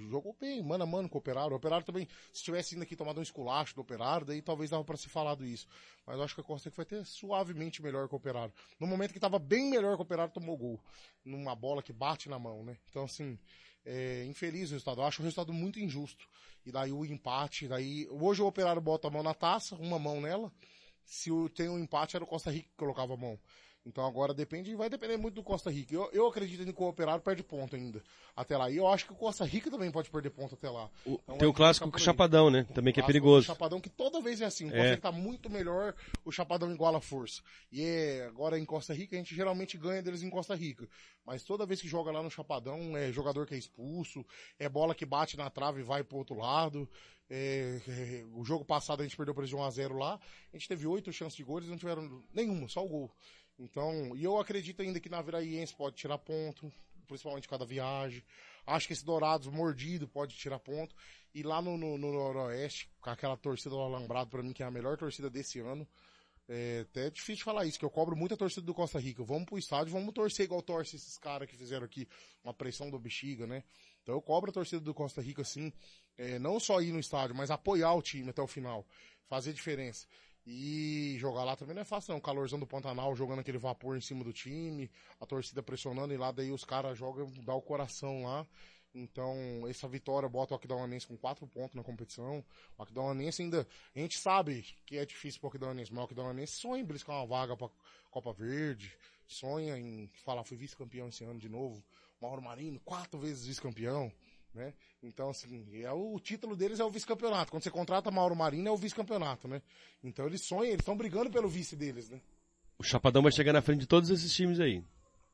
jogou 0.09 0.37
bem, 0.39 0.61
mano 0.61 0.83
a 0.83 0.87
mano 0.87 1.09
com 1.09 1.17
o 1.17 1.19
Operário. 1.19 1.53
O 1.53 1.55
Operário 1.55 1.85
também, 1.85 2.07
se 2.31 2.43
tivesse 2.43 2.75
indo 2.75 2.83
aqui 2.83 2.95
tomado 2.95 3.19
um 3.19 3.23
esculacho 3.23 3.73
do 3.73 3.81
Operário, 3.81 4.25
daí 4.25 4.39
talvez 4.39 4.69
dava 4.69 4.83
pra 4.83 4.95
ser 4.95 5.09
falado 5.09 5.43
isso. 5.43 5.67
Mas 6.05 6.17
eu 6.17 6.23
acho 6.23 6.35
que 6.35 6.41
a 6.41 6.43
Costa 6.43 6.69
vai 6.69 6.85
ter 6.85 7.03
suavemente 7.03 7.81
melhor 7.81 8.07
que 8.07 8.13
o 8.13 8.17
Operário. 8.17 8.53
No 8.79 8.85
momento 8.85 9.11
que 9.11 9.19
tava 9.19 9.39
bem 9.39 9.71
melhor 9.71 9.95
que 9.95 10.01
o 10.01 10.03
Operário, 10.03 10.31
tomou 10.31 10.55
gol. 10.55 10.79
Numa 11.25 11.55
bola 11.55 11.81
que 11.81 11.91
bate 11.91 12.29
na 12.29 12.37
mão, 12.37 12.63
né? 12.63 12.77
Então 12.89 13.05
assim, 13.05 13.39
é 13.83 14.23
infeliz 14.25 14.69
o 14.69 14.73
resultado. 14.73 15.01
Eu 15.01 15.05
acho 15.05 15.19
o 15.19 15.23
resultado 15.23 15.51
muito 15.51 15.79
injusto. 15.79 16.27
E 16.63 16.71
daí 16.71 16.91
o 16.91 17.03
empate, 17.03 17.67
daí, 17.67 18.07
hoje 18.11 18.41
o 18.41 18.45
Operário 18.45 18.81
bota 18.81 19.07
a 19.07 19.11
mão 19.11 19.23
na 19.23 19.33
taça, 19.33 19.75
uma 19.75 19.97
mão 19.97 20.21
nela. 20.21 20.51
Se 21.03 21.29
tem 21.55 21.67
um 21.69 21.79
empate, 21.79 22.15
era 22.15 22.23
o 22.23 22.27
Costa 22.27 22.51
Rica 22.51 22.69
que 22.69 22.77
colocava 22.77 23.15
a 23.15 23.17
mão. 23.17 23.39
Então 23.85 24.05
agora 24.05 24.33
depende, 24.33 24.73
vai 24.75 24.89
depender 24.89 25.17
muito 25.17 25.35
do 25.35 25.43
Costa 25.43 25.69
Rica. 25.69 25.93
Eu, 25.93 26.09
eu 26.13 26.27
acredito 26.27 26.63
que 26.63 26.81
o 26.81 26.87
Operário 26.87 27.21
perde 27.21 27.43
ponto 27.43 27.75
ainda. 27.75 28.01
Até 28.35 28.57
lá. 28.57 28.69
E 28.69 28.77
eu 28.77 28.87
acho 28.87 29.05
que 29.05 29.11
o 29.11 29.15
Costa 29.15 29.43
Rica 29.43 29.69
também 29.69 29.91
pode 29.91 30.09
perder 30.09 30.29
ponto 30.29 30.55
até 30.55 30.69
lá. 30.69 30.89
Então, 31.05 31.37
Tem 31.37 31.47
o 31.47 31.53
clássico 31.53 31.85
ficar 31.85 31.97
com 31.97 32.01
o. 32.01 32.03
Chapadão, 32.03 32.49
né? 32.49 32.63
Também 32.73 32.93
que 32.93 32.99
é 32.99 33.03
Clássico 33.03 33.07
perigoso. 33.07 33.45
do 33.45 33.47
Chapadão, 33.47 33.81
que 33.81 33.89
toda 33.89 34.21
vez 34.21 34.39
é 34.39 34.45
assim. 34.45 34.65
O 34.65 34.67
É. 34.69 34.71
Costa 34.71 34.89
Rica 34.89 35.01
tá 35.01 35.11
muito 35.11 35.49
melhor, 35.49 35.93
o 36.23 36.31
Chapadão 36.31 36.71
iguala 36.71 36.99
a 36.99 37.01
força. 37.01 37.41
E 37.71 37.83
é, 37.83 38.25
agora 38.25 38.57
em 38.57 38.65
Costa 38.65 38.93
Rica, 38.93 39.15
a 39.15 39.19
gente 39.19 39.35
geralmente 39.35 39.77
ganha 39.77 40.01
deles 40.01 40.23
em 40.23 40.29
Costa 40.29 40.55
Rica. 40.55 40.87
Mas 41.25 41.43
toda 41.43 41.65
vez 41.65 41.81
que 41.81 41.87
joga 41.87 42.09
lá 42.11 42.23
no 42.23 42.31
Chapadão, 42.31 42.95
é 42.95 43.11
jogador 43.11 43.45
que 43.45 43.53
é 43.53 43.57
expulso, 43.57 44.25
é 44.57 44.69
bola 44.69 44.95
que 44.95 45.05
bate 45.05 45.35
na 45.35 45.49
trave 45.49 45.81
e 45.81 45.83
vai 45.83 46.03
pro 46.03 46.17
outro 46.17 46.37
lado. 46.37 46.89
É, 47.29 47.81
é, 47.87 48.25
o 48.35 48.43
jogo 48.43 48.63
passado 48.63 49.01
a 49.01 49.03
gente 49.03 49.15
perdeu 49.17 49.33
por 49.33 49.41
eles 49.41 49.49
de 49.49 49.55
1x0 49.55 49.97
lá. 49.97 50.19
A 50.53 50.57
gente 50.57 50.67
teve 50.67 50.85
oito 50.85 51.11
chances 51.11 51.35
de 51.35 51.43
gol, 51.43 51.57
eles 51.57 51.69
não 51.69 51.77
tiveram 51.77 52.23
nenhuma, 52.33 52.67
só 52.67 52.83
o 52.83 52.87
gol. 52.87 53.11
Então, 53.59 54.15
e 54.15 54.23
eu 54.23 54.37
acredito 54.39 54.81
ainda 54.81 54.99
que 54.99 55.09
na 55.09 55.21
Viraiense 55.21 55.75
pode 55.75 55.95
tirar 55.95 56.17
ponto, 56.17 56.71
principalmente 57.07 57.47
cada 57.47 57.65
viagem. 57.65 58.23
Acho 58.65 58.87
que 58.87 58.93
esse 58.93 59.05
Dourados 59.05 59.47
mordido 59.47 60.07
pode 60.07 60.35
tirar 60.35 60.59
ponto. 60.59 60.95
E 61.33 61.43
lá 61.43 61.61
no, 61.61 61.77
no, 61.77 61.97
no 61.97 62.11
Noroeste, 62.11 62.89
com 63.01 63.09
aquela 63.09 63.35
torcida 63.35 63.71
do 63.71 63.79
Alambrado, 63.79 64.29
pra 64.29 64.43
mim, 64.43 64.53
que 64.53 64.63
é 64.63 64.65
a 64.65 64.71
melhor 64.71 64.97
torcida 64.97 65.29
desse 65.29 65.59
ano, 65.59 65.87
é 66.47 66.81
até 66.81 67.09
difícil 67.09 67.45
falar 67.45 67.65
isso, 67.65 67.79
que 67.79 67.85
eu 67.85 67.89
cobro 67.89 68.15
muita 68.15 68.35
torcida 68.35 68.65
do 68.65 68.73
Costa 68.73 68.99
Rica. 68.99 69.23
Vamos 69.23 69.45
pro 69.45 69.57
estádio, 69.57 69.93
vamos 69.93 70.13
torcer 70.13 70.45
igual 70.45 70.61
torce 70.61 70.95
esses 70.95 71.17
caras 71.17 71.49
que 71.49 71.55
fizeram 71.55 71.85
aqui 71.85 72.07
uma 72.43 72.53
pressão 72.53 72.89
do 72.89 72.99
bexiga, 72.99 73.47
né? 73.47 73.63
Então 74.01 74.13
eu 74.13 74.21
cobro 74.21 74.49
a 74.49 74.53
torcida 74.53 74.81
do 74.81 74.93
Costa 74.93 75.21
Rica, 75.21 75.43
sim, 75.43 75.71
é, 76.17 76.37
não 76.39 76.59
só 76.59 76.81
ir 76.81 76.91
no 76.91 76.99
estádio, 76.99 77.35
mas 77.35 77.49
apoiar 77.49 77.93
o 77.93 78.01
time 78.01 78.29
até 78.29 78.41
o 78.41 78.47
final, 78.47 78.85
fazer 79.27 79.53
diferença. 79.53 80.05
E 80.45 81.15
jogar 81.19 81.43
lá 81.45 81.55
também 81.55 81.73
não 81.73 81.83
é 81.83 81.85
fácil, 81.85 82.13
não. 82.13 82.19
Calorzão 82.19 82.59
do 82.59 82.67
Pantanal 82.67 83.15
jogando 83.15 83.39
aquele 83.39 83.57
vapor 83.57 83.97
em 83.97 84.01
cima 84.01 84.23
do 84.23 84.33
time, 84.33 84.91
a 85.19 85.25
torcida 85.25 85.63
pressionando 85.63 86.13
e 86.13 86.17
lá 86.17 86.31
daí 86.31 86.51
os 86.51 86.65
caras 86.65 86.97
jogam, 86.97 87.31
dá 87.45 87.53
o 87.53 87.61
coração 87.61 88.23
lá. 88.23 88.45
Então, 88.93 89.35
essa 89.67 89.87
vitória 89.87 90.29
bota 90.29 90.53
o 90.53 90.57
Aquidauanense 90.57 91.07
com 91.07 91.17
quatro 91.17 91.47
pontos 91.47 91.75
na 91.75 91.83
competição. 91.83 92.45
O 92.77 92.83
Aquidauanense 92.83 93.41
ainda, 93.41 93.67
a 93.95 93.99
gente 93.99 94.19
sabe 94.19 94.63
que 94.85 94.97
é 94.97 95.05
difícil 95.05 95.39
pro 95.39 95.49
Aquidauanense, 95.49 95.91
mas 95.91 96.01
o 96.01 96.05
Aquidauanense 96.05 96.53
sonha 96.53 96.83
em 96.83 96.85
briscar 96.85 97.15
uma 97.15 97.25
vaga 97.25 97.57
pra 97.57 97.69
Copa 98.11 98.31
Verde, 98.33 98.95
sonha 99.25 99.77
em 99.77 100.11
falar, 100.23 100.43
fui 100.43 100.57
vice-campeão 100.57 101.07
esse 101.07 101.23
ano 101.23 101.39
de 101.39 101.49
novo. 101.49 101.83
Mauro 102.21 102.41
Marino, 102.41 102.79
quatro 102.81 103.19
vezes 103.19 103.47
vice-campeão, 103.47 104.11
né? 104.53 104.73
Então, 105.01 105.29
assim, 105.29 105.65
é 105.81 105.91
o, 105.91 106.15
o 106.15 106.19
título 106.19 106.55
deles 106.55 106.79
é 106.79 106.83
o 106.83 106.89
vice-campeonato. 106.89 107.51
Quando 107.51 107.63
você 107.63 107.71
contrata 107.71 108.11
Mauro 108.11 108.35
Marino, 108.35 108.67
é 108.67 108.71
o 108.71 108.77
vice-campeonato, 108.77 109.47
né? 109.47 109.61
Então 110.03 110.25
eles 110.25 110.41
sonham, 110.41 110.65
eles 110.65 110.79
estão 110.79 110.95
brigando 110.95 111.29
pelo 111.29 111.49
vice 111.49 111.75
deles, 111.75 112.09
né? 112.09 112.21
O 112.77 112.83
Chapadão 112.83 113.21
vai 113.21 113.31
chegar 113.31 113.53
na 113.53 113.61
frente 113.61 113.81
de 113.81 113.87
todos 113.87 114.09
esses 114.09 114.33
times 114.33 114.59
aí. 114.59 114.83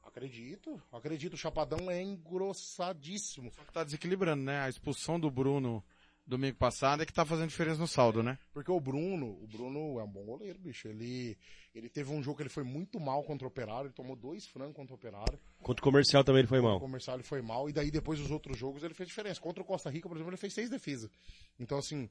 Acredito, 0.04 0.82
acredito. 0.92 1.34
O 1.34 1.38
Chapadão 1.38 1.90
é 1.90 2.02
engrossadíssimo. 2.02 3.52
Só 3.54 3.64
que 3.64 3.72
tá 3.72 3.84
desequilibrando, 3.84 4.44
né? 4.44 4.62
A 4.62 4.70
expulsão 4.70 5.20
do 5.20 5.30
Bruno 5.30 5.84
domingo 6.30 6.58
passado 6.58 7.02
é 7.02 7.06
que 7.06 7.12
tá 7.12 7.26
fazendo 7.26 7.50
diferença 7.50 7.80
no 7.80 7.88
saldo, 7.88 8.22
né? 8.22 8.38
Porque 8.54 8.72
o 8.72 8.80
Bruno, 8.80 9.38
o 9.42 9.48
Bruno 9.48 10.00
é 10.00 10.04
um 10.04 10.08
bom 10.08 10.24
goleiro, 10.24 10.60
bicho. 10.60 10.88
Ele, 10.88 11.36
ele 11.74 11.90
teve 11.90 12.12
um 12.12 12.22
jogo 12.22 12.38
que 12.38 12.44
ele 12.44 12.50
foi 12.50 12.64
muito 12.64 13.00
mal 13.00 13.24
contra 13.24 13.46
o 13.46 13.50
Operário, 13.50 13.88
ele 13.88 13.94
tomou 13.94 14.16
dois 14.16 14.46
frangos 14.48 14.76
contra 14.76 14.94
o 14.94 14.96
Operário. 14.96 15.40
Contra 15.62 15.82
o 15.82 15.84
comercial 15.84 16.24
também 16.24 16.42
ele 16.42 16.48
foi 16.48 16.62
mal. 16.62 16.78
O 16.78 16.80
comercial 16.80 17.18
ele 17.18 17.24
foi 17.24 17.42
mal, 17.42 17.68
e 17.68 17.74
daí 17.74 17.90
depois 17.90 18.20
os 18.20 18.30
outros 18.30 18.58
jogos 18.58 18.84
ele 18.84 18.94
fez 18.94 19.10
diferença. 19.10 19.42
Contra 19.42 19.64
o 19.64 19.66
Costa 19.66 19.90
Rica, 19.90 20.08
por 20.08 20.16
exemplo, 20.16 20.30
ele 20.30 20.38
fez 20.38 20.54
seis 20.54 20.70
defesas. 20.70 21.10
Então, 21.60 21.80
assim, 21.80 22.08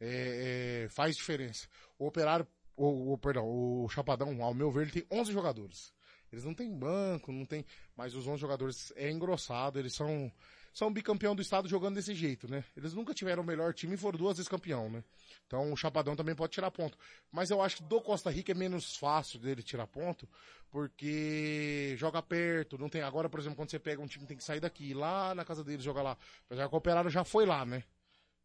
é, 0.00 0.84
é, 0.84 0.88
faz 0.88 1.14
diferença. 1.14 1.68
O 1.98 2.06
Operário, 2.06 2.46
o, 2.74 3.12
o, 3.12 3.18
perdão, 3.18 3.44
o 3.46 3.86
Chapadão, 3.90 4.42
ao 4.42 4.54
meu 4.54 4.70
ver, 4.70 4.82
ele 4.82 4.92
tem 4.92 5.06
11 5.10 5.30
jogadores. 5.30 5.92
Eles 6.32 6.44
não 6.44 6.54
têm 6.54 6.74
banco, 6.74 7.32
não 7.32 7.44
tem, 7.44 7.64
mas 7.96 8.14
os 8.14 8.26
11 8.26 8.40
jogadores 8.40 8.92
é 8.96 9.10
engrossado, 9.10 9.78
eles 9.78 9.94
são, 9.94 10.30
são 10.72 10.92
bicampeão 10.92 11.34
do 11.34 11.42
estado 11.42 11.68
jogando 11.68 11.96
desse 11.96 12.14
jeito, 12.14 12.48
né? 12.50 12.64
Eles 12.76 12.94
nunca 12.94 13.14
tiveram 13.14 13.42
o 13.42 13.46
melhor 13.46 13.74
time 13.74 13.94
e 13.94 13.98
foram 13.98 14.18
duas 14.18 14.36
vezes 14.36 14.48
campeão, 14.48 14.90
né? 14.90 15.02
Então 15.46 15.72
o 15.72 15.76
Chapadão 15.76 16.14
também 16.14 16.34
pode 16.34 16.52
tirar 16.52 16.70
ponto. 16.70 16.96
Mas 17.32 17.50
eu 17.50 17.60
acho 17.60 17.76
que 17.76 17.82
do 17.82 18.00
Costa 18.00 18.30
Rica 18.30 18.52
é 18.52 18.54
menos 18.54 18.96
fácil 18.96 19.38
dele 19.38 19.62
tirar 19.62 19.86
ponto, 19.86 20.28
porque 20.70 21.94
joga 21.96 22.22
perto, 22.22 22.78
não 22.78 22.88
tem, 22.88 23.02
agora 23.02 23.28
por 23.28 23.40
exemplo, 23.40 23.56
quando 23.56 23.70
você 23.70 23.78
pega 23.78 24.02
um 24.02 24.06
time 24.06 24.26
tem 24.26 24.36
que 24.36 24.44
sair 24.44 24.60
daqui, 24.60 24.94
lá 24.94 25.34
na 25.34 25.44
casa 25.44 25.64
deles 25.64 25.84
joga 25.84 26.02
lá. 26.02 26.16
Apesar 26.46 26.68
que 26.68 26.74
o 26.74 26.78
Operário 26.78 27.10
já 27.10 27.24
foi 27.24 27.46
lá, 27.46 27.64
né? 27.64 27.82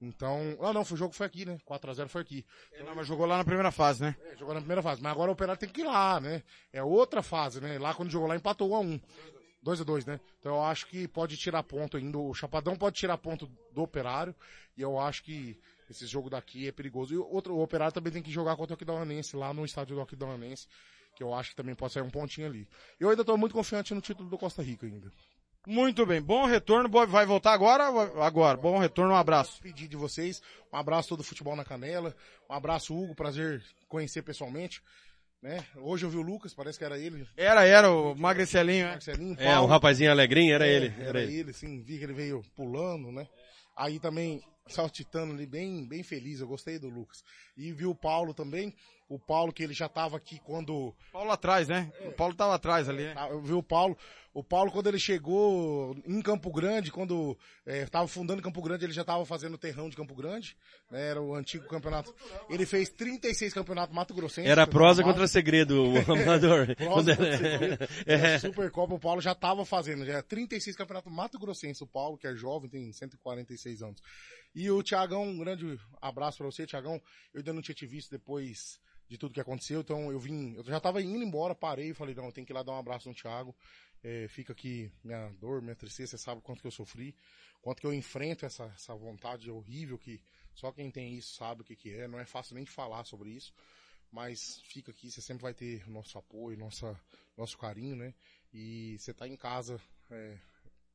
Então, 0.03 0.57
ah 0.59 0.73
não, 0.73 0.81
o 0.81 0.97
jogo 0.97 1.13
foi 1.13 1.25
aqui, 1.25 1.45
né? 1.45 1.57
4x0 1.65 2.09
foi 2.09 2.21
aqui. 2.21 2.45
É, 2.73 2.83
não, 2.83 2.93
mas 2.93 3.07
jogou 3.07 3.25
lá 3.25 3.37
na 3.37 3.45
primeira 3.45 3.71
fase, 3.71 4.01
né? 4.01 4.15
É, 4.25 4.35
jogou 4.35 4.53
na 4.53 4.59
primeira 4.59 4.81
fase. 4.81 5.01
Mas 5.01 5.11
agora 5.13 5.31
o 5.31 5.33
Operário 5.33 5.59
tem 5.59 5.69
que 5.69 5.79
ir 5.79 5.85
lá, 5.85 6.19
né? 6.19 6.43
É 6.73 6.83
outra 6.83 7.23
fase, 7.23 7.61
né? 7.61 7.79
Lá 7.79 7.93
quando 7.93 8.11
jogou 8.11 8.27
lá 8.27 8.35
empatou 8.35 8.69
1x1. 8.71 9.01
2x2, 9.63 10.05
né? 10.05 10.19
Então 10.39 10.55
eu 10.55 10.63
acho 10.63 10.87
que 10.87 11.07
pode 11.07 11.37
tirar 11.37 11.63
ponto 11.63 11.97
ainda. 11.97 12.17
O 12.17 12.33
Chapadão 12.33 12.75
pode 12.75 12.97
tirar 12.97 13.17
ponto 13.17 13.49
do 13.71 13.81
Operário. 13.81 14.35
E 14.77 14.81
eu 14.81 14.99
acho 14.99 15.23
que 15.23 15.57
esse 15.89 16.05
jogo 16.05 16.29
daqui 16.29 16.67
é 16.67 16.71
perigoso. 16.71 17.13
E 17.13 17.17
o 17.17 17.27
outro, 17.27 17.55
o 17.55 17.61
Operário 17.61 17.93
também 17.93 18.11
tem 18.11 18.21
que 18.21 18.31
jogar 18.31 18.55
contra 18.55 18.73
o 18.73 18.75
Aquidauanense, 18.75 19.35
lá 19.35 19.53
no 19.53 19.65
estádio 19.65 19.95
do 19.95 20.01
Aquidauanense. 20.01 20.67
Que 21.15 21.23
eu 21.23 21.33
acho 21.33 21.51
que 21.51 21.55
também 21.55 21.75
pode 21.75 21.93
sair 21.93 22.03
um 22.03 22.09
pontinho 22.09 22.47
ali. 22.47 22.67
Eu 22.99 23.09
ainda 23.09 23.23
tô 23.23 23.37
muito 23.37 23.53
confiante 23.53 23.93
no 23.93 24.01
título 24.01 24.29
do 24.29 24.37
Costa 24.37 24.61
Rica 24.61 24.85
ainda. 24.85 25.11
Muito 25.65 26.05
bem, 26.05 26.21
bom 26.21 26.45
retorno, 26.45 26.89
vai 27.07 27.25
voltar 27.25 27.53
agora? 27.53 27.85
Agora, 28.21 28.57
bom 28.57 28.77
retorno, 28.79 29.13
um 29.13 29.15
abraço. 29.15 29.61
Pedir 29.61 29.87
de 29.87 29.95
vocês, 29.95 30.41
um 30.73 30.75
abraço 30.75 31.07
todo 31.07 31.23
futebol 31.23 31.55
na 31.55 31.63
canela, 31.63 32.13
um 32.49 32.53
abraço 32.53 32.93
Hugo, 32.93 33.15
prazer 33.15 33.63
conhecer 33.87 34.23
pessoalmente. 34.23 34.83
Né? 35.43 35.61
Hoje 35.75 36.05
eu 36.05 36.09
vi 36.09 36.15
o 36.15 36.21
Lucas, 36.21 36.53
parece 36.53 36.79
que 36.79 36.85
era 36.85 36.97
ele. 36.97 37.27
Era, 37.35 37.65
era, 37.65 37.91
o 37.91 38.15
Magricelinho, 38.15 38.87
Magricelinho 38.87 39.35
É, 39.37 39.59
um 39.59 39.65
rapazinho 39.65 40.09
alegrinho, 40.09 40.53
era 40.55 40.65
É, 40.65 40.71
ele. 40.71 40.93
Era, 40.97 41.21
ele. 41.21 41.51
sim, 41.51 41.83
vi 41.83 41.97
que 41.97 42.05
ele 42.05 42.13
veio 42.13 42.41
pulando, 42.55 43.11
né? 43.11 43.27
Aí 43.75 43.99
também, 43.99 44.41
saltitando 44.67 45.33
ali, 45.33 45.45
bem, 45.45 45.85
bem 45.85 46.03
feliz, 46.03 46.39
eu 46.39 46.47
gostei 46.47 46.79
do 46.79 46.89
Lucas. 46.89 47.23
E 47.57 47.71
vi 47.71 47.85
o 47.85 47.93
Paulo 47.95 48.33
também, 48.33 48.73
o 49.09 49.19
Paulo 49.19 49.51
que 49.53 49.61
ele 49.63 49.73
já 49.73 49.89
tava 49.89 50.17
aqui 50.17 50.39
quando... 50.43 50.95
Paulo 51.11 51.31
atrás, 51.31 51.67
né? 51.67 51.91
O 52.05 52.11
Paulo 52.13 52.33
tava 52.33 52.55
atrás 52.55 52.87
ali, 52.89 53.03
né? 53.03 53.13
Ah, 53.15 53.27
Eu 53.29 53.41
vi 53.41 53.53
o 53.53 53.61
Paulo, 53.61 53.95
o 54.33 54.43
Paulo 54.43 54.71
quando 54.71 54.87
ele 54.87 54.97
chegou 54.97 55.95
em 56.07 56.19
Campo 56.21 56.51
Grande, 56.51 56.91
quando 56.91 57.37
eh, 57.65 57.85
tava 57.85 58.07
fundando 58.07 58.41
Campo 58.41 58.61
Grande, 58.61 58.85
ele 58.85 58.93
já 58.93 59.03
tava 59.03 59.23
fazendo 59.25 59.53
o 59.53 59.57
terrão 59.57 59.89
de 59.89 59.95
Campo 59.95 60.15
Grande, 60.15 60.57
né? 60.89 61.09
Era 61.09 61.21
o 61.21 61.35
antigo 61.35 61.67
campeonato. 61.67 62.15
Ele 62.49 62.65
fez 62.65 62.89
36 62.89 63.53
campeonatos 63.53 63.93
Mato 63.93 64.13
Grossense. 64.15 64.47
Era 64.49 64.65
prosa 64.65 65.03
contra 65.03 65.27
segredo, 65.27 65.83
o 65.83 65.97
amador. 66.11 66.73
Prosa 66.75 67.15
contra 67.15 67.27
era- 67.27 67.37
segredo. 67.37 67.87
É. 68.07 68.39
Supercopa 68.39 68.95
o 68.95 68.99
Paulo 68.99 69.21
já 69.21 69.33
estava 69.33 69.63
fazendo, 69.65 70.05
já 70.05 70.17
é 70.17 70.21
36 70.23 70.75
campeonato 70.75 71.11
Mato 71.11 71.37
Grossense, 71.37 71.83
o 71.83 71.87
Paulo, 71.87 72.17
que 72.17 72.25
é 72.25 72.33
jovem, 72.33 72.69
tem 72.69 72.91
146 72.91 73.83
anos. 73.83 74.01
E 74.55 74.69
o 74.69 74.83
Tiagão, 74.83 75.23
um 75.23 75.39
grande 75.39 75.79
abraço 76.01 76.37
para 76.37 76.45
você, 76.45 76.65
Tiagão. 76.65 77.01
Eu 77.33 77.39
ainda 77.39 77.53
não 77.53 77.61
tinha 77.61 77.73
te 77.73 77.87
visto 77.87 78.11
depois 78.11 78.79
de 79.07 79.17
tudo 79.17 79.33
que 79.33 79.41
aconteceu, 79.41 79.81
então 79.81 80.11
eu 80.11 80.19
vim, 80.19 80.53
eu 80.55 80.63
já 80.63 80.79
tava 80.79 81.01
indo 81.01 81.23
embora, 81.23 81.53
parei 81.53 81.89
e 81.89 81.93
falei, 81.93 82.15
não, 82.15 82.25
eu 82.25 82.31
tenho 82.31 82.47
que 82.47 82.53
ir 82.53 82.55
lá 82.55 82.63
dar 82.63 82.71
um 82.71 82.79
abraço 82.79 83.09
no 83.09 83.15
Thiago. 83.15 83.55
É, 84.03 84.27
fica 84.27 84.53
aqui 84.53 84.91
minha 85.03 85.29
dor, 85.39 85.61
minha 85.61 85.75
tristeza, 85.75 86.11
você 86.11 86.17
sabe 86.17 86.41
quanto 86.41 86.61
que 86.61 86.67
eu 86.67 86.71
sofri, 86.71 87.15
quanto 87.61 87.79
que 87.79 87.87
eu 87.87 87.93
enfrento 87.93 88.45
essa, 88.45 88.65
essa 88.75 88.93
vontade 88.95 89.49
horrível 89.49 89.97
que 89.97 90.21
só 90.53 90.71
quem 90.71 90.91
tem 90.91 91.15
isso 91.15 91.35
sabe 91.35 91.61
o 91.61 91.63
que 91.63 91.75
que 91.75 91.93
é, 91.93 92.07
não 92.07 92.19
é 92.19 92.25
fácil 92.25 92.55
nem 92.55 92.63
de 92.63 92.71
falar 92.71 93.05
sobre 93.05 93.29
isso, 93.29 93.53
mas 94.11 94.59
fica 94.65 94.91
aqui, 94.91 95.09
você 95.09 95.21
sempre 95.21 95.43
vai 95.43 95.53
ter 95.53 95.87
nosso 95.89 96.17
apoio, 96.17 96.57
nossa, 96.57 96.99
nosso 97.37 97.57
carinho, 97.57 97.95
né? 97.95 98.13
E 98.53 98.97
você 98.99 99.13
tá 99.13 99.27
em 99.27 99.37
casa, 99.37 99.79
é, 100.11 100.37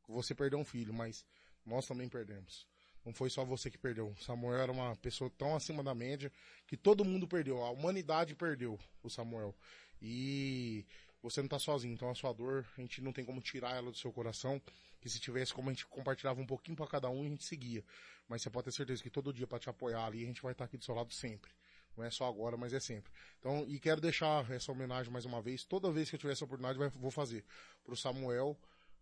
você 0.06 0.34
perdeu 0.34 0.58
um 0.58 0.64
filho, 0.64 0.92
mas 0.92 1.24
nós 1.64 1.86
também 1.86 2.08
perdemos. 2.08 2.66
Não 3.08 3.14
foi 3.14 3.30
só 3.30 3.42
você 3.42 3.70
que 3.70 3.78
perdeu. 3.78 4.14
Samuel 4.20 4.60
era 4.60 4.70
uma 4.70 4.94
pessoa 4.96 5.30
tão 5.30 5.56
acima 5.56 5.82
da 5.82 5.94
média 5.94 6.30
que 6.66 6.76
todo 6.76 7.06
mundo 7.06 7.26
perdeu. 7.26 7.64
A 7.64 7.70
humanidade 7.70 8.34
perdeu 8.34 8.78
o 9.02 9.08
Samuel. 9.08 9.56
E 10.02 10.84
você 11.22 11.40
não 11.40 11.48
tá 11.48 11.58
sozinho. 11.58 11.94
Então 11.94 12.10
a 12.10 12.14
sua 12.14 12.34
dor, 12.34 12.66
a 12.76 12.80
gente 12.82 13.00
não 13.00 13.10
tem 13.10 13.24
como 13.24 13.40
tirar 13.40 13.74
ela 13.74 13.90
do 13.90 13.96
seu 13.96 14.12
coração. 14.12 14.60
Que 15.00 15.08
se 15.08 15.18
tivesse 15.18 15.54
como 15.54 15.70
a 15.70 15.72
gente 15.72 15.86
compartilhava 15.86 16.38
um 16.38 16.44
pouquinho 16.44 16.76
para 16.76 16.86
cada 16.86 17.08
um, 17.08 17.22
a 17.22 17.24
gente 17.24 17.44
seguia. 17.44 17.82
Mas 18.28 18.42
você 18.42 18.50
pode 18.50 18.66
ter 18.66 18.72
certeza 18.72 19.02
que 19.02 19.08
todo 19.08 19.32
dia 19.32 19.46
para 19.46 19.58
te 19.58 19.70
apoiar 19.70 20.04
ali, 20.04 20.24
a 20.24 20.26
gente 20.26 20.42
vai 20.42 20.52
estar 20.52 20.66
aqui 20.66 20.76
do 20.76 20.84
seu 20.84 20.94
lado 20.94 21.10
sempre. 21.10 21.50
Não 21.96 22.04
é 22.04 22.10
só 22.10 22.28
agora, 22.28 22.58
mas 22.58 22.74
é 22.74 22.80
sempre. 22.80 23.10
Então, 23.38 23.64
e 23.66 23.80
quero 23.80 24.02
deixar 24.02 24.50
essa 24.50 24.70
homenagem 24.70 25.10
mais 25.10 25.24
uma 25.24 25.40
vez. 25.40 25.64
Toda 25.64 25.90
vez 25.90 26.10
que 26.10 26.16
eu 26.16 26.20
tiver 26.20 26.34
essa 26.34 26.44
oportunidade, 26.44 26.78
vou 26.98 27.10
fazer. 27.10 27.42
Pro 27.82 27.96
Samuel, 27.96 28.54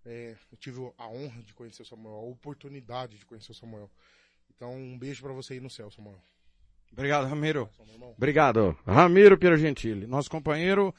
é, 0.07 0.37
eu 0.53 0.57
tive 0.57 0.81
a 0.97 1.09
honra 1.09 1.43
de 1.43 1.53
conhecer 1.53 1.83
o 1.83 1.87
Samuel, 1.87 2.15
a 2.15 2.23
oportunidade 2.23 3.19
de 3.19 3.27
conhecer 3.27 3.51
o 3.51 3.55
Samuel. 3.55 3.91
Então, 4.55 4.73
um 4.75 4.97
beijo 4.97 5.21
para 5.23 5.33
você 5.33 5.55
aí 5.55 5.61
no 5.61 5.69
céu, 5.69 5.91
Samuel. 5.91 6.23
Obrigado, 6.93 7.27
Ramiro. 7.27 7.69
Obrigado. 8.17 8.79
Ramiro 8.87 9.37
Piero 9.37 9.57
Gentili, 9.57 10.07
nosso 10.07 10.31
companheiro, 10.31 10.95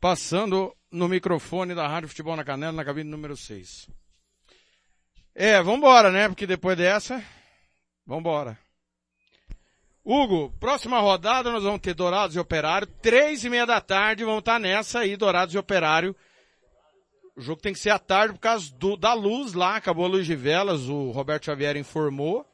passando 0.00 0.74
no 0.90 1.08
microfone 1.08 1.74
da 1.74 1.88
Rádio 1.88 2.08
Futebol 2.08 2.36
na 2.36 2.44
Canela, 2.44 2.72
na 2.72 2.84
cabine 2.84 3.10
número 3.10 3.36
6. 3.36 3.90
É, 5.34 5.60
vambora, 5.60 6.12
né? 6.12 6.28
Porque 6.28 6.46
depois 6.46 6.76
dessa, 6.76 7.22
vambora. 8.06 8.56
Hugo, 10.04 10.50
próxima 10.58 11.00
rodada 11.00 11.50
nós 11.50 11.64
vamos 11.64 11.80
ter 11.80 11.94
Dourados 11.94 12.34
e 12.34 12.38
Operário, 12.38 12.86
três 12.86 13.44
e 13.44 13.50
meia 13.50 13.66
da 13.66 13.80
tarde, 13.80 14.24
vamos 14.24 14.40
estar 14.40 14.58
nessa 14.58 15.00
aí, 15.00 15.16
Dourados 15.16 15.54
e 15.54 15.58
Operário. 15.58 16.16
O 17.36 17.40
jogo 17.40 17.60
tem 17.62 17.72
que 17.72 17.78
ser 17.78 17.90
à 17.90 17.98
tarde 17.98 18.34
por 18.34 18.40
causa 18.40 18.70
do, 18.74 18.96
da 18.96 19.14
luz 19.14 19.52
lá, 19.54 19.76
acabou 19.76 20.04
a 20.04 20.08
luz 20.08 20.26
de 20.26 20.34
velas, 20.36 20.88
o 20.88 21.10
Roberto 21.10 21.46
Xavier 21.46 21.76
informou. 21.76 22.44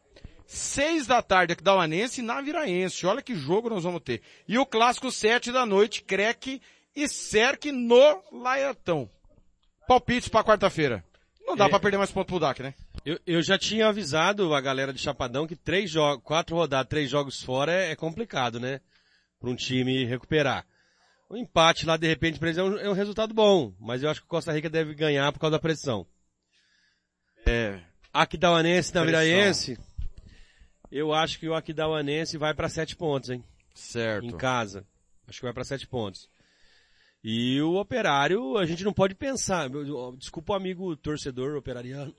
Seis 0.47 1.07
da 1.09 1.21
tarde 1.23 1.55
aqui 1.55 1.63
da 1.65 1.75
Uanense 1.75 2.21
e 2.21 2.25
na 2.25 2.41
Viraense. 2.41 3.05
Olha 3.07 3.21
que 3.21 3.35
jogo 3.35 3.69
nós 3.69 3.83
vamos 3.83 4.01
ter. 4.03 4.23
E 4.47 4.59
o 4.59 4.65
clássico 4.67 5.11
sete 5.11 5.51
da 5.51 5.67
noite, 5.67 6.03
Creque 6.05 6.63
e 6.95 7.09
Cerque 7.09 7.73
no 7.73 8.23
Laetão. 8.31 9.11
Palpites 9.89 10.29
pra 10.29 10.45
quarta-feira. 10.45 11.05
Não 11.45 11.57
dá 11.57 11.67
É. 11.67 11.69
pra 11.69 11.81
perder 11.81 11.97
mais 11.99 12.11
ponto 12.13 12.27
pro 12.29 12.39
DAC, 12.41 12.61
né? 12.63 12.75
Eu, 13.05 13.19
eu 13.27 13.43
já 13.43 13.57
tinha 13.59 13.89
avisado 13.89 14.53
a 14.55 14.61
galera 14.61 14.93
de 14.93 14.99
Chapadão 15.01 15.47
que 15.47 15.55
três 15.57 15.91
jogos, 15.91 16.23
quatro 16.25 16.55
rodadas, 16.57 16.89
três 16.89 17.09
jogos 17.11 17.43
fora 17.43 17.73
é, 17.73 17.91
é 17.93 17.97
complicado, 17.97 18.59
né? 18.61 18.81
Para 19.41 19.51
um 19.51 19.55
time 19.57 20.05
recuperar. 20.05 20.65
O 21.29 21.37
empate 21.37 21.85
lá, 21.85 21.97
de 21.97 22.07
repente, 22.07 22.39
pra 22.39 22.49
eles 22.49 22.59
é 22.59 22.63
um, 22.63 22.79
é 22.79 22.89
um 22.89 22.95
resultado 22.95 23.35
bom, 23.35 23.75
mas 23.81 24.03
eu 24.03 24.09
acho 24.11 24.21
que 24.21 24.27
o 24.27 24.31
Costa 24.31 24.53
Rica 24.53 24.71
deve 24.71 24.95
ganhar 24.95 25.33
por 25.33 25.41
causa 25.41 25.57
da 25.57 25.61
pressão. 25.61 26.07
É. 27.45 27.81
Aquidauanense 28.13 28.95
na. 28.95 29.05
Viraense, 29.05 29.79
eu 30.91 31.13
acho 31.13 31.39
que 31.39 31.49
o 31.49 31.55
Aquidauanense 31.55 32.39
vai 32.39 32.55
para 32.55 32.69
sete 32.69 32.95
pontos, 32.97 33.31
hein? 33.31 33.45
Certo. 33.75 34.25
Em 34.25 34.37
casa. 34.37 34.87
Acho 35.27 35.41
que 35.41 35.45
vai 35.45 35.53
para 35.53 35.65
sete 35.65 35.87
pontos. 35.87 36.29
E 37.23 37.61
o 37.61 37.75
operário, 37.75 38.57
a 38.57 38.65
gente 38.65 38.85
não 38.85 38.93
pode 38.93 39.15
pensar, 39.15 39.69
desculpa 40.17 40.53
o 40.53 40.57
amigo 40.57 40.97
torcedor 40.97 41.57
operariano, 41.57 42.15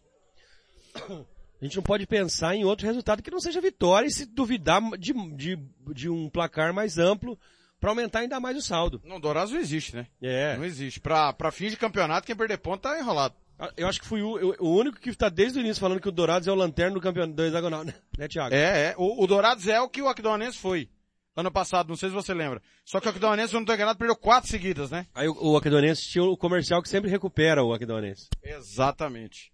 a 0.95 1.63
gente 1.63 1.77
não 1.77 1.83
pode 1.83 2.05
pensar 2.05 2.55
em 2.55 2.65
outro 2.65 2.85
resultado 2.85 3.23
que 3.23 3.31
não 3.31 3.39
seja 3.39 3.61
vitória 3.61 4.05
e 4.05 4.11
se 4.11 4.25
duvidar 4.25 4.81
de, 4.97 5.13
de, 5.33 5.55
de 5.93 6.09
um 6.09 6.29
placar 6.29 6.73
mais 6.73 6.97
amplo 6.97 7.39
para 7.79 7.91
aumentar 7.91 8.19
ainda 8.19 8.39
mais 8.39 8.57
o 8.57 8.61
saldo. 8.61 9.01
Não, 9.03 9.19
Dourados 9.19 9.51
não 9.51 9.59
existe, 9.59 9.95
né? 9.95 10.07
É. 10.21 10.57
Não 10.57 10.65
existe. 10.65 10.99
Pra, 10.99 11.33
pra 11.33 11.51
fim 11.51 11.69
de 11.69 11.77
campeonato, 11.77 12.25
quem 12.25 12.35
perder 12.35 12.57
ponto 12.57 12.81
tá 12.81 12.99
enrolado. 12.99 13.35
Eu 13.75 13.87
acho 13.87 13.99
que 13.99 14.05
fui 14.05 14.21
o, 14.21 14.55
o 14.59 14.77
único 14.77 14.99
que 14.99 15.09
está 15.09 15.29
desde 15.29 15.57
o 15.57 15.61
início 15.61 15.81
falando 15.81 15.99
que 15.99 16.07
o 16.07 16.11
Dourados 16.11 16.47
é 16.47 16.51
o 16.51 16.55
lanterna 16.55 16.93
do 16.93 17.01
campeonato 17.01 17.35
do 17.35 17.43
hexagonal, 17.43 17.83
né, 17.83 17.93
né 18.17 18.27
Thiago? 18.27 18.53
É, 18.53 18.89
é. 18.89 18.95
O, 18.97 19.23
o 19.23 19.27
Dourados 19.27 19.67
é 19.67 19.81
o 19.81 19.89
que 19.89 20.01
o 20.01 20.07
Aquidauanense 20.07 20.57
foi. 20.57 20.89
Ano 21.35 21.51
passado, 21.51 21.89
não 21.89 21.95
sei 21.95 22.09
se 22.09 22.15
você 22.15 22.33
lembra. 22.33 22.61
Só 22.83 22.99
que 22.99 23.07
o 23.07 23.09
Aquidauanense, 23.09 23.49
se 23.49 23.55
eu 23.55 23.59
não 23.59 23.65
tô 23.65 23.73
enganado, 23.73 23.97
perdeu 23.97 24.15
quatro 24.15 24.49
seguidas, 24.49 24.91
né? 24.91 25.07
Aí 25.13 25.27
o, 25.27 25.51
o 25.51 25.57
Aquidauanense 25.57 26.03
tinha 26.03 26.23
o 26.23 26.37
comercial 26.37 26.81
que 26.81 26.89
sempre 26.89 27.09
recupera 27.09 27.63
o 27.63 27.73
Aquidauanense. 27.73 28.27
Exatamente. 28.43 29.51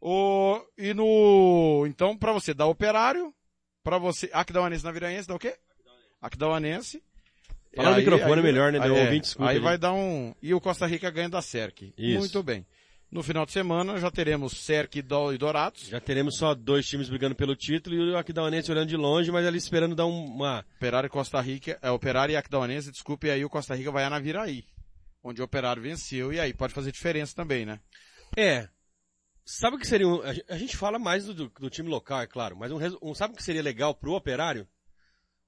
O, 0.00 0.60
e 0.76 0.94
no, 0.94 1.84
então 1.88 2.16
pra 2.16 2.32
você 2.32 2.54
dar 2.54 2.66
operário, 2.66 3.34
pra 3.82 3.98
você, 3.98 4.30
Aquidauanense 4.32 4.84
na 4.84 4.92
Viraense 4.92 5.28
dá 5.28 5.34
o 5.34 5.38
quê? 5.38 5.56
Aquidauanense. 6.20 7.02
Falar 7.76 7.90
no 7.90 7.96
Aí- 7.96 8.00
microfone 8.04 8.34
aí- 8.40 8.42
melhor, 8.42 8.72
né? 8.72 8.80
Deu 8.80 8.96
é, 8.96 9.02
ouvinte 9.04 9.26
escuta 9.28 9.48
Aí 9.50 9.56
ali. 9.56 9.64
vai 9.64 9.78
dar 9.78 9.92
um, 9.92 10.34
e 10.42 10.52
o 10.54 10.60
Costa 10.60 10.86
Rica 10.86 11.10
ganha 11.10 11.28
da 11.28 11.40
SERC. 11.42 11.92
Isso. 11.96 12.18
Muito 12.18 12.42
bem. 12.42 12.66
No 13.10 13.22
final 13.22 13.46
de 13.46 13.52
semana 13.52 13.98
já 13.98 14.10
teremos 14.10 14.52
SERC 14.52 14.96
e 14.98 15.02
Dourados. 15.02 15.86
Já 15.88 15.98
teremos 16.00 16.36
só 16.36 16.54
dois 16.54 16.86
times 16.86 17.08
brigando 17.08 17.34
pelo 17.34 17.56
título 17.56 17.96
e 17.96 18.10
o 18.12 18.18
Aquidauanense 18.18 18.70
olhando 18.70 18.88
de 18.88 18.96
longe, 18.96 19.30
mas 19.32 19.46
ali 19.46 19.56
esperando 19.56 19.94
dar 19.94 20.04
um- 20.06 20.26
uma... 20.26 20.64
Operário 20.76 21.06
e 21.06 21.10
Costa 21.10 21.40
Rica, 21.40 21.78
é, 21.80 21.90
Operário 21.90 22.32
e 22.34 22.36
Aquidauanense, 22.36 22.90
desculpe, 22.90 23.26
e 23.26 23.30
aí 23.30 23.44
o 23.44 23.48
Costa 23.48 23.74
Rica 23.74 23.90
vai 23.90 24.04
a 24.04 24.10
Naviraí. 24.10 24.64
Onde 25.24 25.40
o 25.40 25.44
Operário 25.44 25.82
venceu 25.82 26.32
e 26.32 26.38
aí 26.40 26.52
pode 26.52 26.74
fazer 26.74 26.92
diferença 26.92 27.34
também, 27.34 27.64
né? 27.64 27.80
É. 28.36 28.68
Sabe 29.44 29.76
o 29.76 29.78
que 29.78 29.86
seria 29.86 30.06
um... 30.06 30.20
A 30.20 30.34
gen- 30.34 30.44
a 30.50 30.58
gente 30.58 30.76
fala 30.76 30.98
mais 30.98 31.24
do, 31.24 31.48
do- 31.48 31.70
time 31.70 31.88
local, 31.88 32.20
é 32.20 32.26
claro, 32.26 32.56
mas 32.58 32.70
um, 32.70 32.78
um- 33.02 33.14
sabe 33.14 33.32
o 33.32 33.36
que 33.36 33.42
seria 33.42 33.62
legal 33.62 33.94
pro 33.94 34.12
Operário? 34.12 34.68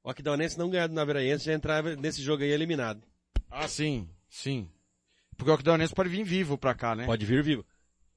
O 0.03 0.11
Aquidauanense 0.11 0.59
não 0.59 0.71
ganhar 0.71 0.87
do 0.87 0.95
Naviraense 0.95 1.45
já 1.45 1.53
entrar 1.53 1.83
nesse 1.83 2.23
jogo 2.23 2.43
aí 2.43 2.51
eliminado. 2.51 3.03
Ah, 3.51 3.69
sim, 3.69 4.09
sim. 4.29 4.69
Porque 5.37 5.51
o 5.51 5.55
Aquidauanense 5.55 5.95
pode 5.95 6.09
vir 6.09 6.25
vivo 6.25 6.57
pra 6.57 6.75
cá, 6.75 6.95
né? 6.95 7.05
Pode 7.07 7.25
vir 7.27 7.43
vivo. 7.43 7.65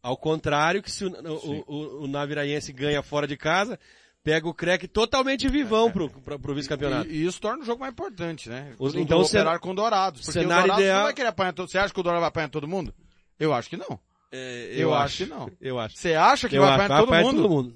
Ao 0.01 0.17
contrário 0.17 0.81
que 0.83 0.91
se 0.91 1.05
o, 1.05 1.09
o, 1.09 1.63
o, 1.67 2.03
o 2.03 2.07
Naviraense 2.07 2.71
ganha 2.73 3.01
fora 3.01 3.25
de 3.27 3.37
casa, 3.37 3.79
pega 4.23 4.47
o 4.47 4.53
Crec 4.53 4.87
totalmente 4.87 5.47
vivão 5.49 5.89
pro, 5.91 6.09
pro, 6.09 6.39
pro 6.39 6.55
vice-campeonato. 6.55 7.09
E, 7.09 7.15
e 7.21 7.25
isso 7.25 7.39
torna 7.39 7.63
o 7.63 7.65
jogo 7.65 7.79
mais 7.81 7.91
importante, 7.93 8.49
né? 8.49 8.73
Os- 8.79 8.95
então, 8.95 9.19
do 9.19 9.23
o 9.23 9.27
cen- 9.27 9.39
Operário 9.39 9.61
com 9.61 9.73
Dourados. 9.75 10.21
Porque 10.25 10.39
cenário 10.39 10.63
o 10.63 10.67
Dourados 10.67 10.83
ideal- 10.83 10.97
não 10.99 11.05
vai 11.05 11.13
querer 11.13 11.27
apanhar 11.29 11.53
todo... 11.53 11.69
Você 11.69 11.77
acha 11.77 11.93
que 11.93 11.99
o 11.99 12.03
Dourado 12.03 12.21
vai 12.21 12.27
apanhar 12.29 12.49
todo 12.49 12.67
mundo? 12.67 12.93
Eu 13.39 13.53
acho 13.53 13.69
que 13.69 13.77
não. 13.77 13.99
É, 14.31 14.73
eu 14.75 14.93
acho 14.93 15.17
que 15.17 15.25
não. 15.29 15.49
Eu 15.61 15.79
acho. 15.79 15.95
Você 15.97 16.13
acha 16.15 16.49
que 16.49 16.57
Eu 16.57 16.61
vai 16.63 16.71
acho, 16.71 16.81
apanhar 16.83 16.99
todo 16.99 17.09
apanhar 17.09 17.23
mundo? 17.25 17.41
todo 17.41 17.49
mundo. 17.49 17.75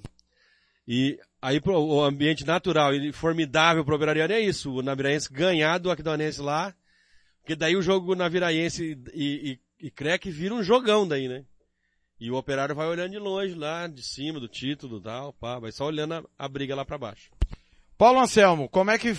E 0.87 1.19
aí 1.47 1.61
o 1.65 2.03
ambiente 2.03 2.45
natural 2.45 2.93
e 2.93 3.13
formidável 3.13 3.85
pro 3.85 3.95
Operariano 3.95 4.33
é 4.33 4.41
isso, 4.41 4.73
o 4.73 4.81
Naviraense 4.81 5.31
ganhar 5.31 5.77
do 5.77 5.89
Aquidauanense 5.89 6.41
lá, 6.41 6.75
porque 7.39 7.55
daí 7.55 7.77
o 7.77 7.81
jogo 7.81 8.15
Naviraense 8.15 8.99
e, 9.13 9.59
e, 9.79 9.87
e 9.87 9.89
Crec 9.89 10.29
vira 10.29 10.53
um 10.53 10.61
jogão 10.61 11.07
daí, 11.07 11.29
né? 11.29 11.45
E 12.19 12.29
o 12.29 12.35
Operário 12.35 12.75
vai 12.75 12.87
olhando 12.87 13.11
de 13.11 13.17
longe 13.17 13.53
lá, 13.53 13.87
de 13.87 14.03
cima 14.03 14.41
do 14.41 14.47
título 14.49 14.97
e 14.97 15.03
tal, 15.03 15.31
pá, 15.33 15.57
vai 15.57 15.71
só 15.71 15.85
olhando 15.85 16.15
a, 16.15 16.23
a 16.37 16.49
briga 16.49 16.75
lá 16.75 16.83
pra 16.83 16.97
baixo. 16.97 17.31
Paulo 17.97 18.19
Anselmo, 18.19 18.67
como 18.67 18.91
é 18.91 18.97
que 18.97 19.13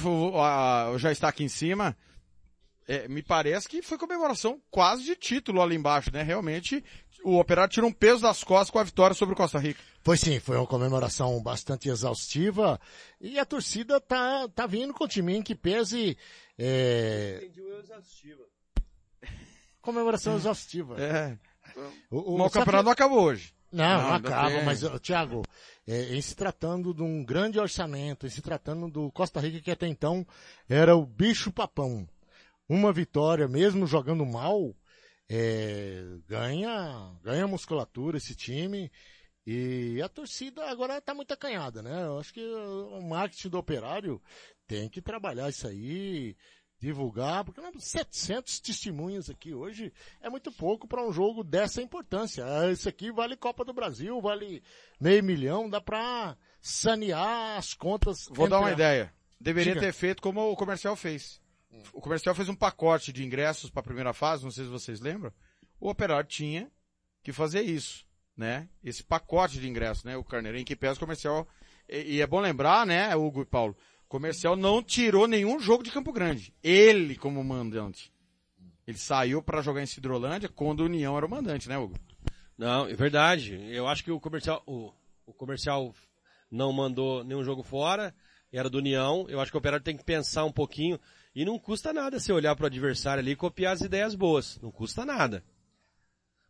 já 0.98 1.10
está 1.10 1.28
aqui 1.28 1.44
em 1.44 1.48
cima? 1.48 1.96
É, 2.86 3.08
me 3.08 3.22
parece 3.22 3.68
que 3.68 3.80
foi 3.80 3.96
comemoração 3.96 4.60
quase 4.70 5.02
de 5.04 5.16
título 5.16 5.62
ali 5.62 5.76
embaixo, 5.76 6.12
né? 6.12 6.22
Realmente, 6.22 6.84
o 7.24 7.38
Operário 7.38 7.72
tirou 7.72 7.90
um 7.90 7.92
peso 7.92 8.22
das 8.22 8.42
costas 8.44 8.70
com 8.70 8.78
a 8.78 8.84
vitória 8.84 9.14
sobre 9.14 9.34
o 9.34 9.36
Costa 9.36 9.58
Rica. 9.58 9.80
Foi 10.02 10.16
sim, 10.16 10.40
foi 10.40 10.56
uma 10.56 10.66
comemoração 10.66 11.40
bastante 11.42 11.88
exaustiva 11.88 12.80
e 13.20 13.38
a 13.38 13.44
torcida 13.44 14.00
tá, 14.00 14.48
tá 14.48 14.66
vindo 14.66 14.94
com 14.94 15.04
o 15.04 15.08
time 15.08 15.36
em 15.36 15.42
que 15.42 15.54
pese, 15.54 16.16
é, 16.58 17.48
comemoração 19.80 20.36
exaustiva. 20.36 20.96
É. 21.00 21.38
O, 22.10 22.34
o 22.34 22.38
só 22.44 22.60
campeonato 22.60 22.84
não 22.84 22.92
acabou 22.92 23.22
hoje. 23.22 23.52
Não, 23.70 23.84
Não, 23.84 24.08
não, 24.08 24.14
acaba, 24.14 24.50
tem. 24.50 24.64
mas, 24.64 24.80
Thiago, 25.02 25.42
é, 25.86 26.14
em 26.14 26.22
se 26.22 26.34
tratando 26.34 26.94
de 26.94 27.02
um 27.02 27.22
grande 27.22 27.58
orçamento, 27.58 28.26
em 28.26 28.30
se 28.30 28.40
tratando 28.40 28.88
do 28.88 29.12
Costa 29.12 29.40
Rica 29.40 29.60
que 29.60 29.70
até 29.70 29.86
então 29.86 30.26
era 30.68 30.96
o 30.96 31.04
bicho 31.04 31.52
papão. 31.52 32.08
Uma 32.66 32.92
vitória, 32.92 33.46
mesmo 33.46 33.86
jogando 33.86 34.24
mal, 34.24 34.74
é, 35.28 36.02
ganha, 36.26 37.12
ganha 37.22 37.46
musculatura 37.46 38.16
esse 38.16 38.34
time. 38.34 38.90
E 39.46 40.00
a 40.02 40.08
torcida 40.08 40.68
agora 40.68 41.00
tá 41.00 41.14
muito 41.14 41.32
acanhada, 41.32 41.82
né? 41.82 42.04
Eu 42.04 42.18
acho 42.18 42.34
que 42.34 42.44
o 42.44 43.00
marketing 43.00 43.48
do 43.48 43.58
operário 43.58 44.20
tem 44.66 44.88
que 44.90 45.00
trabalhar 45.00 45.48
isso 45.48 45.66
aí, 45.66 46.36
divulgar, 46.78 47.44
porque 47.44 47.60
não, 47.60 47.72
700 47.78 48.60
testemunhas 48.60 49.30
aqui 49.30 49.54
hoje 49.54 49.92
é 50.20 50.28
muito 50.28 50.52
pouco 50.52 50.86
para 50.86 51.02
um 51.02 51.12
jogo 51.12 51.42
dessa 51.42 51.82
importância. 51.82 52.44
Ah, 52.44 52.70
Isso 52.70 52.88
aqui 52.88 53.10
vale 53.10 53.36
Copa 53.36 53.64
do 53.64 53.72
Brasil, 53.72 54.20
vale 54.20 54.62
meio 55.00 55.24
milhão, 55.24 55.68
dá 55.68 55.80
pra 55.80 56.36
sanear 56.60 57.56
as 57.56 57.74
contas. 57.74 58.26
Vou 58.30 58.48
dar 58.48 58.60
uma 58.60 58.72
ideia. 58.72 59.12
Deveria 59.40 59.74
Diga. 59.74 59.86
ter 59.86 59.92
feito 59.92 60.20
como 60.20 60.50
o 60.50 60.56
comercial 60.56 60.94
fez. 60.94 61.40
O 61.92 62.00
comercial 62.00 62.34
fez 62.34 62.48
um 62.48 62.54
pacote 62.54 63.12
de 63.12 63.24
ingressos 63.24 63.70
para 63.70 63.80
a 63.80 63.84
primeira 63.84 64.12
fase, 64.12 64.44
não 64.44 64.50
sei 64.50 64.64
se 64.64 64.70
vocês 64.70 65.00
lembram. 65.00 65.32
O 65.80 65.88
operário 65.90 66.28
tinha 66.28 66.70
que 67.22 67.32
fazer 67.32 67.62
isso, 67.62 68.04
né? 68.36 68.68
Esse 68.82 69.02
pacote 69.02 69.60
de 69.60 69.68
ingressos, 69.68 70.04
né? 70.04 70.16
O 70.16 70.24
Carneirinho 70.24 70.64
que 70.64 70.76
pesa 70.76 70.96
o 70.96 71.00
comercial. 71.00 71.46
E, 71.88 72.16
e 72.16 72.20
é 72.20 72.26
bom 72.26 72.40
lembrar, 72.40 72.86
né, 72.86 73.14
Hugo 73.14 73.42
e 73.42 73.46
Paulo, 73.46 73.76
o 74.04 74.08
comercial 74.08 74.56
não 74.56 74.82
tirou 74.82 75.26
nenhum 75.26 75.60
jogo 75.60 75.82
de 75.82 75.90
Campo 75.90 76.12
Grande. 76.12 76.54
Ele 76.62 77.16
como 77.16 77.42
mandante. 77.44 78.12
Ele 78.86 78.96
saiu 78.96 79.42
para 79.42 79.60
jogar 79.60 79.82
em 79.82 79.86
Cidrolândia 79.86 80.48
quando 80.48 80.80
o 80.80 80.86
União 80.86 81.16
era 81.16 81.26
o 81.26 81.30
mandante, 81.30 81.68
né, 81.68 81.76
Hugo? 81.76 81.94
Não, 82.56 82.88
é 82.88 82.94
verdade. 82.94 83.54
Eu 83.70 83.86
acho 83.86 84.02
que 84.02 84.10
o 84.10 84.18
comercial, 84.18 84.62
o, 84.66 84.90
o 85.26 85.32
comercial 85.34 85.94
não 86.50 86.72
mandou 86.72 87.22
nenhum 87.22 87.44
jogo 87.44 87.62
fora, 87.62 88.14
era 88.50 88.70
do 88.70 88.78
União. 88.78 89.26
Eu 89.28 89.40
acho 89.40 89.50
que 89.50 89.56
o 89.56 89.60
operário 89.60 89.84
tem 89.84 89.96
que 89.96 90.04
pensar 90.04 90.44
um 90.44 90.52
pouquinho. 90.52 90.98
E 91.34 91.44
não 91.44 91.58
custa 91.58 91.92
nada 91.92 92.18
você 92.18 92.32
olhar 92.32 92.54
para 92.56 92.64
o 92.64 92.66
adversário 92.66 93.20
ali 93.20 93.32
e 93.32 93.36
copiar 93.36 93.72
as 93.74 93.80
ideias 93.80 94.14
boas. 94.14 94.58
Não 94.60 94.70
custa 94.70 95.04
nada. 95.04 95.44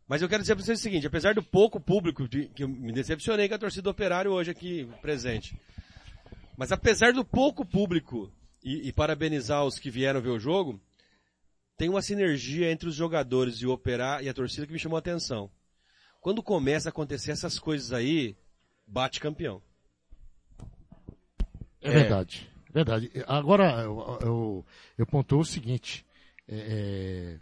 Mas 0.07 0.21
eu 0.21 0.29
quero 0.29 0.41
dizer 0.41 0.55
para 0.55 0.63
vocês 0.65 0.79
o 0.79 0.81
seguinte, 0.81 1.05
apesar 1.05 1.35
do 1.35 1.43
pouco 1.43 1.79
público, 1.79 2.27
de- 2.27 2.47
que 2.47 2.63
eu 2.63 2.67
me 2.67 2.91
decepcionei 2.91 3.47
com 3.47 3.55
a 3.55 3.59
torcida 3.59 3.83
do 3.83 3.89
operário 3.91 4.31
hoje 4.31 4.49
aqui 4.49 4.89
presente. 5.01 5.59
Mas 6.57 6.71
apesar 6.71 7.13
do 7.13 7.23
pouco 7.23 7.63
público, 7.63 8.31
e, 8.63 8.87
e 8.87 8.91
parabenizar 8.93 9.63
os 9.63 9.77
que 9.77 9.89
vieram 9.91 10.21
ver 10.21 10.29
o 10.29 10.39
jogo, 10.39 10.81
tem 11.77 11.87
uma 11.89 12.01
sinergia 12.01 12.71
entre 12.71 12.89
os 12.89 12.95
jogadores 12.95 13.57
e 13.57 13.65
o 13.67 13.71
operário 13.71 14.25
e 14.25 14.29
a 14.29 14.33
torcida 14.33 14.65
que 14.65 14.73
me 14.73 14.79
chamou 14.79 14.97
a 14.97 14.99
atenção. 14.99 15.49
Quando 16.19 16.43
começa 16.43 16.89
a 16.89 16.91
acontecer 16.91 17.31
essas 17.31 17.57
coisas 17.57 17.93
aí, 17.93 18.35
bate 18.85 19.19
campeão. 19.19 19.61
É 21.81 21.87
é 21.87 21.91
verdade. 21.91 22.49
Agora, 23.27 23.81
eu, 23.81 24.19
eu, 24.21 24.65
eu 24.97 25.05
pontuo 25.05 25.39
o 25.39 25.45
seguinte, 25.45 26.05
é, 26.47 26.55
é, 26.55 27.39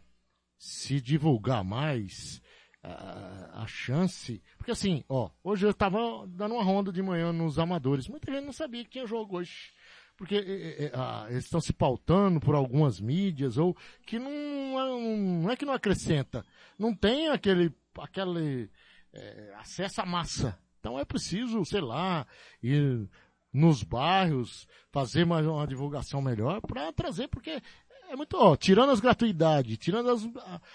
se 0.58 1.02
divulgar 1.02 1.64
mais, 1.64 2.42
a, 2.84 3.64
a 3.64 3.68
chance, 3.68 4.42
porque 4.58 4.72
assim, 4.72 5.04
ó, 5.10 5.30
hoje 5.44 5.66
eu 5.66 5.74
tava 5.74 6.00
dando 6.28 6.56
uma 6.56 6.64
ronda 6.64 6.92
de 6.92 7.02
manhã 7.02 7.34
nos 7.34 7.60
amadores, 7.60 8.08
muita 8.08 8.32
gente 8.32 8.46
não 8.46 8.54
sabia 8.54 8.84
que 8.84 8.92
tinha 8.92 9.06
jogo 9.06 9.38
hoje. 9.38 9.74
Porque 10.16 10.36
é, 10.36 10.86
é, 10.86 10.92
ah, 10.96 11.28
eles 11.30 11.44
estão 11.44 11.62
se 11.62 11.72
pautando 11.72 12.40
por 12.40 12.56
algumas 12.56 13.00
mídias, 13.00 13.58
ou 13.58 13.78
que 14.04 14.18
não, 14.18 14.32
é- 14.32 15.18
não 15.20 15.52
é 15.52 15.56
que 15.56 15.66
não 15.66 15.74
acrescenta, 15.74 16.44
não 16.78 16.94
tem 16.96 17.30
aquele, 17.30 17.72
aquele 18.00 18.70
é, 19.14 19.54
acesso 19.58 20.02
à 20.02 20.06
massa. 20.06 20.58
Então 20.80 20.98
é 20.98 21.06
preciso, 21.06 21.64
sei 21.66 21.82
lá, 21.82 22.26
ir 22.64 23.08
nos 23.54 23.84
bairros, 23.84 24.68
fazer 24.92 25.26
mais 25.26 25.46
uma 25.46 25.66
divulgação 25.68 26.22
melhor 26.22 26.62
para 26.62 26.92
trazer, 26.94 27.28
porque 27.28 27.62
é 28.10 28.16
muito, 28.16 28.36
ó, 28.38 28.56
tirando 28.56 28.92
as 28.92 29.00
gratuidades, 29.00 29.78
tirando 29.78 30.10
as, 30.10 30.28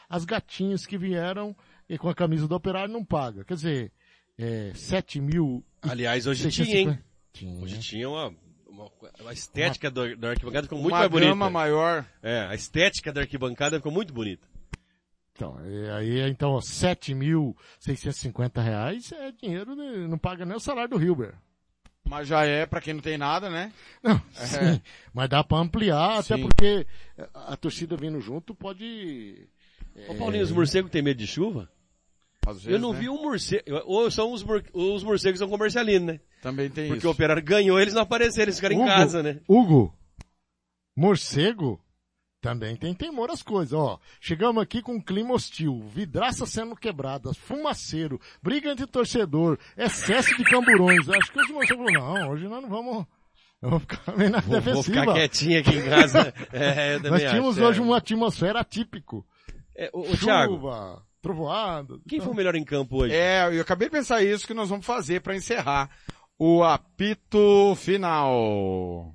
as 0.08 0.24
gatinhas 0.24 0.86
que 0.86 0.98
vieram 0.98 1.54
e 1.88 1.98
com 1.98 2.08
a 2.08 2.14
camisa 2.14 2.46
do 2.48 2.54
operário 2.54 2.92
não 2.92 3.04
paga. 3.04 3.44
Quer 3.44 3.54
dizer, 3.54 3.92
é, 4.38 4.72
7 4.74 5.20
mil. 5.20 5.64
Aliás, 5.82 6.26
hoje 6.26 6.48
tinha, 6.50 6.76
hein? 6.78 6.98
Hoje 7.62 7.78
tinha 7.78 8.08
uma, 8.08 8.34
uma, 8.66 8.90
uma 9.20 9.32
estética 9.32 9.90
do, 9.90 10.16
da 10.16 10.30
arquibancada 10.30 10.64
ficou 10.64 10.78
muito 10.78 10.92
Uma 10.92 10.98
mais 11.00 11.10
bonita. 11.10 11.30
gama 11.30 11.50
maior. 11.50 12.06
É, 12.22 12.40
a 12.46 12.54
estética 12.54 13.12
da 13.12 13.20
arquibancada 13.22 13.76
ficou 13.76 13.92
muito 13.92 14.12
bonita. 14.12 14.46
Então, 15.34 15.56
e 15.66 15.90
aí, 15.90 16.30
então, 16.30 16.52
ó, 16.52 16.60
7.650 16.60 18.62
reais 18.62 19.10
é 19.12 19.32
dinheiro, 19.32 19.74
de- 19.74 20.06
não 20.08 20.18
paga 20.18 20.44
nem 20.44 20.56
o 20.56 20.60
salário 20.60 20.90
do 20.90 21.02
Hilber. 21.02 21.34
Mas 22.08 22.28
já 22.28 22.44
é 22.44 22.66
pra 22.66 22.80
quem 22.80 22.94
não 22.94 23.00
tem 23.00 23.16
nada, 23.16 23.48
né? 23.48 23.72
Não, 24.02 24.20
É. 24.36 24.46
sim, 24.46 24.82
mas 25.14 25.28
dá 25.28 25.42
pra 25.44 25.58
ampliar, 25.58 26.18
até 26.18 26.36
Sim. 26.36 26.42
porque 26.42 26.86
a 27.34 27.56
torcida 27.56 27.96
vindo 27.96 28.20
junto 28.20 28.54
pode... 28.54 29.48
Ô 30.08 30.14
Paulinho, 30.14 30.42
os 30.42 30.50
morcegos 30.50 30.90
têm 30.90 31.00
medo 31.02 31.18
de 31.18 31.26
chuva? 31.26 31.70
Às 32.46 32.66
eu 32.66 32.78
não 32.78 32.92
né? 32.92 32.98
vi 33.00 33.08
um 33.08 33.22
morcego. 33.22 33.62
Ou 33.84 34.10
são 34.10 34.32
os, 34.32 34.42
mor- 34.42 34.64
os 34.72 35.04
morcegos 35.04 35.38
são 35.38 35.48
comercialinos, 35.48 36.06
né? 36.14 36.20
Também 36.42 36.68
tem 36.68 36.86
Porque 36.88 36.98
isso. 36.98 37.08
o 37.08 37.12
operário 37.12 37.42
ganhou, 37.42 37.78
eles 37.80 37.94
não 37.94 38.02
apareceram, 38.02 38.44
eles 38.44 38.56
ficaram 38.56 38.74
em 38.74 38.78
Hugo, 38.78 38.88
casa, 38.88 39.22
né? 39.22 39.38
Hugo, 39.48 39.94
morcego 40.96 41.80
também 42.42 42.74
tem 42.74 42.92
temor 42.92 43.30
às 43.30 43.40
coisas, 43.40 43.72
ó. 43.72 44.00
Chegamos 44.20 44.60
aqui 44.60 44.82
com 44.82 44.94
um 44.94 45.00
clima 45.00 45.32
hostil, 45.32 45.80
vidraças 45.88 46.50
sendo 46.50 46.74
quebradas, 46.74 47.36
fumaceiro, 47.36 48.20
briga 48.42 48.72
entre 48.72 48.84
torcedor, 48.84 49.56
excesso 49.76 50.36
de 50.36 50.42
camburões. 50.44 51.08
Acho 51.08 51.32
que 51.32 51.40
os 51.40 51.50
morcegos 51.50 51.86
falaram, 51.92 52.14
não, 52.18 52.30
hoje 52.32 52.48
nós 52.48 52.60
não 52.60 52.68
vamos, 52.68 53.06
vamos 53.62 53.82
ficar 53.82 54.16
meio 54.16 54.30
na 54.30 54.40
Vou, 54.40 54.60
vou 54.60 54.60
defensiva. 54.60 55.00
ficar 55.00 55.14
quietinho 55.14 55.60
aqui 55.60 55.76
em 55.76 55.88
casa. 55.88 56.34
É, 56.52 56.96
eu 56.96 57.10
nós 57.10 57.20
tínhamos 57.22 57.56
acho, 57.58 57.66
hoje 57.66 57.78
é. 57.78 57.82
uma 57.82 57.96
atmosfera 57.98 58.60
atípico. 58.60 59.24
É, 59.76 59.88
ô, 59.92 60.02
Thiago, 60.02 60.54
Chuva, 60.54 61.02
trovoada. 61.22 61.94
quem 62.08 62.20
foi 62.20 62.32
o 62.32 62.36
melhor 62.36 62.56
em 62.56 62.64
campo 62.64 63.02
hoje? 63.04 63.14
É, 63.14 63.56
eu 63.56 63.62
acabei 63.62 63.86
de 63.88 63.92
pensar 63.92 64.20
isso 64.20 64.48
que 64.48 64.52
nós 64.52 64.68
vamos 64.68 64.84
fazer 64.84 65.20
pra 65.20 65.36
encerrar 65.36 65.88
o 66.36 66.64
apito 66.64 67.74
final. 67.76 69.14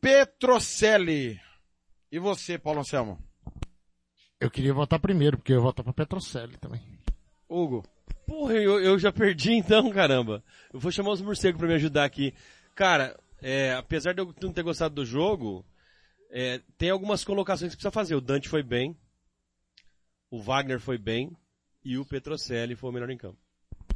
Petrocelli. 0.00 1.40
E 2.10 2.18
você, 2.18 2.58
Paulo 2.58 2.80
Anselmo? 2.80 3.18
Eu 4.40 4.50
queria 4.50 4.72
votar 4.72 4.98
primeiro, 5.00 5.36
porque 5.36 5.52
eu 5.52 5.56
ia 5.56 5.62
votar 5.62 5.84
pra 5.84 5.92
Petrocelli 5.92 6.56
também. 6.58 6.80
Hugo. 7.48 7.84
Porra, 8.26 8.54
eu, 8.54 8.80
eu 8.80 8.98
já 8.98 9.10
perdi 9.12 9.52
então, 9.52 9.90
caramba. 9.90 10.42
Eu 10.72 10.78
vou 10.78 10.92
chamar 10.92 11.10
os 11.12 11.20
morcegos 11.22 11.58
pra 11.58 11.68
me 11.68 11.74
ajudar 11.74 12.04
aqui. 12.04 12.34
Cara, 12.74 13.18
é, 13.42 13.72
apesar 13.74 14.12
de 14.12 14.20
eu 14.20 14.34
não 14.42 14.52
ter 14.52 14.62
gostado 14.62 14.94
do 14.94 15.04
jogo, 15.04 15.64
é, 16.30 16.60
tem 16.76 16.90
algumas 16.90 17.24
colocações 17.24 17.70
que 17.70 17.76
precisa 17.76 17.90
fazer. 17.90 18.14
O 18.14 18.20
Dante 18.20 18.48
foi 18.48 18.62
bem, 18.62 18.96
o 20.30 20.40
Wagner 20.40 20.78
foi 20.78 20.98
bem 20.98 21.36
e 21.84 21.98
o 21.98 22.04
Petrocelli 22.04 22.76
foi 22.76 22.90
o 22.90 22.92
melhor 22.92 23.10
em 23.10 23.16
campo. 23.18 23.38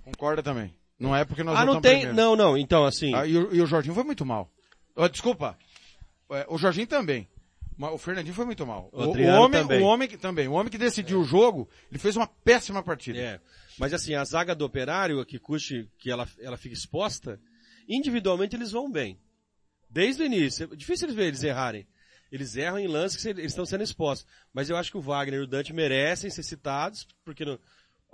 Concorda 0.03 0.43
também. 0.43 0.75
Não 0.99 1.15
é 1.15 1.25
porque 1.25 1.43
nós 1.45 1.59
Ah, 1.59 1.65
não 1.65 1.81
tem, 1.81 2.01
primeiro. 2.01 2.17
não, 2.17 2.35
não, 2.37 2.57
então 2.59 2.85
assim. 2.85 3.15
Ah, 3.15 3.27
e, 3.27 3.37
o, 3.37 3.55
e 3.55 3.61
o 3.61 3.67
Jorginho 3.67 3.95
foi 3.95 4.05
muito 4.05 4.25
mal. 4.25 4.51
Ah, 4.97 5.09
desculpa. 5.09 5.57
É, 6.35 6.47
o 6.49 6.57
Jorginho 6.59 6.87
também. 6.87 7.29
O 7.79 7.99
Fernandinho 7.99 8.35
foi 8.35 8.45
muito 8.45 8.65
mal. 8.67 8.89
O 8.93 9.03
O, 9.07 9.27
homem, 9.27 9.61
também. 9.63 9.81
o 9.81 9.85
homem 9.85 10.09
que 10.09 10.17
também, 10.17 10.47
o 10.47 10.53
homem 10.53 10.71
que 10.71 10.79
decidiu 10.79 11.21
o 11.21 11.25
jogo, 11.25 11.69
ele 11.91 11.99
fez 11.99 12.15
uma 12.17 12.27
péssima 12.27 12.83
partida. 12.83 13.19
É. 13.19 13.41
Mas 13.79 13.93
assim, 13.95 14.15
a 14.15 14.23
zaga 14.25 14.55
do 14.55 14.65
operário, 14.65 15.19
a 15.21 15.27
Kikuchi, 15.27 15.89
que 15.99 16.11
ela, 16.11 16.29
ela 16.41 16.57
fica 16.57 16.75
exposta, 16.75 17.41
individualmente 17.89 18.55
eles 18.55 18.71
vão 18.73 18.91
bem. 18.91 19.19
Desde 19.91 20.23
o 20.23 20.27
início. 20.27 20.69
É 20.73 20.77
difícil 20.77 21.07
eles 21.07 21.17
ver 21.17 21.25
eles 21.27 21.43
errarem. 21.43 21.87
Eles 22.31 22.57
erram 22.57 22.79
em 22.79 22.87
lances 22.87 23.21
que 23.23 23.29
eles 23.29 23.47
estão 23.47 23.67
sendo 23.67 23.83
expostos. 23.85 24.27
Mas 24.55 24.71
eu 24.71 24.77
acho 24.77 24.91
que 24.91 24.97
o 24.97 25.03
Wagner 25.03 25.41
e 25.41 25.43
o 25.43 25.47
Dante 25.47 25.73
merecem 25.73 26.31
ser 26.31 26.43
citados, 26.43 27.07
porque 27.25 27.45
no- 27.45 27.59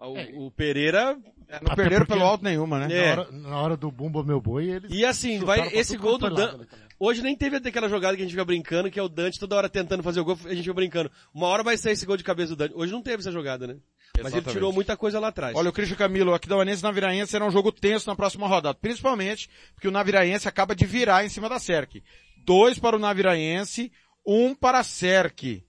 o, 0.06 0.46
o 0.46 0.50
Pereira... 0.50 1.14
não 1.14 1.72
Até 1.72 1.74
perderam 1.74 2.06
porque 2.06 2.18
pelo 2.18 2.24
alto 2.24 2.44
nenhuma, 2.44 2.86
né? 2.86 2.94
É. 2.94 3.16
Na, 3.16 3.22
hora, 3.22 3.32
na 3.32 3.60
hora 3.60 3.76
do 3.76 3.90
Bumba 3.90 4.22
Meu 4.22 4.40
Boi, 4.40 4.70
eles... 4.70 4.90
E 4.92 5.04
assim, 5.04 5.38
vai, 5.40 5.68
esse 5.72 5.96
gol 5.96 6.18
quanto 6.18 6.34
do 6.34 6.36
Dante... 6.36 6.68
Hoje 7.00 7.22
nem 7.22 7.36
teve 7.36 7.56
até 7.56 7.68
aquela 7.68 7.88
jogada 7.88 8.16
que 8.16 8.22
a 8.22 8.24
gente 8.24 8.32
fica 8.32 8.44
brincando, 8.44 8.90
que 8.90 8.98
é 8.98 9.02
o 9.02 9.08
Dante 9.08 9.38
toda 9.38 9.54
hora 9.54 9.68
tentando 9.68 10.02
fazer 10.02 10.20
o 10.20 10.24
gol, 10.24 10.38
a 10.44 10.48
gente 10.48 10.62
fica 10.62 10.74
brincando. 10.74 11.10
Uma 11.32 11.46
hora 11.46 11.62
vai 11.62 11.76
sair 11.76 11.92
esse 11.92 12.04
gol 12.04 12.16
de 12.16 12.24
cabeça 12.24 12.50
do 12.50 12.56
Dante. 12.56 12.74
Hoje 12.76 12.92
não 12.92 13.02
teve 13.02 13.20
essa 13.20 13.30
jogada, 13.30 13.66
né? 13.68 13.76
Mas 14.20 14.32
ele 14.32 14.46
tirou 14.46 14.72
muita 14.72 14.96
coisa 14.96 15.20
lá 15.20 15.28
atrás. 15.28 15.56
Olha, 15.56 15.70
o 15.70 15.72
Cristian 15.72 15.96
Camilo, 15.96 16.34
aqui 16.34 16.48
da 16.48 16.56
Uanense 16.56 16.82
na 16.82 16.90
Viraense 16.90 17.30
será 17.30 17.46
um 17.46 17.52
jogo 17.52 17.70
tenso 17.70 18.08
na 18.08 18.16
próxima 18.16 18.48
rodada. 18.48 18.76
Principalmente 18.76 19.48
porque 19.74 19.86
o 19.86 19.92
Naviraense 19.92 20.48
acaba 20.48 20.74
de 20.74 20.84
virar 20.86 21.24
em 21.24 21.28
cima 21.28 21.48
da 21.48 21.60
Serk. 21.60 22.02
Dois 22.44 22.80
para 22.80 22.96
o 22.96 22.98
Naviraense, 22.98 23.92
um 24.26 24.54
para 24.54 24.80
a 24.80 24.84
Serk. 24.84 25.64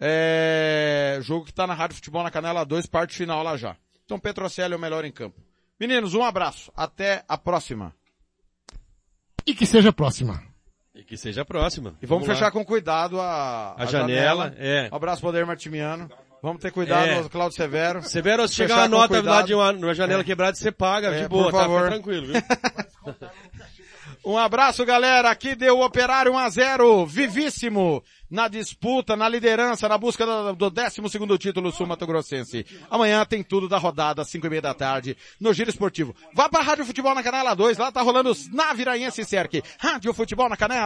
É... 0.00 1.18
Jogo 1.22 1.44
que 1.44 1.50
está 1.50 1.66
na 1.66 1.74
Rádio 1.74 1.96
Futebol 1.96 2.22
na 2.22 2.30
Canela 2.30 2.64
2, 2.64 2.86
parte 2.86 3.16
final 3.16 3.42
lá 3.42 3.56
já. 3.56 3.76
Então 4.04 4.18
Petrocelli 4.18 4.74
é 4.74 4.76
o 4.76 4.80
melhor 4.80 5.04
em 5.04 5.12
campo. 5.12 5.40
Meninos, 5.78 6.14
um 6.14 6.22
abraço. 6.22 6.72
Até 6.76 7.24
a 7.28 7.36
próxima. 7.38 7.94
E 9.46 9.54
que 9.54 9.66
seja 9.66 9.90
a 9.90 9.92
próxima. 9.92 10.42
E 10.94 11.02
que 11.04 11.16
seja 11.16 11.42
a 11.42 11.44
próxima. 11.44 11.94
E 12.02 12.06
vamos, 12.06 12.26
lá. 12.26 12.34
fechar 12.34 12.50
com 12.50 12.64
cuidado 12.64 13.20
a, 13.20 13.74
A 13.78 13.86
janela, 13.86 14.52
é. 14.58 14.88
Um 14.92 14.96
abraço, 14.96 15.22
Poder 15.22 15.46
Martimiano. 15.46 16.10
Vamos 16.42 16.60
ter 16.62 16.70
cuidado, 16.70 17.06
É. 17.08 17.28
Claudio 17.28 17.56
Severo. 17.56 18.02
Severo, 18.02 18.46
se 18.48 18.54
chegar 18.54 18.78
uma 18.78 18.88
nota 18.88 19.08
cuidado. 19.14 19.26
lá 19.34 19.42
de 19.42 19.54
uma, 19.54 19.72
uma 19.72 19.94
janela 19.94 20.22
É. 20.22 20.24
quebrada, 20.24 20.56
você 20.56 20.70
paga, 20.70 21.08
É, 21.08 21.22
de 21.22 21.28
boa, 21.28 21.44
por 21.44 21.52
tá? 21.52 21.58
favor. 21.58 21.82
Fica 21.84 21.94
tranquilo, 21.94 22.26
viu? 22.26 22.34
Um 24.28 24.36
abraço, 24.36 24.84
galera. 24.84 25.30
Aqui 25.30 25.54
deu 25.54 25.78
o 25.78 25.82
Operário 25.82 26.32
1 26.34 26.38
a 26.38 26.50
0 26.50 27.06
Vivíssimo. 27.06 28.04
Na 28.30 28.46
disputa, 28.46 29.16
na 29.16 29.26
liderança, 29.26 29.88
na 29.88 29.96
busca 29.96 30.26
do, 30.26 30.52
do 30.54 30.70
12º 30.70 31.38
título 31.38 31.72
sul-mato-grossense. 31.72 32.66
Amanhã 32.90 33.24
tem 33.24 33.42
tudo 33.42 33.70
da 33.70 33.78
rodada, 33.78 34.20
às 34.20 34.28
5 34.28 34.46
e 34.46 34.50
meia 34.50 34.60
da 34.60 34.74
tarde, 34.74 35.16
no 35.40 35.54
Giro 35.54 35.70
Esportivo. 35.70 36.14
Vá 36.34 36.46
pra 36.46 36.60
Rádio 36.60 36.84
Futebol 36.84 37.14
na 37.14 37.22
Canela 37.22 37.54
2, 37.54 37.78
lá 37.78 37.90
tá 37.90 38.02
rolando 38.02 38.28
os 38.28 38.46
Naviraense 38.52 39.22
e 39.22 39.24
Cerque. 39.24 39.62
Rádio 39.78 40.12
Futebol 40.12 40.46
na 40.46 40.58
Canela 40.58 40.76